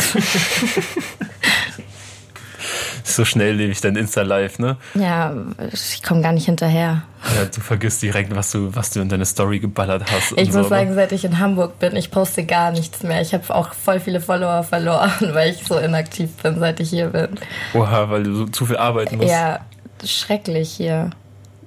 [3.15, 4.77] so schnell lebe ich dein Insta-Live, ne?
[4.95, 5.35] Ja,
[5.73, 7.03] ich komme gar nicht hinterher.
[7.37, 10.33] Ja, du vergisst direkt, was du, was du in deine Story geballert hast.
[10.37, 13.21] Ich muss so, sagen, seit ich in Hamburg bin, ich poste gar nichts mehr.
[13.21, 17.09] Ich habe auch voll viele Follower verloren, weil ich so inaktiv bin, seit ich hier
[17.09, 17.29] bin.
[17.75, 19.31] Oha, weil du so, zu viel arbeiten musst.
[19.31, 19.61] Ja,
[20.05, 21.11] schrecklich hier.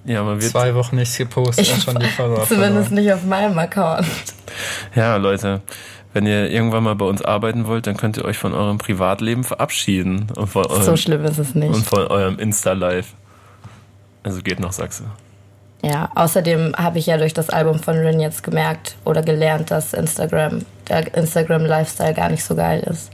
[0.06, 2.94] Ja, man wird zwei Wochen nichts gepostet ich, und schon die Follower Zumindest verloren.
[3.06, 4.08] nicht auf meinem Account.
[4.96, 5.62] Ja, Leute
[6.14, 9.44] wenn ihr irgendwann mal bei uns arbeiten wollt, dann könnt ihr euch von eurem Privatleben
[9.44, 10.28] verabschieden.
[10.36, 11.74] Und von eurem, so schlimm ist es nicht.
[11.74, 13.14] Und von eurem Insta-Live.
[14.24, 15.06] Also geht nach Sachse.
[15.84, 19.94] Ja, außerdem habe ich ja durch das Album von Rin jetzt gemerkt oder gelernt, dass
[19.94, 23.10] Instagram, der Instagram-Lifestyle gar nicht so geil ist.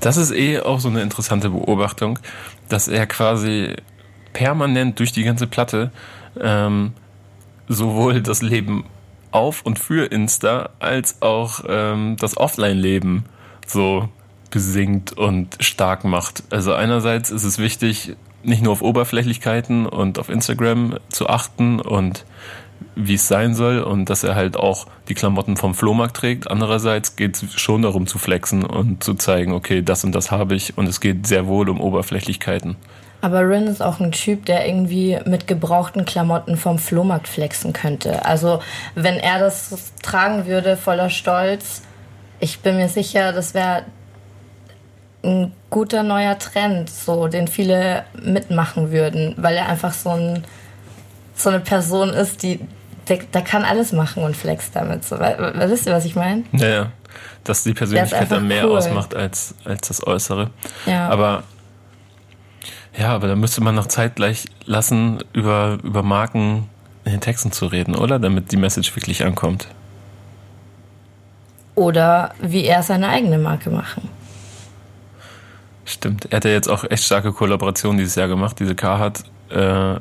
[0.00, 2.18] Das ist eh auch so eine interessante Beobachtung,
[2.68, 3.74] dass er quasi
[4.32, 5.90] permanent durch die ganze Platte
[6.40, 6.92] ähm,
[7.68, 8.84] sowohl das Leben
[9.32, 13.24] auf und für Insta als auch ähm, das Offline-Leben
[13.66, 14.08] so
[14.50, 16.44] besingt und stark macht.
[16.50, 22.24] Also einerseits ist es wichtig, nicht nur auf Oberflächlichkeiten und auf Instagram zu achten und
[22.94, 26.50] wie es sein soll und dass er halt auch die Klamotten vom Flohmarkt trägt.
[26.50, 30.54] Andererseits geht es schon darum zu flexen und zu zeigen, okay, das und das habe
[30.54, 32.76] ich und es geht sehr wohl um Oberflächlichkeiten.
[33.22, 38.24] Aber Rin ist auch ein Typ, der irgendwie mit gebrauchten Klamotten vom Flohmarkt flexen könnte.
[38.24, 38.60] Also
[38.96, 41.82] wenn er das tragen würde voller Stolz,
[42.40, 43.84] ich bin mir sicher, das wäre
[45.24, 50.44] ein guter neuer Trend, so den viele mitmachen würden, weil er einfach so, ein,
[51.36, 52.58] so eine Person ist, die
[53.08, 55.04] der, der kann alles machen und flext damit.
[55.04, 56.44] So, wisst ihr, was ich meine?
[56.52, 56.92] Ja, ja.
[57.44, 58.78] Dass die Persönlichkeit dann mehr cool.
[58.78, 60.50] ausmacht als, als das Äußere.
[60.86, 61.08] Ja.
[61.08, 61.42] Aber
[62.96, 66.68] ja, aber da müsste man noch Zeit gleich lassen, über, über Marken
[67.04, 68.18] in den Texten zu reden, oder?
[68.18, 69.68] Damit die Message wirklich ankommt.
[71.74, 74.08] Oder wie er seine eigene Marke machen.
[75.84, 76.26] Stimmt.
[76.30, 78.60] Er hat ja jetzt auch echt starke Kollaborationen dieses Jahr gemacht.
[78.60, 79.96] Diese Carhartt äh,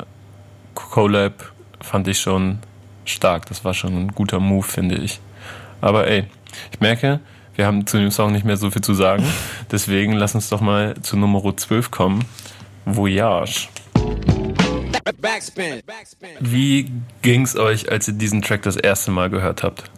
[0.76, 2.60] Collab fand ich schon
[3.06, 3.46] stark.
[3.48, 5.20] Das war schon ein guter Move, finde ich.
[5.80, 6.26] Aber ey,
[6.72, 7.20] ich merke,
[7.56, 9.24] wir haben zu dem Song nicht mehr so viel zu sagen.
[9.72, 12.26] Deswegen lass uns doch mal zu Nummer 12 kommen.
[12.86, 13.68] Voyage.
[16.40, 16.92] Wie
[17.22, 19.90] ging's euch, als ihr diesen Track das erste Mal gehört habt?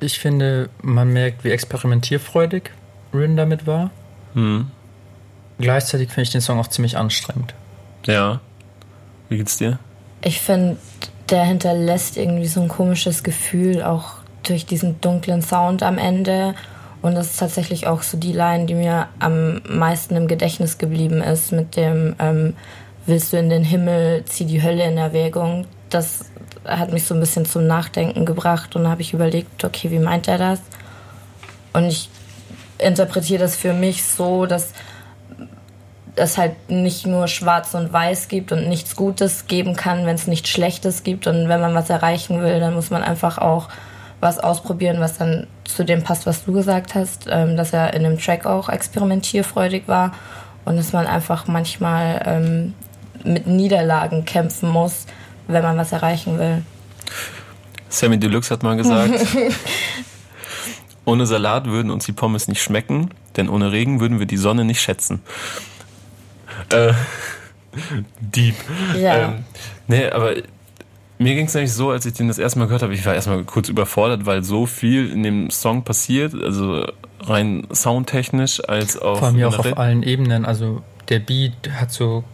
[0.00, 2.70] Ich finde, man merkt, wie experimentierfreudig
[3.14, 3.90] Rin damit war.
[4.34, 4.70] Hm.
[5.58, 7.54] Gleichzeitig finde ich den Song auch ziemlich anstrengend.
[8.06, 8.40] Ja.
[9.28, 9.78] Wie geht's dir?
[10.24, 10.76] Ich finde,
[11.30, 16.54] der hinterlässt irgendwie so ein komisches Gefühl, auch durch diesen dunklen Sound am Ende
[17.02, 21.20] und das ist tatsächlich auch so die Line, die mir am meisten im Gedächtnis geblieben
[21.20, 22.54] ist, mit dem ähm,
[23.04, 25.66] Willst du in den Himmel, zieh die Hölle in Erwägung.
[25.90, 26.26] Das
[26.64, 30.28] hat mich so ein bisschen zum Nachdenken gebracht und habe ich überlegt, okay, wie meint
[30.28, 30.60] er das?
[31.72, 32.08] Und ich
[32.78, 34.72] interpretiere das für mich so, dass
[36.14, 40.28] es halt nicht nur schwarz und weiß gibt und nichts Gutes geben kann, wenn es
[40.28, 41.26] nichts Schlechtes gibt.
[41.26, 43.68] Und wenn man was erreichen will, dann muss man einfach auch
[44.22, 48.04] was ausprobieren, was dann zu dem passt, was du gesagt hast, ähm, dass er in
[48.04, 50.12] dem Track auch experimentierfreudig war
[50.64, 52.74] und dass man einfach manchmal ähm,
[53.24, 55.06] mit Niederlagen kämpfen muss,
[55.48, 56.62] wenn man was erreichen will.
[57.88, 59.12] Sammy Deluxe hat mal gesagt,
[61.04, 64.64] ohne Salat würden uns die Pommes nicht schmecken, denn ohne Regen würden wir die Sonne
[64.64, 65.20] nicht schätzen.
[66.70, 66.92] Äh,
[68.20, 68.54] deep.
[68.96, 69.16] Ja.
[69.16, 69.44] Ähm,
[69.88, 70.34] nee, aber
[71.22, 73.14] mir ging es eigentlich so, als ich den das erste Mal gehört habe, ich war
[73.14, 76.86] erstmal kurz überfordert, weil so viel in dem Song passiert, also
[77.20, 79.18] rein soundtechnisch als auch.
[79.18, 80.44] Vor allem ja auch auf allen Ebenen.
[80.44, 82.24] Also der Beat hat so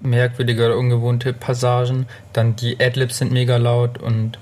[0.00, 4.38] merkwürdige oder ungewohnte Passagen, dann die Adlibs sind mega laut und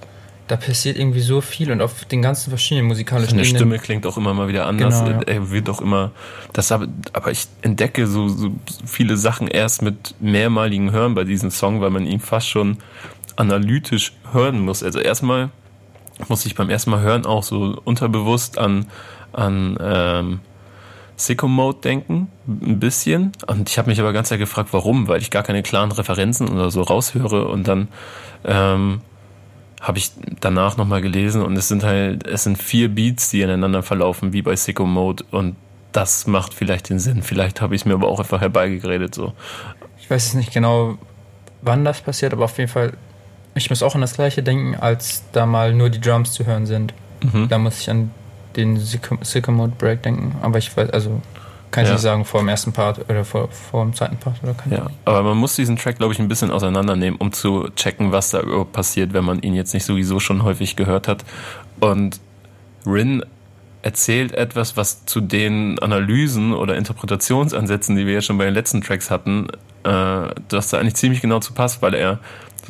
[0.51, 4.17] da passiert irgendwie so viel und auf den ganzen verschiedenen musikalischen Seine Stimme klingt auch
[4.17, 5.05] immer mal wieder anders.
[5.05, 5.27] Genau, ja.
[5.27, 6.11] Er wird auch immer,
[6.53, 8.51] das aber, aber ich entdecke so, so
[8.85, 12.79] viele Sachen erst mit mehrmaligen Hören bei diesem Song, weil man ihn fast schon
[13.41, 14.83] analytisch hören muss.
[14.83, 15.51] Also erstmal
[16.29, 18.87] muss ich beim ersten Mal hören auch so unterbewusst an,
[19.33, 20.41] an ähm,
[21.17, 23.33] Sicko Mode denken, ein bisschen.
[23.47, 26.49] Und ich habe mich aber ganz sehr gefragt, warum, weil ich gar keine klaren Referenzen
[26.49, 27.89] oder so raushöre und dann
[28.45, 29.01] ähm,
[29.81, 33.83] habe ich danach nochmal gelesen und es sind halt, es sind vier Beats, die ineinander
[33.83, 35.57] verlaufen, wie bei Sicko Mode und
[35.93, 37.23] das macht vielleicht den Sinn.
[37.23, 39.33] Vielleicht habe ich es mir aber auch einfach herbeigeredet so.
[39.99, 40.99] Ich weiß jetzt nicht genau,
[41.63, 42.93] wann das passiert, aber auf jeden Fall
[43.55, 46.67] ich muss auch an das gleiche denken, als da mal nur die Drums zu hören
[46.67, 46.95] sind.
[47.23, 47.49] Mhm.
[47.49, 48.11] Da muss ich an
[48.57, 50.37] den Sycamore Break denken.
[50.43, 51.21] Aber ich weiß, also
[51.71, 51.95] kann ich ja.
[51.95, 54.87] nicht sagen, vor dem ersten Part oder vor, vor dem zweiten Part oder keine Ja,
[55.05, 58.41] aber man muss diesen Track, glaube ich, ein bisschen auseinandernehmen, um zu checken, was da
[58.41, 61.25] überhaupt passiert, wenn man ihn jetzt nicht sowieso schon häufig gehört hat.
[61.79, 62.21] Und
[62.87, 63.25] Rin
[63.83, 68.83] erzählt etwas, was zu den Analysen oder Interpretationsansätzen, die wir ja schon bei den letzten
[68.83, 69.49] Tracks hatten,
[69.85, 72.19] äh, dass da eigentlich ziemlich genau zu passt, weil er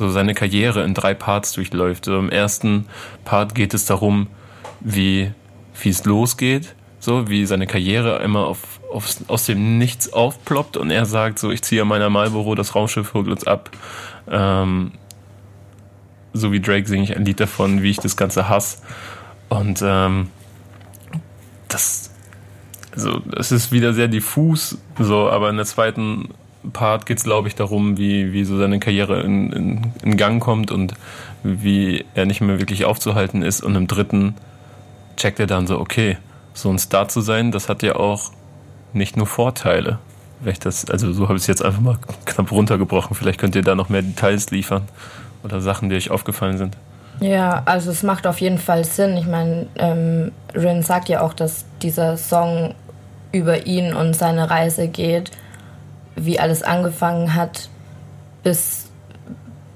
[0.01, 2.05] so seine Karriere in drei Parts durchläuft.
[2.05, 2.87] So Im ersten
[3.23, 4.25] Part geht es darum,
[4.79, 5.31] wie
[5.85, 11.05] es losgeht, so wie seine Karriere immer auf, auf, aus dem Nichts aufploppt und er
[11.05, 13.69] sagt so, ich ziehe meiner Marlboro, das Raumschiff holt uns ab.
[14.27, 14.93] Ähm,
[16.33, 18.79] so wie Drake singe ich ein Lied davon, wie ich das Ganze hasse.
[19.49, 20.29] Und ähm,
[21.67, 22.09] das,
[22.91, 26.29] also, es ist wieder sehr diffus, so, aber in der zweiten
[26.73, 30.41] Part geht es, glaube ich, darum, wie, wie so seine Karriere in, in, in, Gang
[30.41, 30.93] kommt und
[31.43, 33.61] wie er nicht mehr wirklich aufzuhalten ist.
[33.61, 34.35] Und im dritten
[35.17, 36.17] checkt er dann so, okay,
[36.53, 38.31] so ein Star zu sein, das hat ja auch
[38.93, 39.99] nicht nur Vorteile.
[40.63, 43.15] Das, also so habe ich es jetzt einfach mal knapp runtergebrochen.
[43.15, 44.83] Vielleicht könnt ihr da noch mehr Details liefern
[45.43, 46.77] oder Sachen, die euch aufgefallen sind.
[47.19, 49.15] Ja, also es macht auf jeden Fall Sinn.
[49.17, 52.73] Ich meine, ähm, Rin sagt ja auch, dass dieser Song
[53.31, 55.31] über ihn und seine Reise geht
[56.15, 57.69] wie alles angefangen hat
[58.43, 58.89] bis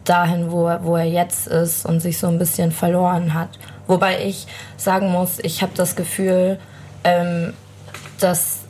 [0.04, 3.50] dahin, wo er, wo er jetzt ist und sich so ein bisschen verloren hat.
[3.88, 4.48] Wobei ich
[4.78, 6.60] sagen muss, ich habe das Gefühl,
[7.04, 7.54] ähm,
[8.20, 8.65] dass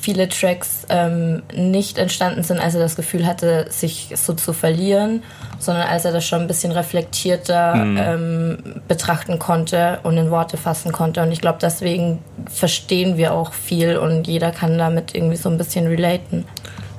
[0.00, 5.22] viele Tracks ähm, nicht entstanden sind, als er das Gefühl hatte, sich so zu verlieren,
[5.58, 7.98] sondern als er das schon ein bisschen reflektierter mhm.
[7.98, 8.58] ähm,
[8.88, 11.22] betrachten konnte und in Worte fassen konnte.
[11.22, 12.18] Und ich glaube, deswegen
[12.50, 16.46] verstehen wir auch viel und jeder kann damit irgendwie so ein bisschen relaten.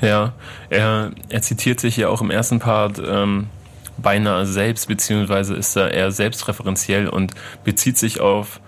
[0.02, 0.34] Ja,
[0.70, 3.48] er, er zitiert sich ja auch im ersten Part ähm,
[3.98, 7.34] beinahe selbst, beziehungsweise ist er eher selbstreferenziell und
[7.64, 8.60] bezieht sich auf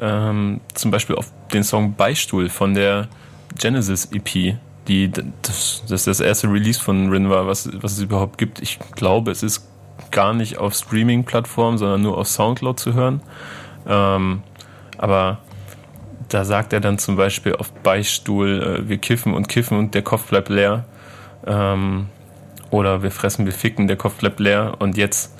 [0.00, 3.08] ähm, zum Beispiel auf den Song Beistuhl von der
[3.58, 4.56] Genesis EP,
[4.88, 8.60] die das, das ist das erste Release von Rin war, was, was es überhaupt gibt.
[8.60, 9.68] Ich glaube, es ist
[10.10, 13.20] gar nicht auf Streaming-Plattformen, sondern nur auf Soundcloud zu hören.
[13.86, 14.42] Ähm,
[14.98, 15.38] aber
[16.28, 20.02] da sagt er dann zum Beispiel auf Beistuhl, äh, wir kiffen und kiffen und der
[20.02, 20.84] Kopf bleibt leer.
[21.46, 22.06] Ähm,
[22.70, 24.76] oder wir fressen, wir ficken, der Kopf bleibt leer.
[24.78, 25.34] Und jetzt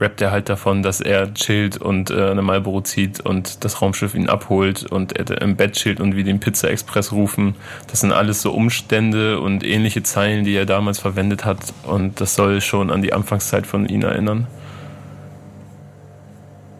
[0.00, 4.14] rappt er halt davon, dass er chillt und äh, eine Marlboro zieht und das Raumschiff
[4.14, 7.54] ihn abholt und er im Bett chillt und wie den Pizza Express rufen.
[7.88, 11.58] Das sind alles so Umstände und ähnliche Zeilen, die er damals verwendet hat.
[11.84, 14.46] Und das soll schon an die Anfangszeit von ihm erinnern.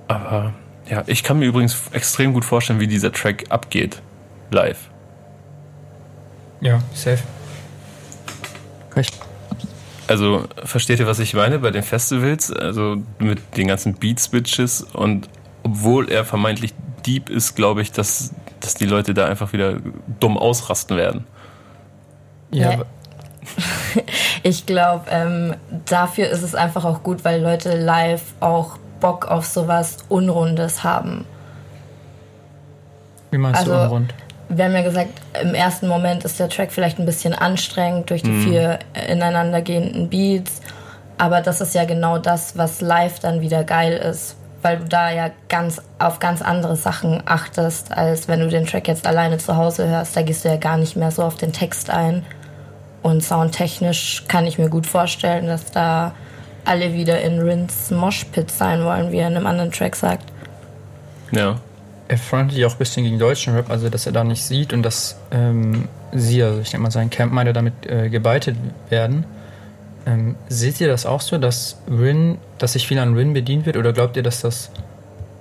[0.09, 0.55] Aber
[0.89, 4.01] ja, ich kann mir übrigens extrem gut vorstellen, wie dieser Track abgeht.
[4.51, 4.89] Live.
[6.61, 7.23] Ja, safe.
[8.97, 9.30] Recht.
[10.11, 12.53] Also, versteht ihr, was ich meine bei den Festivals?
[12.53, 15.29] Also mit den ganzen Beat-Switches und
[15.63, 16.75] obwohl er vermeintlich
[17.07, 19.77] deep ist, glaube ich, dass, dass die Leute da einfach wieder
[20.19, 21.27] dumm ausrasten werden.
[22.51, 22.83] Ja.
[24.43, 25.55] ich glaube, ähm,
[25.87, 31.25] dafür ist es einfach auch gut, weil Leute live auch Bock auf sowas Unrundes haben.
[33.31, 34.15] Wie meinst also, du unrund?
[34.51, 35.11] Wir haben ja gesagt,
[35.41, 38.43] im ersten Moment ist der Track vielleicht ein bisschen anstrengend durch die mhm.
[38.43, 38.79] vier
[39.09, 40.61] ineinandergehenden Beats.
[41.19, 45.11] Aber das ist ja genau das, was live dann wieder geil ist, weil du da
[45.11, 49.57] ja ganz auf ganz andere Sachen achtest, als wenn du den Track jetzt alleine zu
[49.57, 50.17] Hause hörst.
[50.17, 52.25] Da gehst du ja gar nicht mehr so auf den Text ein.
[53.03, 56.13] Und soundtechnisch kann ich mir gut vorstellen, dass da
[56.65, 60.25] alle wieder in Rins Moshpit sein wollen, wie er in einem anderen Track sagt.
[61.31, 61.57] Ja.
[62.11, 64.73] Er frontet ja auch ein bisschen gegen deutschen Rap, also dass er da nicht sieht
[64.73, 68.57] und dass ähm, sie, also ich denke mal sein Camp meinte, damit äh, gebeitet
[68.89, 69.25] werden.
[70.07, 73.77] Ähm, seht ihr das auch so, dass Rin, dass sich viel an Rin bedient wird
[73.77, 74.73] oder glaubt ihr, dass das,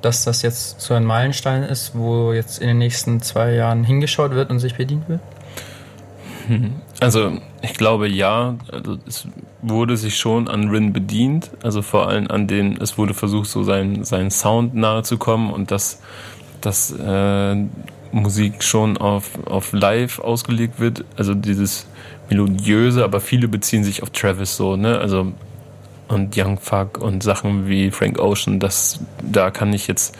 [0.03, 4.35] dass das jetzt so ein Meilenstein ist, wo jetzt in den nächsten zwei Jahren hingeschaut
[4.35, 5.21] wird und sich bedient wird?
[6.99, 9.27] Also ich glaube ja, also es
[9.61, 13.63] wurde sich schon an Rin bedient, also vor allem an den, es wurde versucht, so
[13.63, 16.01] seinen, seinen Sound nahe zu kommen und dass,
[16.61, 17.55] dass äh,
[18.11, 21.85] Musik schon auf, auf Live ausgelegt wird, also dieses
[22.29, 25.33] melodiöse, aber viele beziehen sich auf Travis so, ne, also
[26.07, 30.17] und Young Fuck und Sachen wie Frank Ocean, das, da kann ich jetzt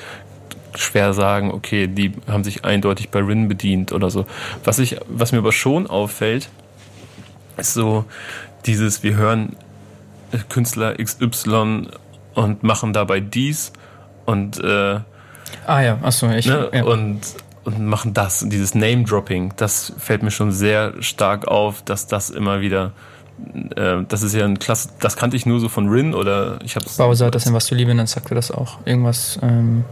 [0.75, 4.25] schwer sagen, okay, die haben sich eindeutig bei Rin bedient oder so.
[4.63, 6.49] Was ich, was mir aber schon auffällt,
[7.57, 8.05] ist so
[8.65, 9.55] dieses, wir hören
[10.47, 11.87] Künstler XY
[12.35, 13.73] und machen dabei dies
[14.25, 14.99] und äh,
[15.65, 16.83] ah ja, achso, ich ne, ja.
[16.83, 17.21] und
[17.65, 22.61] und machen das, dieses Name-Dropping, das fällt mir schon sehr stark auf, dass das immer
[22.61, 22.93] wieder
[23.75, 26.75] äh, das ist ja ein Klasse, das kannte ich nur so von Rin oder ich
[26.75, 26.97] hab's.
[26.97, 28.77] Bowser hat das in Was du lieben, dann sagte das auch.
[28.85, 29.83] Irgendwas, ähm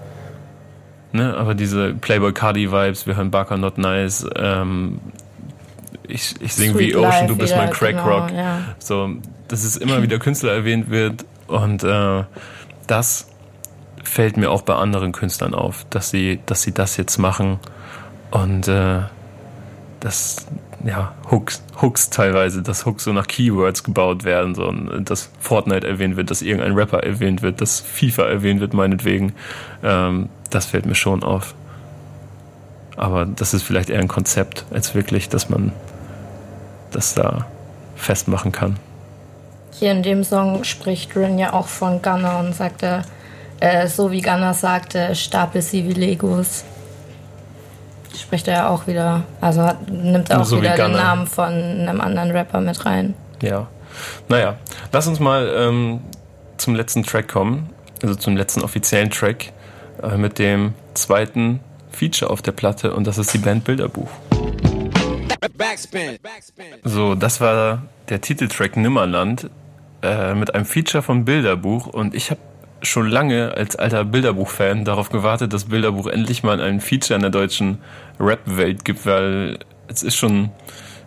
[1.13, 4.99] Ne, aber diese Playboy Cardi Vibes, wir hören Barker Not Nice, ähm,
[6.07, 8.31] ich, ich singe wie Ocean, du bist wieder, mein Crack genau, Rock.
[8.31, 8.59] Ja.
[8.77, 9.15] So,
[9.47, 12.23] dass es immer wieder Künstler erwähnt wird und äh,
[12.87, 13.29] das
[14.07, 17.59] fällt mir auch bei anderen Künstlern auf, dass sie, dass sie das jetzt machen
[18.31, 19.01] und äh,
[19.99, 20.45] das
[20.85, 26.17] ja Hooks, Hooks teilweise, dass Hooks so nach Keywords gebaut werden, so dass Fortnite erwähnt
[26.17, 29.33] wird, dass irgendein Rapper erwähnt wird, dass FIFA erwähnt wird, meinetwegen.
[29.83, 31.55] Ähm, das fällt mir schon auf.
[32.95, 35.71] Aber das ist vielleicht eher ein Konzept, als wirklich, dass man
[36.91, 37.45] das da
[37.95, 38.77] festmachen kann.
[39.71, 43.03] Hier in dem Song spricht Rin ja auch von Gunner und sagte,
[43.59, 46.63] äh, so wie Gunner sagte, stapel sie wie Legos.
[48.15, 52.01] Spricht er ja auch wieder, also hat, nimmt auch so wieder den Namen von einem
[52.01, 53.13] anderen Rapper mit rein.
[53.41, 53.67] Ja.
[54.27, 54.57] Naja,
[54.91, 56.01] lass uns mal ähm,
[56.57, 57.69] zum letzten Track kommen,
[58.01, 59.53] also zum letzten offiziellen Track
[60.03, 61.59] äh, mit dem zweiten
[61.91, 64.09] Feature auf der Platte und das ist die Band Bilderbuch.
[66.83, 69.49] So, das war der Titeltrack Nimmerland
[70.01, 72.39] äh, mit einem Feature von Bilderbuch und ich habe
[72.81, 77.31] schon lange als alter Bilderbuch-Fan darauf gewartet, dass Bilderbuch endlich mal ein Feature in der
[77.31, 77.79] deutschen
[78.19, 80.51] Rap-Welt gibt, weil es ist schon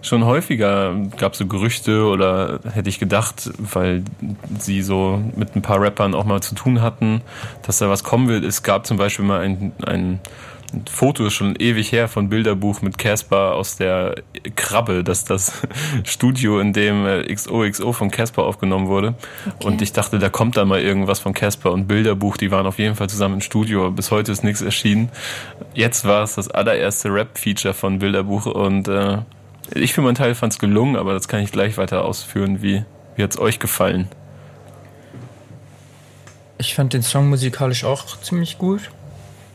[0.02, 4.02] schon häufiger gab es so Gerüchte oder hätte ich gedacht, weil
[4.58, 7.20] sie so mit ein paar Rappern auch mal zu tun hatten,
[7.66, 8.44] dass da was kommen wird.
[8.44, 10.20] Es gab zum Beispiel mal ein, ein
[10.90, 14.16] Foto ist schon ewig her von Bilderbuch mit Casper aus der
[14.54, 15.62] Krabbe, dass das
[16.04, 19.14] Studio, in dem äh, XOXO von Casper aufgenommen wurde.
[19.46, 19.66] Okay.
[19.66, 22.78] Und ich dachte, da kommt da mal irgendwas von Casper und Bilderbuch, die waren auf
[22.78, 23.90] jeden Fall zusammen im Studio.
[23.90, 25.10] Bis heute ist nichts erschienen.
[25.74, 29.18] Jetzt war es das allererste Rap-Feature von Bilderbuch und äh,
[29.74, 32.62] ich für meinen Teil fand es gelungen, aber das kann ich gleich weiter ausführen.
[32.62, 32.84] Wie,
[33.16, 34.08] wie hat es euch gefallen?
[36.58, 38.90] Ich fand den Song musikalisch auch ziemlich gut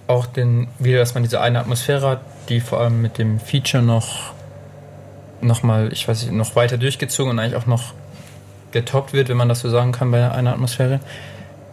[0.08, 3.84] auch den, wieder, dass man diese eine Atmosphäre hat, die vor allem mit dem Feature
[3.84, 4.34] noch,
[5.42, 7.94] noch mal, ich weiß nicht, noch weiter durchgezogen und eigentlich auch noch
[8.72, 11.00] getoppt wird, wenn man das so sagen kann bei einer Atmosphäre.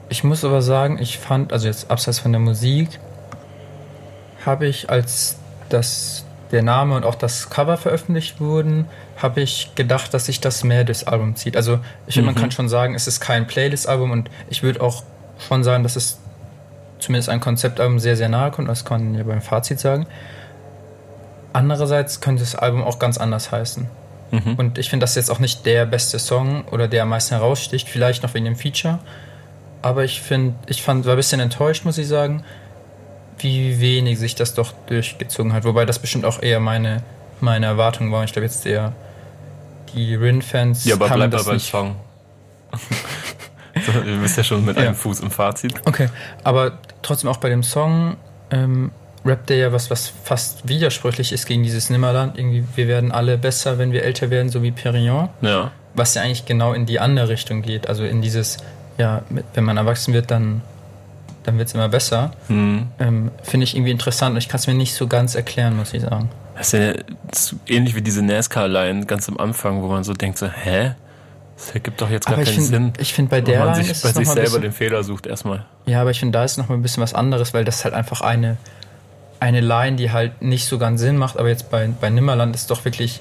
[0.09, 3.01] Ich muss aber sagen, ich fand, also jetzt abseits von der Musik,
[4.45, 5.37] habe ich, als
[5.69, 8.87] das, der Name und auch das Cover veröffentlicht wurden,
[9.17, 11.57] habe ich gedacht, dass sich das mehr durchs Album zieht.
[11.57, 12.35] Also ich finde, mhm.
[12.35, 15.03] man kann schon sagen, es ist kein Playlist-Album und ich würde auch
[15.39, 16.22] schon sagen, dass es
[17.03, 18.69] zumindest ein Konzeptalbum sehr, sehr nahe kommt.
[18.69, 20.07] Das kann man ja beim Fazit sagen.
[21.53, 23.87] Andererseits könnte das Album auch ganz anders heißen.
[24.31, 24.55] Mhm.
[24.57, 27.35] Und ich finde, das ist jetzt auch nicht der beste Song oder der am meisten
[27.35, 28.99] heraussticht, vielleicht noch wegen dem Feature.
[29.83, 32.43] Aber ich finde, ich fand, war ein bisschen enttäuscht, muss ich sagen,
[33.39, 35.65] wie wenig sich das doch durchgezogen hat.
[35.65, 37.03] Wobei das bestimmt auch eher meine,
[37.41, 38.25] meine Erwartung war.
[38.25, 38.93] Ich glaube jetzt eher
[39.95, 40.85] die Rin-Fans.
[40.85, 41.97] Ja, aber bleib das beim Song.
[43.85, 44.85] so, du bist ja schon mit ja.
[44.85, 45.75] einem Fuß im Fazit.
[45.85, 46.09] Okay,
[46.45, 48.17] aber trotzdem auch bei dem Song
[48.51, 48.91] ähm,
[49.25, 52.39] rappt er ja was, was fast widersprüchlich ist gegen dieses Nimmerland.
[52.39, 55.29] Irgendwie, wir werden alle besser, wenn wir älter werden, so wie Perignon.
[55.41, 55.71] Ja.
[55.95, 57.89] Was ja eigentlich genau in die andere Richtung geht.
[57.89, 58.59] Also in dieses,
[58.99, 59.23] ja,
[59.55, 60.63] wenn man erwachsen wird, dann,
[61.45, 62.33] dann wird es immer besser.
[62.49, 62.89] Mhm.
[62.99, 65.93] Ähm, Finde ich irgendwie interessant und ich kann es mir nicht so ganz erklären, muss
[65.93, 66.31] ich sagen.
[66.57, 66.93] Das ist ja
[67.67, 70.95] ähnlich wie diese NASCAR-Line ganz am Anfang, wo man so denkt, so, hä?
[71.65, 72.93] Das ergibt doch jetzt gar aber keinen find, Sinn.
[72.99, 75.65] Ich finde bei der man Line sich, bei sich selber bisschen, den Fehler sucht erstmal.
[75.87, 77.95] Ja, aber ich finde da ist noch mal ein bisschen was anderes, weil das halt
[77.95, 78.57] einfach eine
[79.39, 82.71] eine Line, die halt nicht so ganz Sinn macht, aber jetzt bei, bei Nimmerland ist
[82.71, 83.21] doch wirklich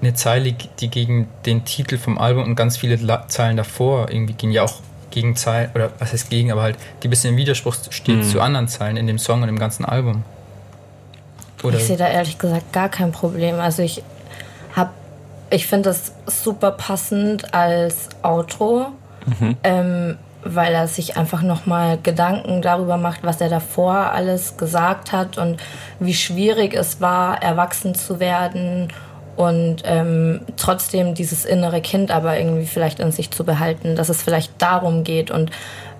[0.00, 2.98] eine Zeile, die gegen den Titel vom Album und ganz viele
[3.28, 7.08] Zeilen davor irgendwie gehen ja auch gegen Zeilen, oder was heißt gegen, aber halt, die
[7.08, 8.22] ein bisschen im Widerspruch steht mhm.
[8.22, 10.24] zu anderen Zeilen in dem Song und im ganzen Album.
[11.62, 13.56] Oder ich sehe da ehrlich gesagt gar kein Problem.
[13.56, 14.02] Also ich
[15.50, 18.88] ich finde das super passend als Outro,
[19.26, 19.56] mhm.
[19.64, 25.36] ähm, weil er sich einfach nochmal Gedanken darüber macht, was er davor alles gesagt hat
[25.38, 25.60] und
[25.98, 28.88] wie schwierig es war, erwachsen zu werden
[29.36, 34.22] und ähm, trotzdem dieses innere Kind aber irgendwie vielleicht in sich zu behalten, dass es
[34.22, 35.50] vielleicht darum geht und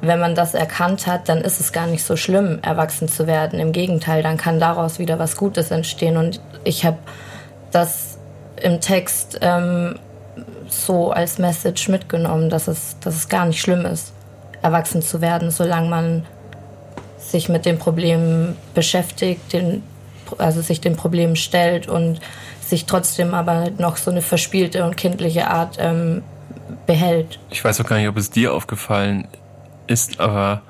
[0.01, 3.59] wenn man das erkannt hat, dann ist es gar nicht so schlimm, erwachsen zu werden.
[3.59, 6.99] Im Gegenteil, dann kann daraus wieder was Gutes entstehen und ich habe
[7.73, 8.18] das
[8.63, 9.99] im Text ähm,
[10.69, 14.13] so als Message mitgenommen, dass es, dass es gar nicht schlimm ist,
[14.63, 16.27] erwachsen zu werden, solange man
[17.19, 19.83] sich mit dem Problem beschäftigt, den,
[20.39, 22.21] also sich den Problemen stellt und
[22.61, 26.23] sich trotzdem aber noch so eine verspielte und kindliche Art ähm,
[26.87, 27.39] behält.
[27.51, 29.27] Ich weiß auch gar nicht, ob es dir aufgefallen
[29.87, 30.63] ist, aber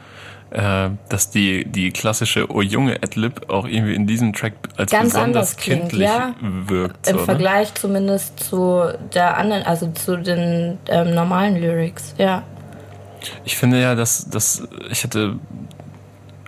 [0.51, 5.13] äh, dass die, die klassische Oh Junge Adlib auch irgendwie in diesem Track als Ganz
[5.13, 6.35] besonders klingt, kindlich ja?
[6.41, 7.07] wirkt.
[7.07, 7.25] Im so, ne?
[7.27, 8.83] Vergleich zumindest zu
[9.15, 12.43] der anderen, also zu den ähm, normalen Lyrics, ja.
[13.45, 15.37] Ich finde ja, dass, dass ich hatte,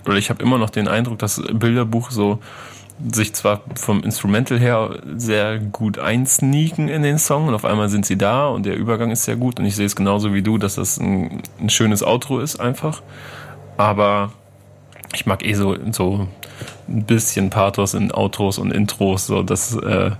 [0.07, 2.39] oder ich habe immer noch den Eindruck, dass Bilderbuch so
[3.13, 8.05] sich zwar vom Instrumental her sehr gut einsneaken in den Song und auf einmal sind
[8.05, 10.59] sie da und der Übergang ist sehr gut und ich sehe es genauso wie du,
[10.59, 13.03] dass das ein, ein schönes Outro ist einfach.
[13.81, 14.31] Aber
[15.15, 16.29] ich mag eh so, so
[16.87, 20.11] ein bisschen Pathos in Outros und Intros, so dass, äh,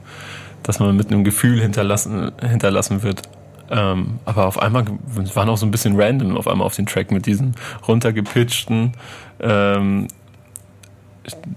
[0.63, 3.21] dass man mit einem Gefühl hinterlassen, hinterlassen wird.
[3.69, 4.87] Ähm, aber auf einmal
[5.35, 7.55] waren auch so ein bisschen random auf einmal auf den Track mit diesen
[7.87, 8.95] runtergepitchten,
[9.41, 10.09] ähm,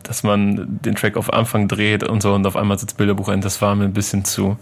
[0.03, 3.39] dass man den Track auf Anfang dreht und so und auf einmal sitzt Bilderbuch ein.
[3.39, 4.57] Das war mir ein bisschen zu,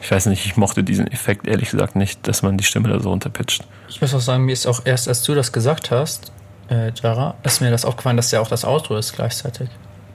[0.00, 2.98] ich weiß nicht, ich mochte diesen Effekt ehrlich gesagt nicht, dass man die Stimme da
[3.00, 3.66] so runterpitcht.
[3.90, 6.32] Ich muss auch sagen, mir ist auch erst, als du das gesagt hast,
[6.68, 9.68] äh, Jara, ist mir das aufgefallen, dass ja auch das Outro ist gleichzeitig.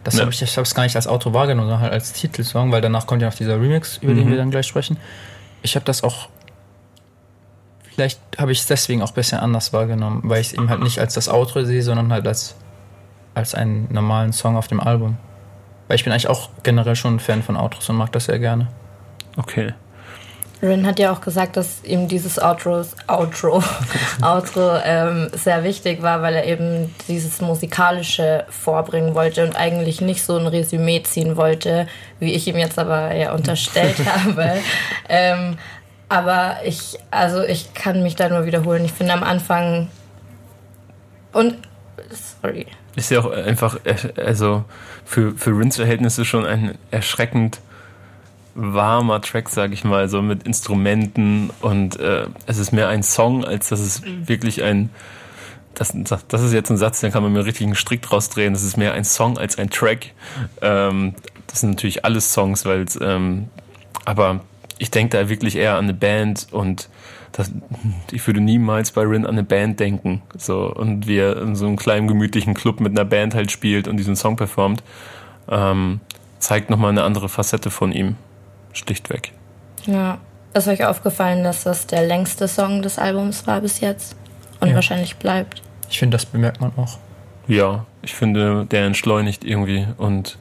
[0.04, 0.22] Das ja.
[0.22, 2.82] habe ich, ich habe es gar nicht als Outro wahrgenommen, sondern halt als Titelsong, weil
[2.82, 4.18] danach kommt ja noch dieser Remix, über mhm.
[4.18, 4.98] den wir dann gleich sprechen.
[5.62, 6.30] Ich habe das auch,
[7.84, 10.82] vielleicht habe ich es deswegen auch ein bisschen anders wahrgenommen, weil ich es eben halt
[10.82, 12.56] nicht als das Outro sehe, sondern halt als,
[13.36, 15.18] als einen normalen Song auf dem Album.
[15.88, 18.40] Weil ich bin eigentlich auch generell schon ein Fan von Outros und mag das sehr
[18.40, 18.70] gerne.
[19.38, 19.74] Okay.
[20.62, 23.64] Rin hat ja auch gesagt, dass ihm dieses Outro, Outro,
[24.22, 30.24] Outro ähm, sehr wichtig war, weil er eben dieses Musikalische vorbringen wollte und eigentlich nicht
[30.24, 31.88] so ein Resümee ziehen wollte,
[32.20, 34.54] wie ich ihm jetzt aber ja unterstellt habe.
[35.10, 35.58] Ähm,
[36.10, 38.86] aber ich, also ich kann mich da nur wiederholen.
[38.86, 39.88] Ich finde am Anfang
[41.32, 41.56] und
[42.42, 42.68] sorry.
[42.96, 43.80] Ist ja auch einfach,
[44.18, 44.66] also
[45.06, 47.60] für, für Rins Verhältnisse schon ein erschreckend
[48.56, 53.46] warmer Track, sag ich mal, so mit Instrumenten und äh, es ist mehr ein Song,
[53.46, 54.90] als dass es wirklich ein
[55.74, 55.94] das,
[56.28, 58.54] das ist jetzt ein Satz, den kann man mir richtig einen Strick draus drehen.
[58.54, 60.12] Das ist mehr ein Song als ein Track.
[60.62, 61.16] Ähm,
[61.48, 63.48] das sind natürlich alles Songs, weil ähm,
[64.06, 64.42] aber
[64.78, 66.90] ich denke da wirklich eher an eine Band und
[67.32, 67.52] das,
[68.12, 70.22] ich würde niemals bei Rin an eine Band denken.
[70.38, 73.88] So, und wie er in so einem kleinen gemütlichen Club mit einer Band halt spielt
[73.88, 74.84] und diesen Song performt,
[75.50, 76.02] ähm,
[76.40, 78.18] zeigt nochmal eine andere Facette von ihm
[78.74, 79.32] schlichtweg.
[79.86, 80.20] Ja.
[80.54, 84.18] Ist euch aufgefallen, dass das der längste Song des Albums war bis jetzt?
[84.60, 84.76] Und ja.
[84.76, 85.62] wahrscheinlich bleibt.
[85.90, 86.98] Ich finde, das bemerkt man auch.
[87.48, 90.38] Ja, ich finde, der entschleunigt irgendwie und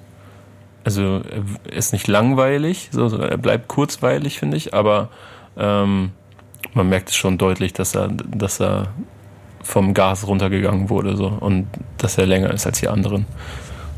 [0.84, 1.22] also
[1.64, 5.08] er ist nicht langweilig, so, er bleibt kurzweilig, finde ich, aber
[5.56, 6.12] ähm,
[6.74, 8.88] man merkt es schon deutlich, dass er, dass er
[9.62, 11.66] vom Gas runtergegangen wurde so und
[11.98, 13.26] dass er länger ist als die anderen.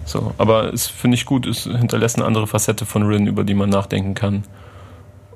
[0.04, 3.54] So, aber es finde ich gut, es hinterlässt eine andere Facette von Rin, über die
[3.54, 4.44] man nachdenken kann.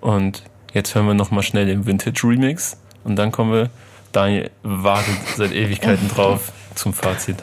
[0.01, 3.71] Und jetzt hören wir nochmal schnell den Vintage Remix und dann kommen wir,
[4.13, 7.37] Daniel wartet seit Ewigkeiten drauf, zum Fazit.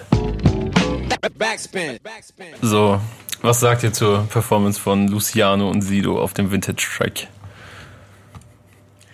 [2.62, 3.00] So,
[3.42, 7.28] was sagt ihr zur Performance von Luciano und Sido auf dem Vintage Track?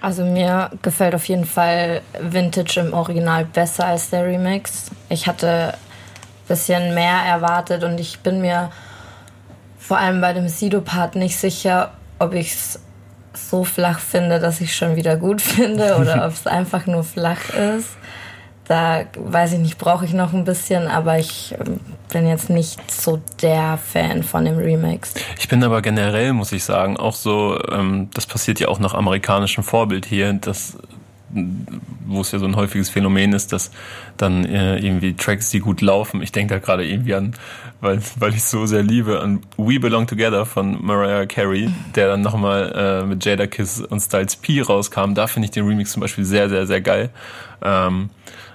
[0.02, 4.92] Also mir gefällt auf jeden Fall Vintage im Original besser als der Remix.
[5.10, 5.74] Ich hatte
[6.50, 8.70] bisschen mehr erwartet und ich bin mir
[9.78, 12.80] vor allem bei dem Sido-Part nicht sicher, ob ich es
[13.34, 17.04] so flach finde, dass ich es schon wieder gut finde oder ob es einfach nur
[17.04, 17.90] flach ist.
[18.66, 21.80] Da weiß ich nicht, brauche ich noch ein bisschen, aber ich ähm,
[22.14, 25.16] bin jetzt nicht so der Fan von dem Remix.
[25.40, 28.94] Ich bin aber generell, muss ich sagen, auch so, ähm, das passiert ja auch nach
[28.94, 30.78] amerikanischem Vorbild hier, dass
[31.32, 33.72] wo es ja so ein häufiges Phänomen ist, dass
[34.18, 37.36] dann äh, irgendwie Tracks, die gut laufen, ich denke da gerade irgendwie an,
[37.82, 42.22] weil, weil ich so sehr liebe, an We Belong Together von Mariah Carey, der dann
[42.22, 45.14] nochmal äh, mit Jada Kiss und Styles P rauskam.
[45.14, 47.10] Da finde ich den Remix zum Beispiel sehr, sehr, sehr geil.
[47.62, 48.10] Ähm,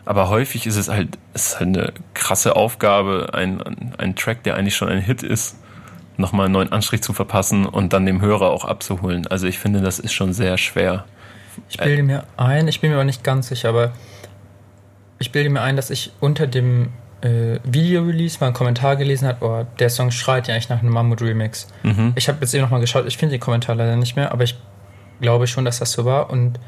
[0.05, 3.63] aber häufig ist es halt, ist halt eine krasse Aufgabe, ein,
[3.97, 5.57] ein Track, der eigentlich schon ein Hit ist,
[6.17, 9.27] nochmal einen neuen Anstrich zu verpassen und dann dem Hörer auch abzuholen.
[9.27, 11.07] Also ich finde, das ist schon sehr schwer.
[11.69, 13.93] Ich bilde mir ein, ich bin mir aber nicht ganz sicher, aber
[15.19, 16.91] ich bilde mir ein, dass ich unter dem
[17.23, 20.93] äh, Video-Release mal einen Kommentar gelesen habe, oh, der Song schreit ja eigentlich nach einem
[20.93, 21.69] Mammut-Remix.
[21.83, 22.13] Mhm.
[22.17, 24.57] Ich habe jetzt eben nochmal geschaut, ich finde den Kommentar leider nicht mehr, aber ich
[25.21, 26.59] glaube schon, dass das so war und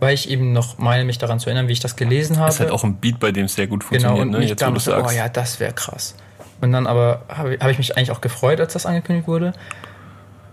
[0.00, 2.46] weil ich eben noch meine, mich daran zu erinnern, wie ich das gelesen habe.
[2.46, 4.48] Das ist halt auch ein Beat, bei dem es sehr gut funktioniert, genau, und ne?
[4.48, 5.12] Jetzt, wo du sagst.
[5.12, 6.16] Oh ja, das wäre krass.
[6.62, 9.52] Und dann aber habe hab ich mich eigentlich auch gefreut, als das angekündigt wurde.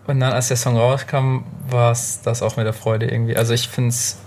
[0.08, 1.40] Und dann, als der Song rauskam,
[1.70, 3.36] war es das auch mit der Freude irgendwie.
[3.36, 4.18] Also ich finde es,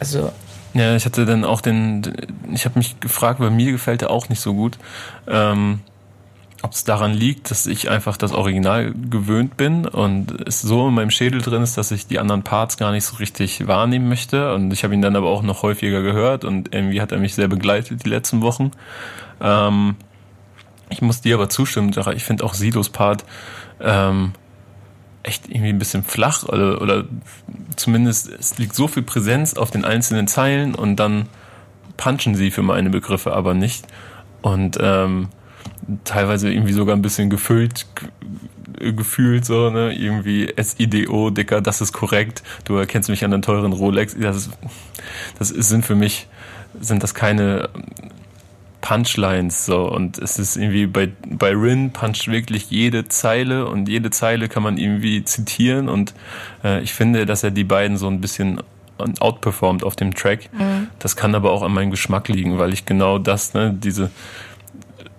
[0.00, 0.32] also...
[0.74, 2.02] Ja, ich hatte dann auch den,
[2.52, 4.78] ich habe mich gefragt, weil mir gefällt er auch nicht so gut.
[5.26, 5.80] Ähm,
[6.62, 10.94] ob es daran liegt, dass ich einfach das Original gewöhnt bin und es so in
[10.94, 14.52] meinem Schädel drin ist, dass ich die anderen Parts gar nicht so richtig wahrnehmen möchte.
[14.54, 17.34] Und ich habe ihn dann aber auch noch häufiger gehört und irgendwie hat er mich
[17.34, 18.72] sehr begleitet die letzten Wochen.
[19.40, 19.94] Ähm,
[20.90, 21.94] ich muss dir aber zustimmen.
[22.14, 23.24] Ich finde auch Silos Part
[23.80, 24.32] ähm,
[25.28, 27.04] echt irgendwie ein bisschen flach oder, oder
[27.76, 31.26] zumindest es liegt so viel Präsenz auf den einzelnen Zeilen und dann
[31.96, 33.86] punchen sie für meine Begriffe aber nicht.
[34.40, 35.28] Und ähm,
[36.04, 37.86] teilweise irgendwie sogar ein bisschen gefüllt
[38.80, 43.72] gefühlt so, ne, irgendwie SIDO, Dicker, das ist korrekt, du erkennst mich an den teuren
[43.72, 44.50] Rolex, das,
[45.38, 46.28] das sind für mich,
[46.80, 47.70] sind das keine
[48.80, 54.10] Punchlines so und es ist irgendwie bei bei Rin puncht wirklich jede Zeile und jede
[54.10, 56.14] Zeile kann man irgendwie zitieren und
[56.62, 58.60] äh, ich finde, dass er die beiden so ein bisschen
[59.20, 60.52] outperformt auf dem Track.
[60.52, 60.88] Mhm.
[60.98, 64.10] Das kann aber auch an meinem Geschmack liegen, weil ich genau das, ne, diese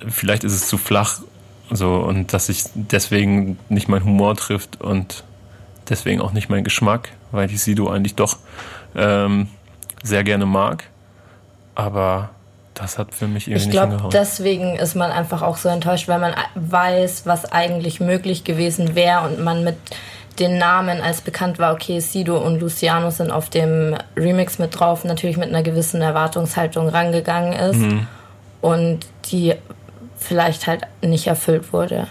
[0.07, 1.22] vielleicht ist es zu flach
[1.69, 5.23] so und dass ich deswegen nicht mein Humor trifft und
[5.90, 8.38] deswegen auch nicht mein Geschmack, weil ich Sido eigentlich doch
[8.95, 9.48] ähm,
[10.03, 10.90] sehr gerne mag.
[11.76, 12.31] Aber
[12.80, 16.19] das hat für mich irgendwie Ich glaube, deswegen ist man einfach auch so enttäuscht, weil
[16.19, 19.76] man weiß, was eigentlich möglich gewesen wäre und man mit
[20.39, 25.03] den Namen, als bekannt war, okay, Sido und Luciano sind auf dem Remix mit drauf,
[25.03, 28.07] natürlich mit einer gewissen Erwartungshaltung rangegangen ist mhm.
[28.61, 29.56] und die
[30.18, 32.07] vielleicht halt nicht erfüllt wurde.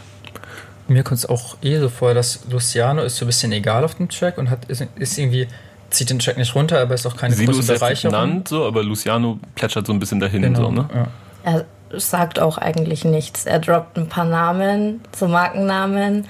[0.86, 3.94] Mir kommt es auch eh so vor, dass Luciano ist so ein bisschen egal auf
[3.94, 5.48] dem Track und hat, ist, ist irgendwie
[5.90, 8.12] zieht den Track nicht runter, aber ist auch keine Sido große Bereicherung.
[8.12, 10.42] genannt, so, aber Luciano plätschert so ein bisschen dahin.
[10.42, 10.88] Genau, So, ne?
[10.94, 11.06] ja.
[11.44, 11.64] Er
[11.98, 13.46] sagt auch eigentlich nichts.
[13.46, 16.26] Er droppt ein paar Namen, so Markennamen.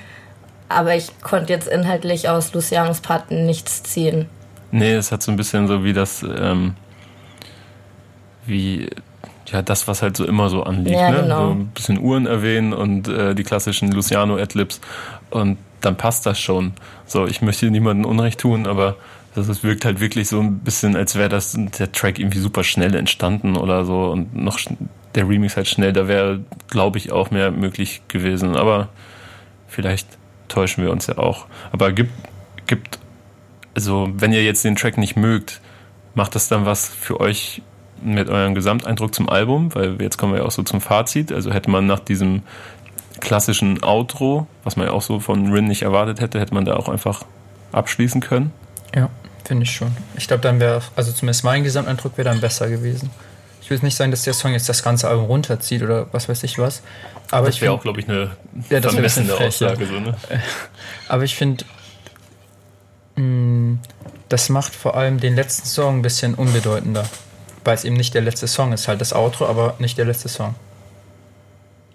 [0.68, 4.26] Aber ich konnte jetzt inhaltlich aus Lucianos Part nichts ziehen.
[4.70, 6.74] Nee, es hat so ein bisschen so wie das, ähm,
[8.44, 8.90] wie,
[9.46, 10.96] ja, das, was halt so immer so anliegt.
[11.00, 11.22] Ja, ne?
[11.22, 11.46] genau.
[11.46, 14.80] So ein bisschen Uhren erwähnen und äh, die klassischen Luciano-Adlibs
[15.30, 16.72] und dann passt das schon.
[17.06, 18.96] So, ich möchte niemandem Unrecht tun, aber
[19.38, 22.64] das ist, wirkt halt wirklich so ein bisschen, als wäre das der Track irgendwie super
[22.64, 24.58] schnell entstanden oder so und noch
[25.14, 28.56] der Remix halt schnell, da wäre, glaube ich, auch mehr möglich gewesen.
[28.56, 28.88] Aber
[29.66, 30.06] vielleicht
[30.48, 31.46] täuschen wir uns ja auch.
[31.72, 32.12] Aber gibt,
[32.66, 32.98] gibt,
[33.74, 35.60] also wenn ihr jetzt den Track nicht mögt,
[36.14, 37.62] macht das dann was für euch
[38.02, 39.74] mit eurem Gesamteindruck zum Album?
[39.74, 41.32] Weil jetzt kommen wir ja auch so zum Fazit.
[41.32, 42.42] Also hätte man nach diesem
[43.20, 46.76] klassischen Outro, was man ja auch so von Rin nicht erwartet hätte, hätte man da
[46.76, 47.24] auch einfach
[47.72, 48.52] abschließen können.
[48.94, 49.10] Ja,
[49.48, 49.96] finde ich schon.
[50.16, 53.10] Ich glaube, dann wäre, also zumindest mein Gesamteindruck wäre dann besser gewesen.
[53.62, 56.28] Ich will jetzt nicht sagen, dass der Song jetzt das ganze Album runterzieht oder was
[56.28, 56.82] weiß ich was.
[57.30, 58.30] Aber das ich wäre auch, glaube ich, eine
[58.70, 59.30] Ja, wäre ein.
[59.30, 59.86] Aussage.
[59.86, 60.16] So, ne?
[61.08, 61.64] Aber ich finde,
[64.28, 67.04] das macht vor allem den letzten Song ein bisschen unbedeutender.
[67.64, 70.28] Weil es eben nicht der letzte Song ist, halt das Outro, aber nicht der letzte
[70.28, 70.54] Song.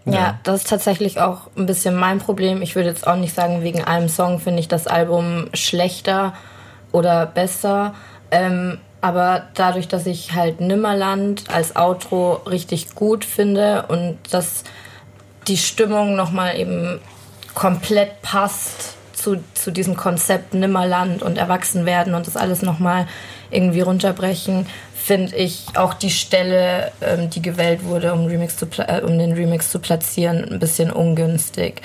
[0.05, 0.13] Ja.
[0.13, 0.39] Ja.
[0.43, 2.61] das ist tatsächlich auch ein bisschen mein Problem.
[2.61, 6.33] Ich würde jetzt auch nicht sagen, wegen einem Song finde ich das Album schlechter
[6.93, 7.93] oder besser.
[8.31, 14.63] Ähm, aber dadurch, dass ich halt Nimmerland als Outro richtig gut finde und dass
[15.49, 17.01] die Stimmung nochmal eben
[17.53, 23.07] komplett passt zu, zu diesem Konzept Nimmerland und Erwachsenwerden und das alles nochmal
[23.51, 29.01] irgendwie runterbrechen, finde ich auch die Stelle, ähm, die gewählt wurde, um, Remix zu äh,
[29.01, 31.81] um den Remix zu platzieren, ein bisschen ungünstig,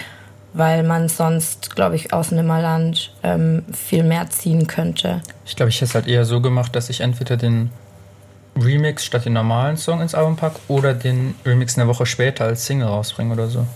[0.59, 5.23] weil man sonst, glaube ich, aus Nimmerland ähm, viel mehr ziehen könnte.
[5.47, 7.71] Ich glaube, ich hätte es halt eher so gemacht, dass ich entweder den
[8.57, 12.67] Remix statt den normalen Song ins Album packe oder den Remix eine Woche später als
[12.67, 13.69] Single rausbringe oder so.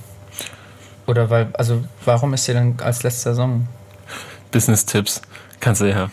[1.06, 3.68] Oder weil, also warum ist der dann als letzter Song?
[4.50, 5.22] Business-Tipps
[5.60, 6.10] kannst du ja.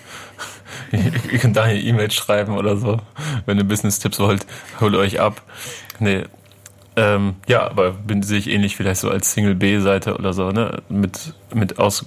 [0.92, 3.00] Ihr könnt da eine E-Mail schreiben oder so.
[3.48, 4.46] Wenn ihr Business-Tipps wollt,
[4.80, 5.42] holt euch ab.
[5.98, 6.26] Nee.
[7.00, 10.82] Ähm, ja, aber bin sehe ich ähnlich vielleicht so als Single B-Seite oder so, ne?
[10.90, 12.06] Mit, mit aus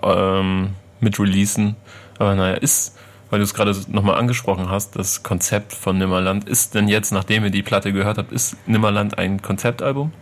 [0.00, 1.74] ähm, mit Releasen.
[2.18, 2.96] Aber naja, ist,
[3.30, 7.42] weil du es gerade nochmal angesprochen hast, das Konzept von Nimmerland, ist denn jetzt, nachdem
[7.42, 10.12] ihr die Platte gehört habt, ist Nimmerland ein Konzeptalbum?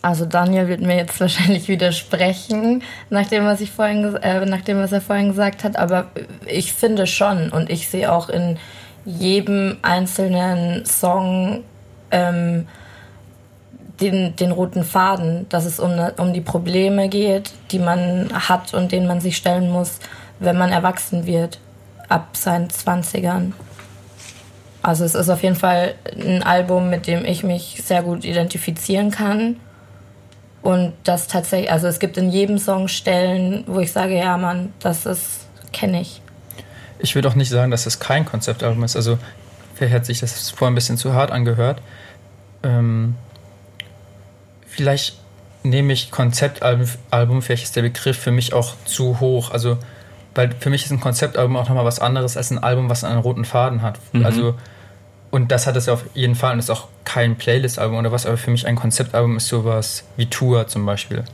[0.00, 5.02] Also Daniel wird mir jetzt wahrscheinlich widersprechen, nachdem was ich vorhin, äh, nachdem was er
[5.02, 6.06] vorhin gesagt hat, aber
[6.46, 8.58] ich finde schon und ich sehe auch in
[9.04, 11.64] jedem einzelnen Song
[12.10, 12.66] ähm,
[14.00, 18.92] den, den roten Faden, dass es um, um die Probleme geht, die man hat und
[18.92, 19.98] denen man sich stellen muss,
[20.38, 21.58] wenn man erwachsen wird,
[22.08, 23.52] ab seinen 20ern.
[24.82, 29.10] Also es ist auf jeden Fall ein Album, mit dem ich mich sehr gut identifizieren
[29.10, 29.56] kann.
[30.62, 34.72] Und das tatsächlich, also es gibt in jedem Song Stellen, wo ich sage, ja Mann,
[34.80, 36.22] das ist, kenne ich.
[36.98, 38.94] Ich würde auch nicht sagen, dass es kein Konzeptalbum ist.
[38.94, 39.18] Also,
[39.80, 41.80] vielleicht hat sich das vorher ein bisschen zu hart angehört.
[42.62, 43.14] Ähm,
[44.66, 45.18] vielleicht
[45.62, 49.50] nehme ich Konzeptalbum, Album, vielleicht ist der Begriff für mich auch zu hoch.
[49.52, 49.78] Also,
[50.34, 53.20] weil für mich ist ein Konzeptalbum auch nochmal was anderes als ein Album, was einen
[53.20, 53.98] roten Faden hat.
[54.22, 54.54] Also,
[55.30, 58.26] und das hat es ja auf jeden Fall und ist auch kein Playlist-Album oder was,
[58.26, 61.24] aber für mich ein Konzeptalbum ist sowas wie Tour zum Beispiel.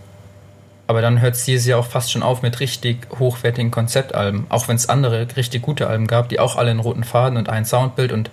[0.88, 4.46] Aber dann hört es ja auch fast schon auf mit richtig hochwertigen Konzeptalben.
[4.50, 7.48] Auch wenn es andere richtig gute Alben gab, die auch alle einen roten Faden und
[7.48, 8.30] ein Soundbild und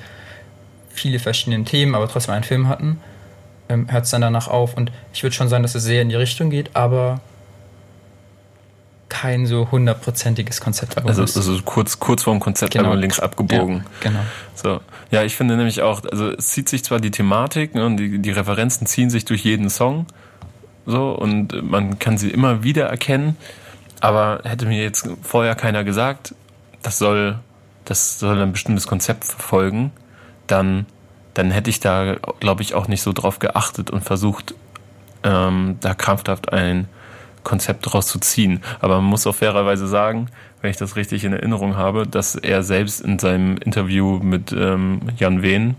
[0.90, 3.00] viele verschiedene Themen, aber trotzdem einen Film hatten,
[3.70, 4.76] ähm, hört es dann danach auf.
[4.76, 7.22] Und ich würde schon sagen, dass es sehr in die Richtung geht, aber
[9.10, 11.38] kein so hundertprozentiges Konzeptalbum Also, ist.
[11.38, 13.02] also kurz, kurz vorm Konzeptalbum Genau.
[13.02, 13.78] links abgebogen.
[13.78, 14.20] Ja, genau.
[14.56, 14.80] So.
[15.12, 18.20] Ja, ich finde nämlich auch, also es zieht sich zwar die Thematik ne, und die,
[18.20, 20.08] die Referenzen ziehen sich durch jeden Song,
[20.86, 23.38] so, und man kann sie immer wieder erkennen,
[24.02, 26.36] aber hätte mir jetzt vorher keiner gesagt,
[26.82, 27.40] das soll,
[27.86, 29.92] das soll ein bestimmtes Konzept verfolgen,
[30.48, 30.86] dann,
[31.34, 34.56] dann hätte ich da, glaube ich, auch nicht so drauf geachtet und versucht,
[35.24, 36.88] ähm, da krampfhaft ein
[37.44, 38.62] Konzept daraus zu ziehen.
[38.80, 40.28] Aber man muss auch fairerweise sagen,
[40.62, 45.02] wenn ich das richtig in Erinnerung habe, dass er selbst in seinem Interview mit ähm,
[45.18, 45.76] Jan Wehn,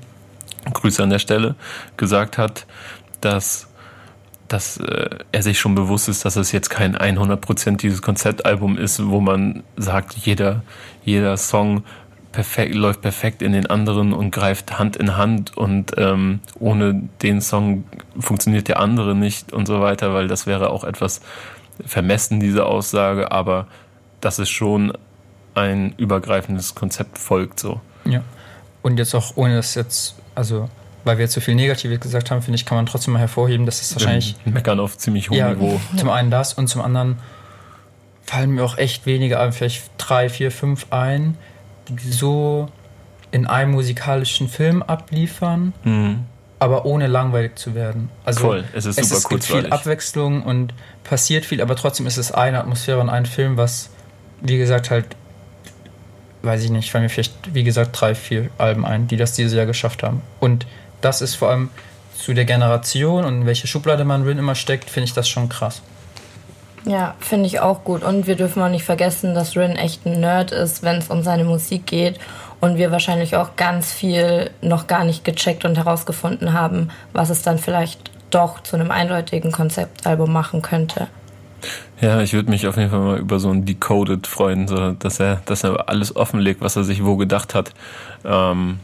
[0.73, 1.57] Grüße an der Stelle,
[1.97, 2.67] gesagt hat,
[3.21, 3.69] dass,
[4.49, 9.21] dass äh, er sich schon bewusst ist, dass es jetzt kein 100%iges Konzeptalbum ist, wo
[9.21, 10.63] man sagt, jeder,
[11.05, 11.85] jeder Song
[12.33, 17.41] perfekt, läuft perfekt in den anderen und greift Hand in Hand und ähm, ohne den
[17.41, 17.85] Song
[18.19, 21.21] funktioniert der andere nicht und so weiter, weil das wäre auch etwas
[21.87, 23.69] vermessen, diese Aussage, aber
[24.21, 24.93] dass es schon
[25.55, 27.61] ein übergreifendes Konzept folgt.
[27.61, 27.81] So.
[28.05, 28.23] Ja.
[28.83, 30.69] Und jetzt auch ohne das jetzt, also
[31.05, 33.67] weil wir jetzt so viel Negatives gesagt haben, finde ich, kann man trotzdem mal hervorheben,
[33.67, 34.37] dass es wahrscheinlich.
[34.45, 35.81] Meckern auf ziemlich hohem ja, Niveau.
[35.97, 37.19] Zum einen das und zum anderen
[38.23, 41.37] fallen mir auch echt wenige ein, vielleicht drei, vier, fünf ein,
[41.89, 42.69] die so
[43.31, 46.21] in einem musikalischen Film abliefern, Mhm.
[46.59, 48.09] aber ohne langweilig zu werden.
[48.25, 49.67] Also Voll, es ist super es gibt viel.
[49.71, 50.73] Abwechslung und
[51.03, 53.91] passiert viel, aber trotzdem ist es eine Atmosphäre und ein Film, was,
[54.41, 55.05] wie gesagt, halt,
[56.43, 59.53] weiß ich nicht, fallen mir vielleicht, wie gesagt, drei, vier Alben ein, die das dieses
[59.53, 60.23] Jahr geschafft haben.
[60.41, 60.67] Und
[61.05, 61.71] das ist vor allem
[62.17, 65.49] zu der Generation und in welche Schublade man Rin immer steckt, finde ich das schon
[65.49, 65.83] krass.
[66.87, 68.03] Ja, finde ich auch gut.
[68.03, 71.23] Und wir dürfen auch nicht vergessen, dass Rin echt ein Nerd ist, wenn es um
[71.23, 72.19] seine Musik geht.
[72.61, 77.43] Und wir wahrscheinlich auch ganz viel noch gar nicht gecheckt und herausgefunden haben, was es
[77.43, 81.09] dann vielleicht doch zu einem eindeutigen Konzeptalbum machen könnte.
[82.01, 85.21] Ja, ich würde mich auf jeden Fall mal über so ein Decoded freuen, so, dass
[85.21, 87.73] er, dass er alles offenlegt, was er sich wo gedacht hat.
[88.25, 88.81] Ähm,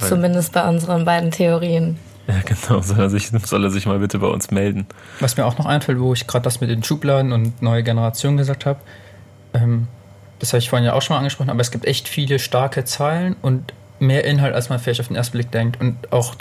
[0.00, 1.98] Weil- Zumindest bei unseren beiden Theorien.
[2.26, 4.86] ja, genau, soll er, sich, soll er sich mal bitte bei uns melden.
[5.20, 8.36] Was mir auch noch einfällt, wo ich gerade das mit den Schubladen und neue Generation
[8.36, 8.80] gesagt habe,
[9.54, 9.88] ähm,
[10.38, 12.84] das habe ich vorhin ja auch schon mal angesprochen, aber es gibt echt viele starke
[12.84, 16.34] Zeilen und mehr Inhalt, als man vielleicht auf den ersten Blick denkt und auch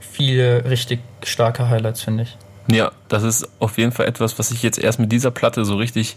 [0.00, 2.36] viele richtig starke Highlights, finde ich.
[2.68, 5.76] Ja, das ist auf jeden Fall etwas, was ich jetzt erst mit dieser Platte so
[5.76, 6.16] richtig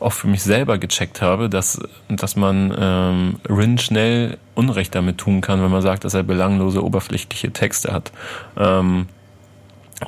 [0.00, 5.40] auch für mich selber gecheckt habe, dass, dass man ähm, Rin schnell Unrecht damit tun
[5.40, 8.12] kann, wenn man sagt, dass er belanglose, oberflächliche Texte hat.
[8.56, 9.06] Ähm,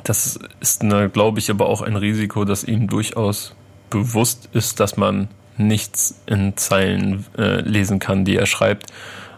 [0.03, 3.55] das ist, glaube ich, aber auch ein Risiko, das ihm durchaus
[3.89, 5.27] bewusst ist, dass man
[5.57, 8.87] nichts in Zeilen äh, lesen kann, die er schreibt,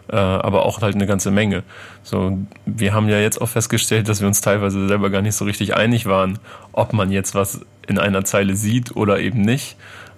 [0.08, 1.64] äh, aber auch halt eine ganze Menge.
[2.02, 5.44] So, wir haben ja jetzt auch festgestellt, dass wir uns teilweise selber gar nicht so
[5.44, 6.38] richtig einig waren,
[6.72, 9.76] ob man jetzt was in einer Zeile sieht oder eben nicht.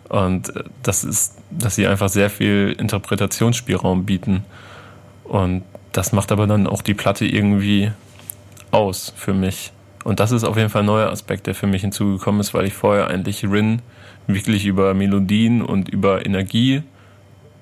[0.09, 4.45] Und äh, das ist, dass sie einfach sehr viel Interpretationsspielraum bieten.
[5.24, 5.62] Und
[5.93, 7.91] das macht aber dann auch die Platte irgendwie
[8.70, 9.73] aus für mich.
[10.05, 12.66] Und das ist auf jeden Fall ein neuer Aspekt, der für mich hinzugekommen ist, weil
[12.66, 13.83] ich vorher eigentlich Rin
[14.27, 16.83] wirklich über Melodien und über Energie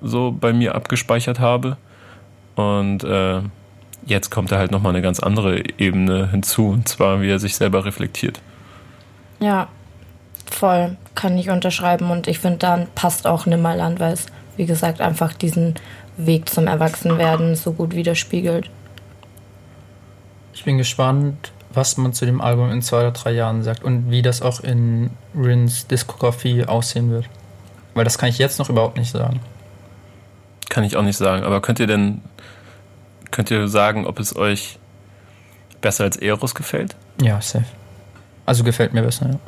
[0.01, 1.77] so bei mir abgespeichert habe.
[2.55, 3.41] Und äh,
[4.05, 7.55] jetzt kommt da halt nochmal eine ganz andere Ebene hinzu, und zwar wie er sich
[7.55, 8.41] selber reflektiert.
[9.39, 9.67] Ja,
[10.53, 10.97] voll.
[11.15, 12.11] Kann ich unterschreiben.
[12.11, 14.25] Und ich finde, dann passt auch Nimmerland, weil es,
[14.57, 15.75] wie gesagt, einfach diesen
[16.17, 18.69] Weg zum Erwachsenwerden so gut widerspiegelt.
[20.53, 24.09] Ich bin gespannt, was man zu dem Album in zwei oder drei Jahren sagt und
[24.09, 27.29] wie das auch in Rins Diskografie aussehen wird.
[27.93, 29.41] Weil das kann ich jetzt noch überhaupt nicht sagen.
[30.69, 31.43] Kann ich auch nicht sagen.
[31.43, 32.21] Aber könnt ihr denn,
[33.31, 34.79] könnt ihr sagen, ob es euch
[35.81, 36.95] besser als Eros gefällt?
[37.21, 37.65] Ja, safe.
[38.45, 39.39] Also gefällt mir besser, ja.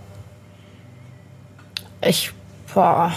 [2.01, 2.31] Ich,
[2.73, 3.11] boah,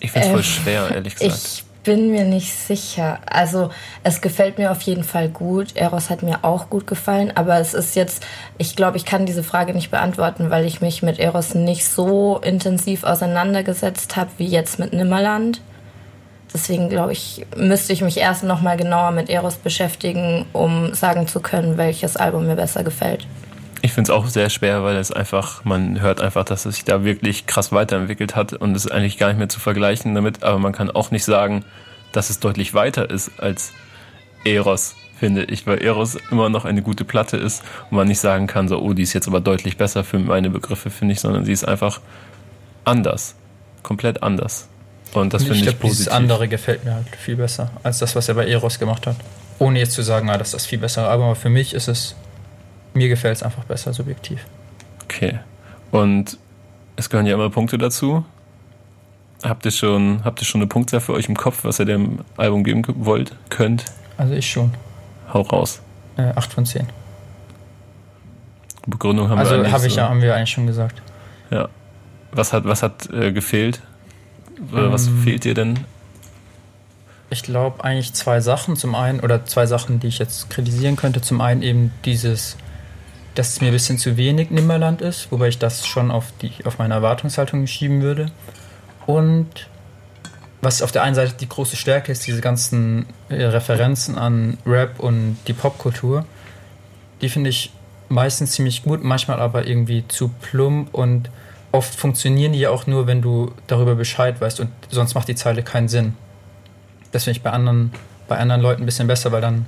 [0.00, 1.34] Ich finde es voll Ähm, schwer, ehrlich gesagt.
[1.34, 3.18] ich bin mir nicht sicher.
[3.26, 3.70] Also,
[4.02, 5.76] es gefällt mir auf jeden Fall gut.
[5.76, 8.24] Eros hat mir auch gut gefallen, aber es ist jetzt,
[8.56, 12.38] ich glaube, ich kann diese Frage nicht beantworten, weil ich mich mit Eros nicht so
[12.38, 15.60] intensiv auseinandergesetzt habe wie jetzt mit Nimmerland.
[16.54, 21.26] Deswegen glaube ich, müsste ich mich erst noch mal genauer mit Eros beschäftigen, um sagen
[21.26, 23.26] zu können, welches Album mir besser gefällt.
[23.84, 26.84] Ich finde es auch sehr schwer, weil es einfach, man hört einfach, dass es sich
[26.84, 30.42] da wirklich krass weiterentwickelt hat und es ist eigentlich gar nicht mehr zu vergleichen damit,
[30.42, 31.66] aber man kann auch nicht sagen,
[32.10, 33.72] dass es deutlich weiter ist als
[34.46, 38.46] Eros, finde ich, weil Eros immer noch eine gute Platte ist und man nicht sagen
[38.46, 41.44] kann, so, oh, die ist jetzt aber deutlich besser für meine Begriffe, finde ich, sondern
[41.44, 42.00] sie ist einfach
[42.86, 43.34] anders.
[43.82, 44.66] Komplett anders.
[45.12, 46.12] Und das finde ich, glaub, dieses positiv.
[46.14, 49.16] andere gefällt mir halt viel besser als das, was er bei Eros gemacht hat.
[49.58, 52.16] Ohne jetzt zu sagen, ah, das ist viel bessere Album, aber für mich ist es,
[52.94, 54.46] mir gefällt es einfach besser, subjektiv.
[55.04, 55.38] Okay.
[55.90, 56.38] Und
[56.96, 58.24] es gehören ja immer Punkte dazu.
[59.42, 62.20] Habt ihr schon, habt ihr schon eine Punktzahl für euch im Kopf, was ihr dem
[62.36, 63.84] Album geben wollt, könnt?
[64.16, 64.72] Also ich schon.
[65.32, 65.80] Hau raus.
[66.16, 66.86] Äh, 8 von 10.
[68.86, 71.02] Begründung haben wir Also habe ich ja, haben wir eigentlich schon gesagt.
[71.50, 71.68] Ja.
[72.32, 73.80] Was hat, was hat äh, gefehlt?
[74.72, 75.80] Oder was Ähm, fehlt dir denn?
[77.30, 78.76] Ich glaube eigentlich zwei Sachen.
[78.76, 81.20] Zum einen, oder zwei Sachen, die ich jetzt kritisieren könnte.
[81.20, 82.56] Zum einen eben dieses,
[83.34, 86.52] dass es mir ein bisschen zu wenig Nimmerland ist, wobei ich das schon auf, die,
[86.64, 88.26] auf meine Erwartungshaltung schieben würde.
[89.06, 89.68] Und
[90.60, 95.00] was auf der einen Seite die große Stärke ist, diese ganzen äh, Referenzen an Rap
[95.00, 96.24] und die Popkultur,
[97.20, 97.70] die finde ich
[98.08, 101.30] meistens ziemlich gut, manchmal aber irgendwie zu plump und
[101.72, 105.34] oft funktionieren die ja auch nur, wenn du darüber Bescheid weißt und sonst macht die
[105.34, 106.14] Zeile keinen Sinn.
[107.12, 107.92] Das finde ich bei anderen,
[108.28, 109.66] bei anderen Leuten ein bisschen besser, weil dann,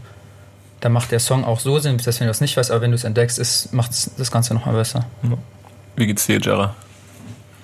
[0.86, 2.92] dann macht der Song auch so Sinn, dass wenn du das nicht weißt, aber wenn
[2.92, 5.04] du es entdeckst, macht das Ganze nochmal besser.
[5.96, 6.76] Wie geht's dir, Jara?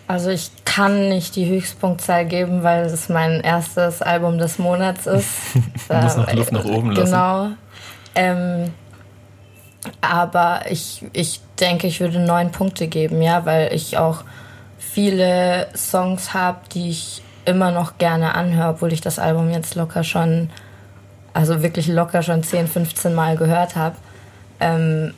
[0.08, 5.28] Also ich kann nicht die Höchstpunktzahl geben, weil es mein erstes Album des Monats ist.
[5.88, 7.12] du musst noch Luft nach oben lassen.
[7.12, 7.50] Genau.
[8.16, 8.72] Ähm,
[10.00, 14.24] aber ich, ich denke, ich würde neun Punkte geben, ja, weil ich auch
[14.80, 20.02] viele Songs habe, die ich immer noch gerne anhöre, obwohl ich das Album jetzt locker
[20.02, 20.50] schon,
[21.34, 23.96] also wirklich locker schon 10, 15 Mal gehört habe.
[24.60, 25.14] Ähm,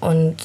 [0.00, 0.36] und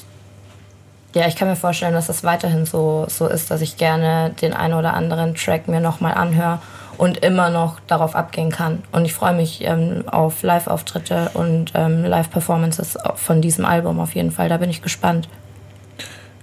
[1.14, 4.52] ja, ich kann mir vorstellen, dass das weiterhin so, so ist, dass ich gerne den
[4.52, 6.60] einen oder anderen Track mir nochmal anhöre
[6.98, 8.82] und immer noch darauf abgehen kann.
[8.92, 14.32] Und ich freue mich ähm, auf Live-Auftritte und ähm, Live-Performances von diesem Album auf jeden
[14.32, 14.48] Fall.
[14.48, 15.28] Da bin ich gespannt.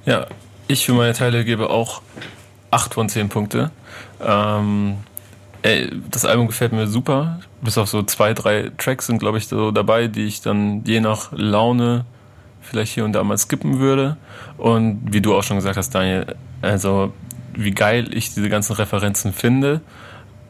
[0.05, 0.27] Ja,
[0.67, 2.01] ich für meine Teile gebe auch
[2.71, 3.71] 8 von 10 Punkte.
[4.25, 4.97] Ähm,
[5.65, 7.39] ey, das Album gefällt mir super.
[7.61, 10.99] Bis auf so zwei, drei Tracks sind, glaube ich, so dabei, die ich dann je
[10.99, 12.05] nach Laune
[12.61, 14.17] vielleicht hier und da mal skippen würde.
[14.57, 17.13] Und wie du auch schon gesagt hast, Daniel, also
[17.53, 19.81] wie geil ich diese ganzen Referenzen finde,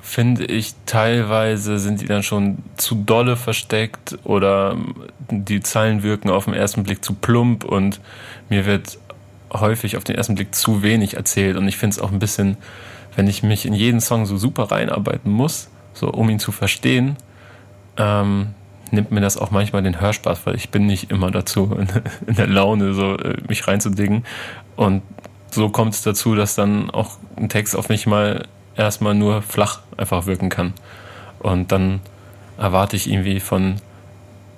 [0.01, 4.77] finde ich teilweise sind die dann schon zu dolle versteckt oder
[5.29, 7.99] die Zeilen wirken auf den ersten Blick zu plump und
[8.49, 8.99] mir wird
[9.51, 12.57] häufig auf den ersten Blick zu wenig erzählt und ich finde es auch ein bisschen,
[13.15, 17.17] wenn ich mich in jeden Song so super reinarbeiten muss, so um ihn zu verstehen,
[17.97, 18.53] ähm,
[18.91, 21.87] nimmt mir das auch manchmal den Hörspaß, weil ich bin nicht immer dazu in,
[22.27, 24.25] in der Laune, so äh, mich reinzudingen.
[24.75, 25.01] Und
[25.51, 29.79] so kommt es dazu, dass dann auch ein Text auf mich mal erstmal nur flach
[29.97, 30.73] einfach wirken kann.
[31.39, 32.01] Und dann
[32.57, 33.75] erwarte ich irgendwie von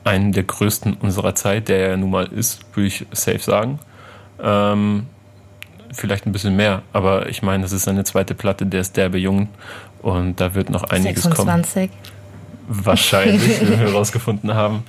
[0.04, 3.80] einem der größten unserer Zeit, der er nun mal ist, würde ich safe sagen.
[4.42, 5.08] Ähm,
[5.94, 9.18] vielleicht ein bisschen mehr, aber ich meine, das ist eine zweite Platte, der ist derbe
[9.18, 9.50] jung
[10.02, 11.90] und da wird noch einiges 26.
[11.90, 12.02] kommen.
[12.68, 14.84] Wahrscheinlich, wie wir herausgefunden haben.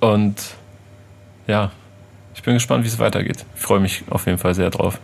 [0.00, 0.54] Und
[1.46, 1.70] ja,
[2.34, 3.44] ich bin gespannt, wie es weitergeht.
[3.54, 4.98] Ich freue mich auf jeden Fall sehr drauf.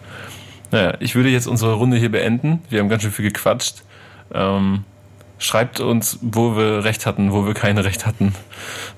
[0.71, 2.63] Naja, ich würde jetzt unsere Runde hier beenden.
[2.69, 3.83] Wir haben ganz schön viel gequatscht.
[4.33, 4.85] Ähm,
[5.39, 8.35] schreibt uns, wo wir recht hatten, wo wir keine recht hatten.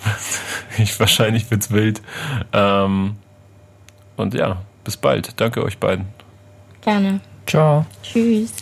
[0.78, 2.02] ich, wahrscheinlich wird's wild.
[2.52, 3.16] Ähm,
[4.16, 5.40] und ja, bis bald.
[5.40, 6.06] Danke euch beiden.
[6.80, 7.20] Gerne.
[7.46, 7.86] Ciao.
[8.02, 8.52] Tschüss.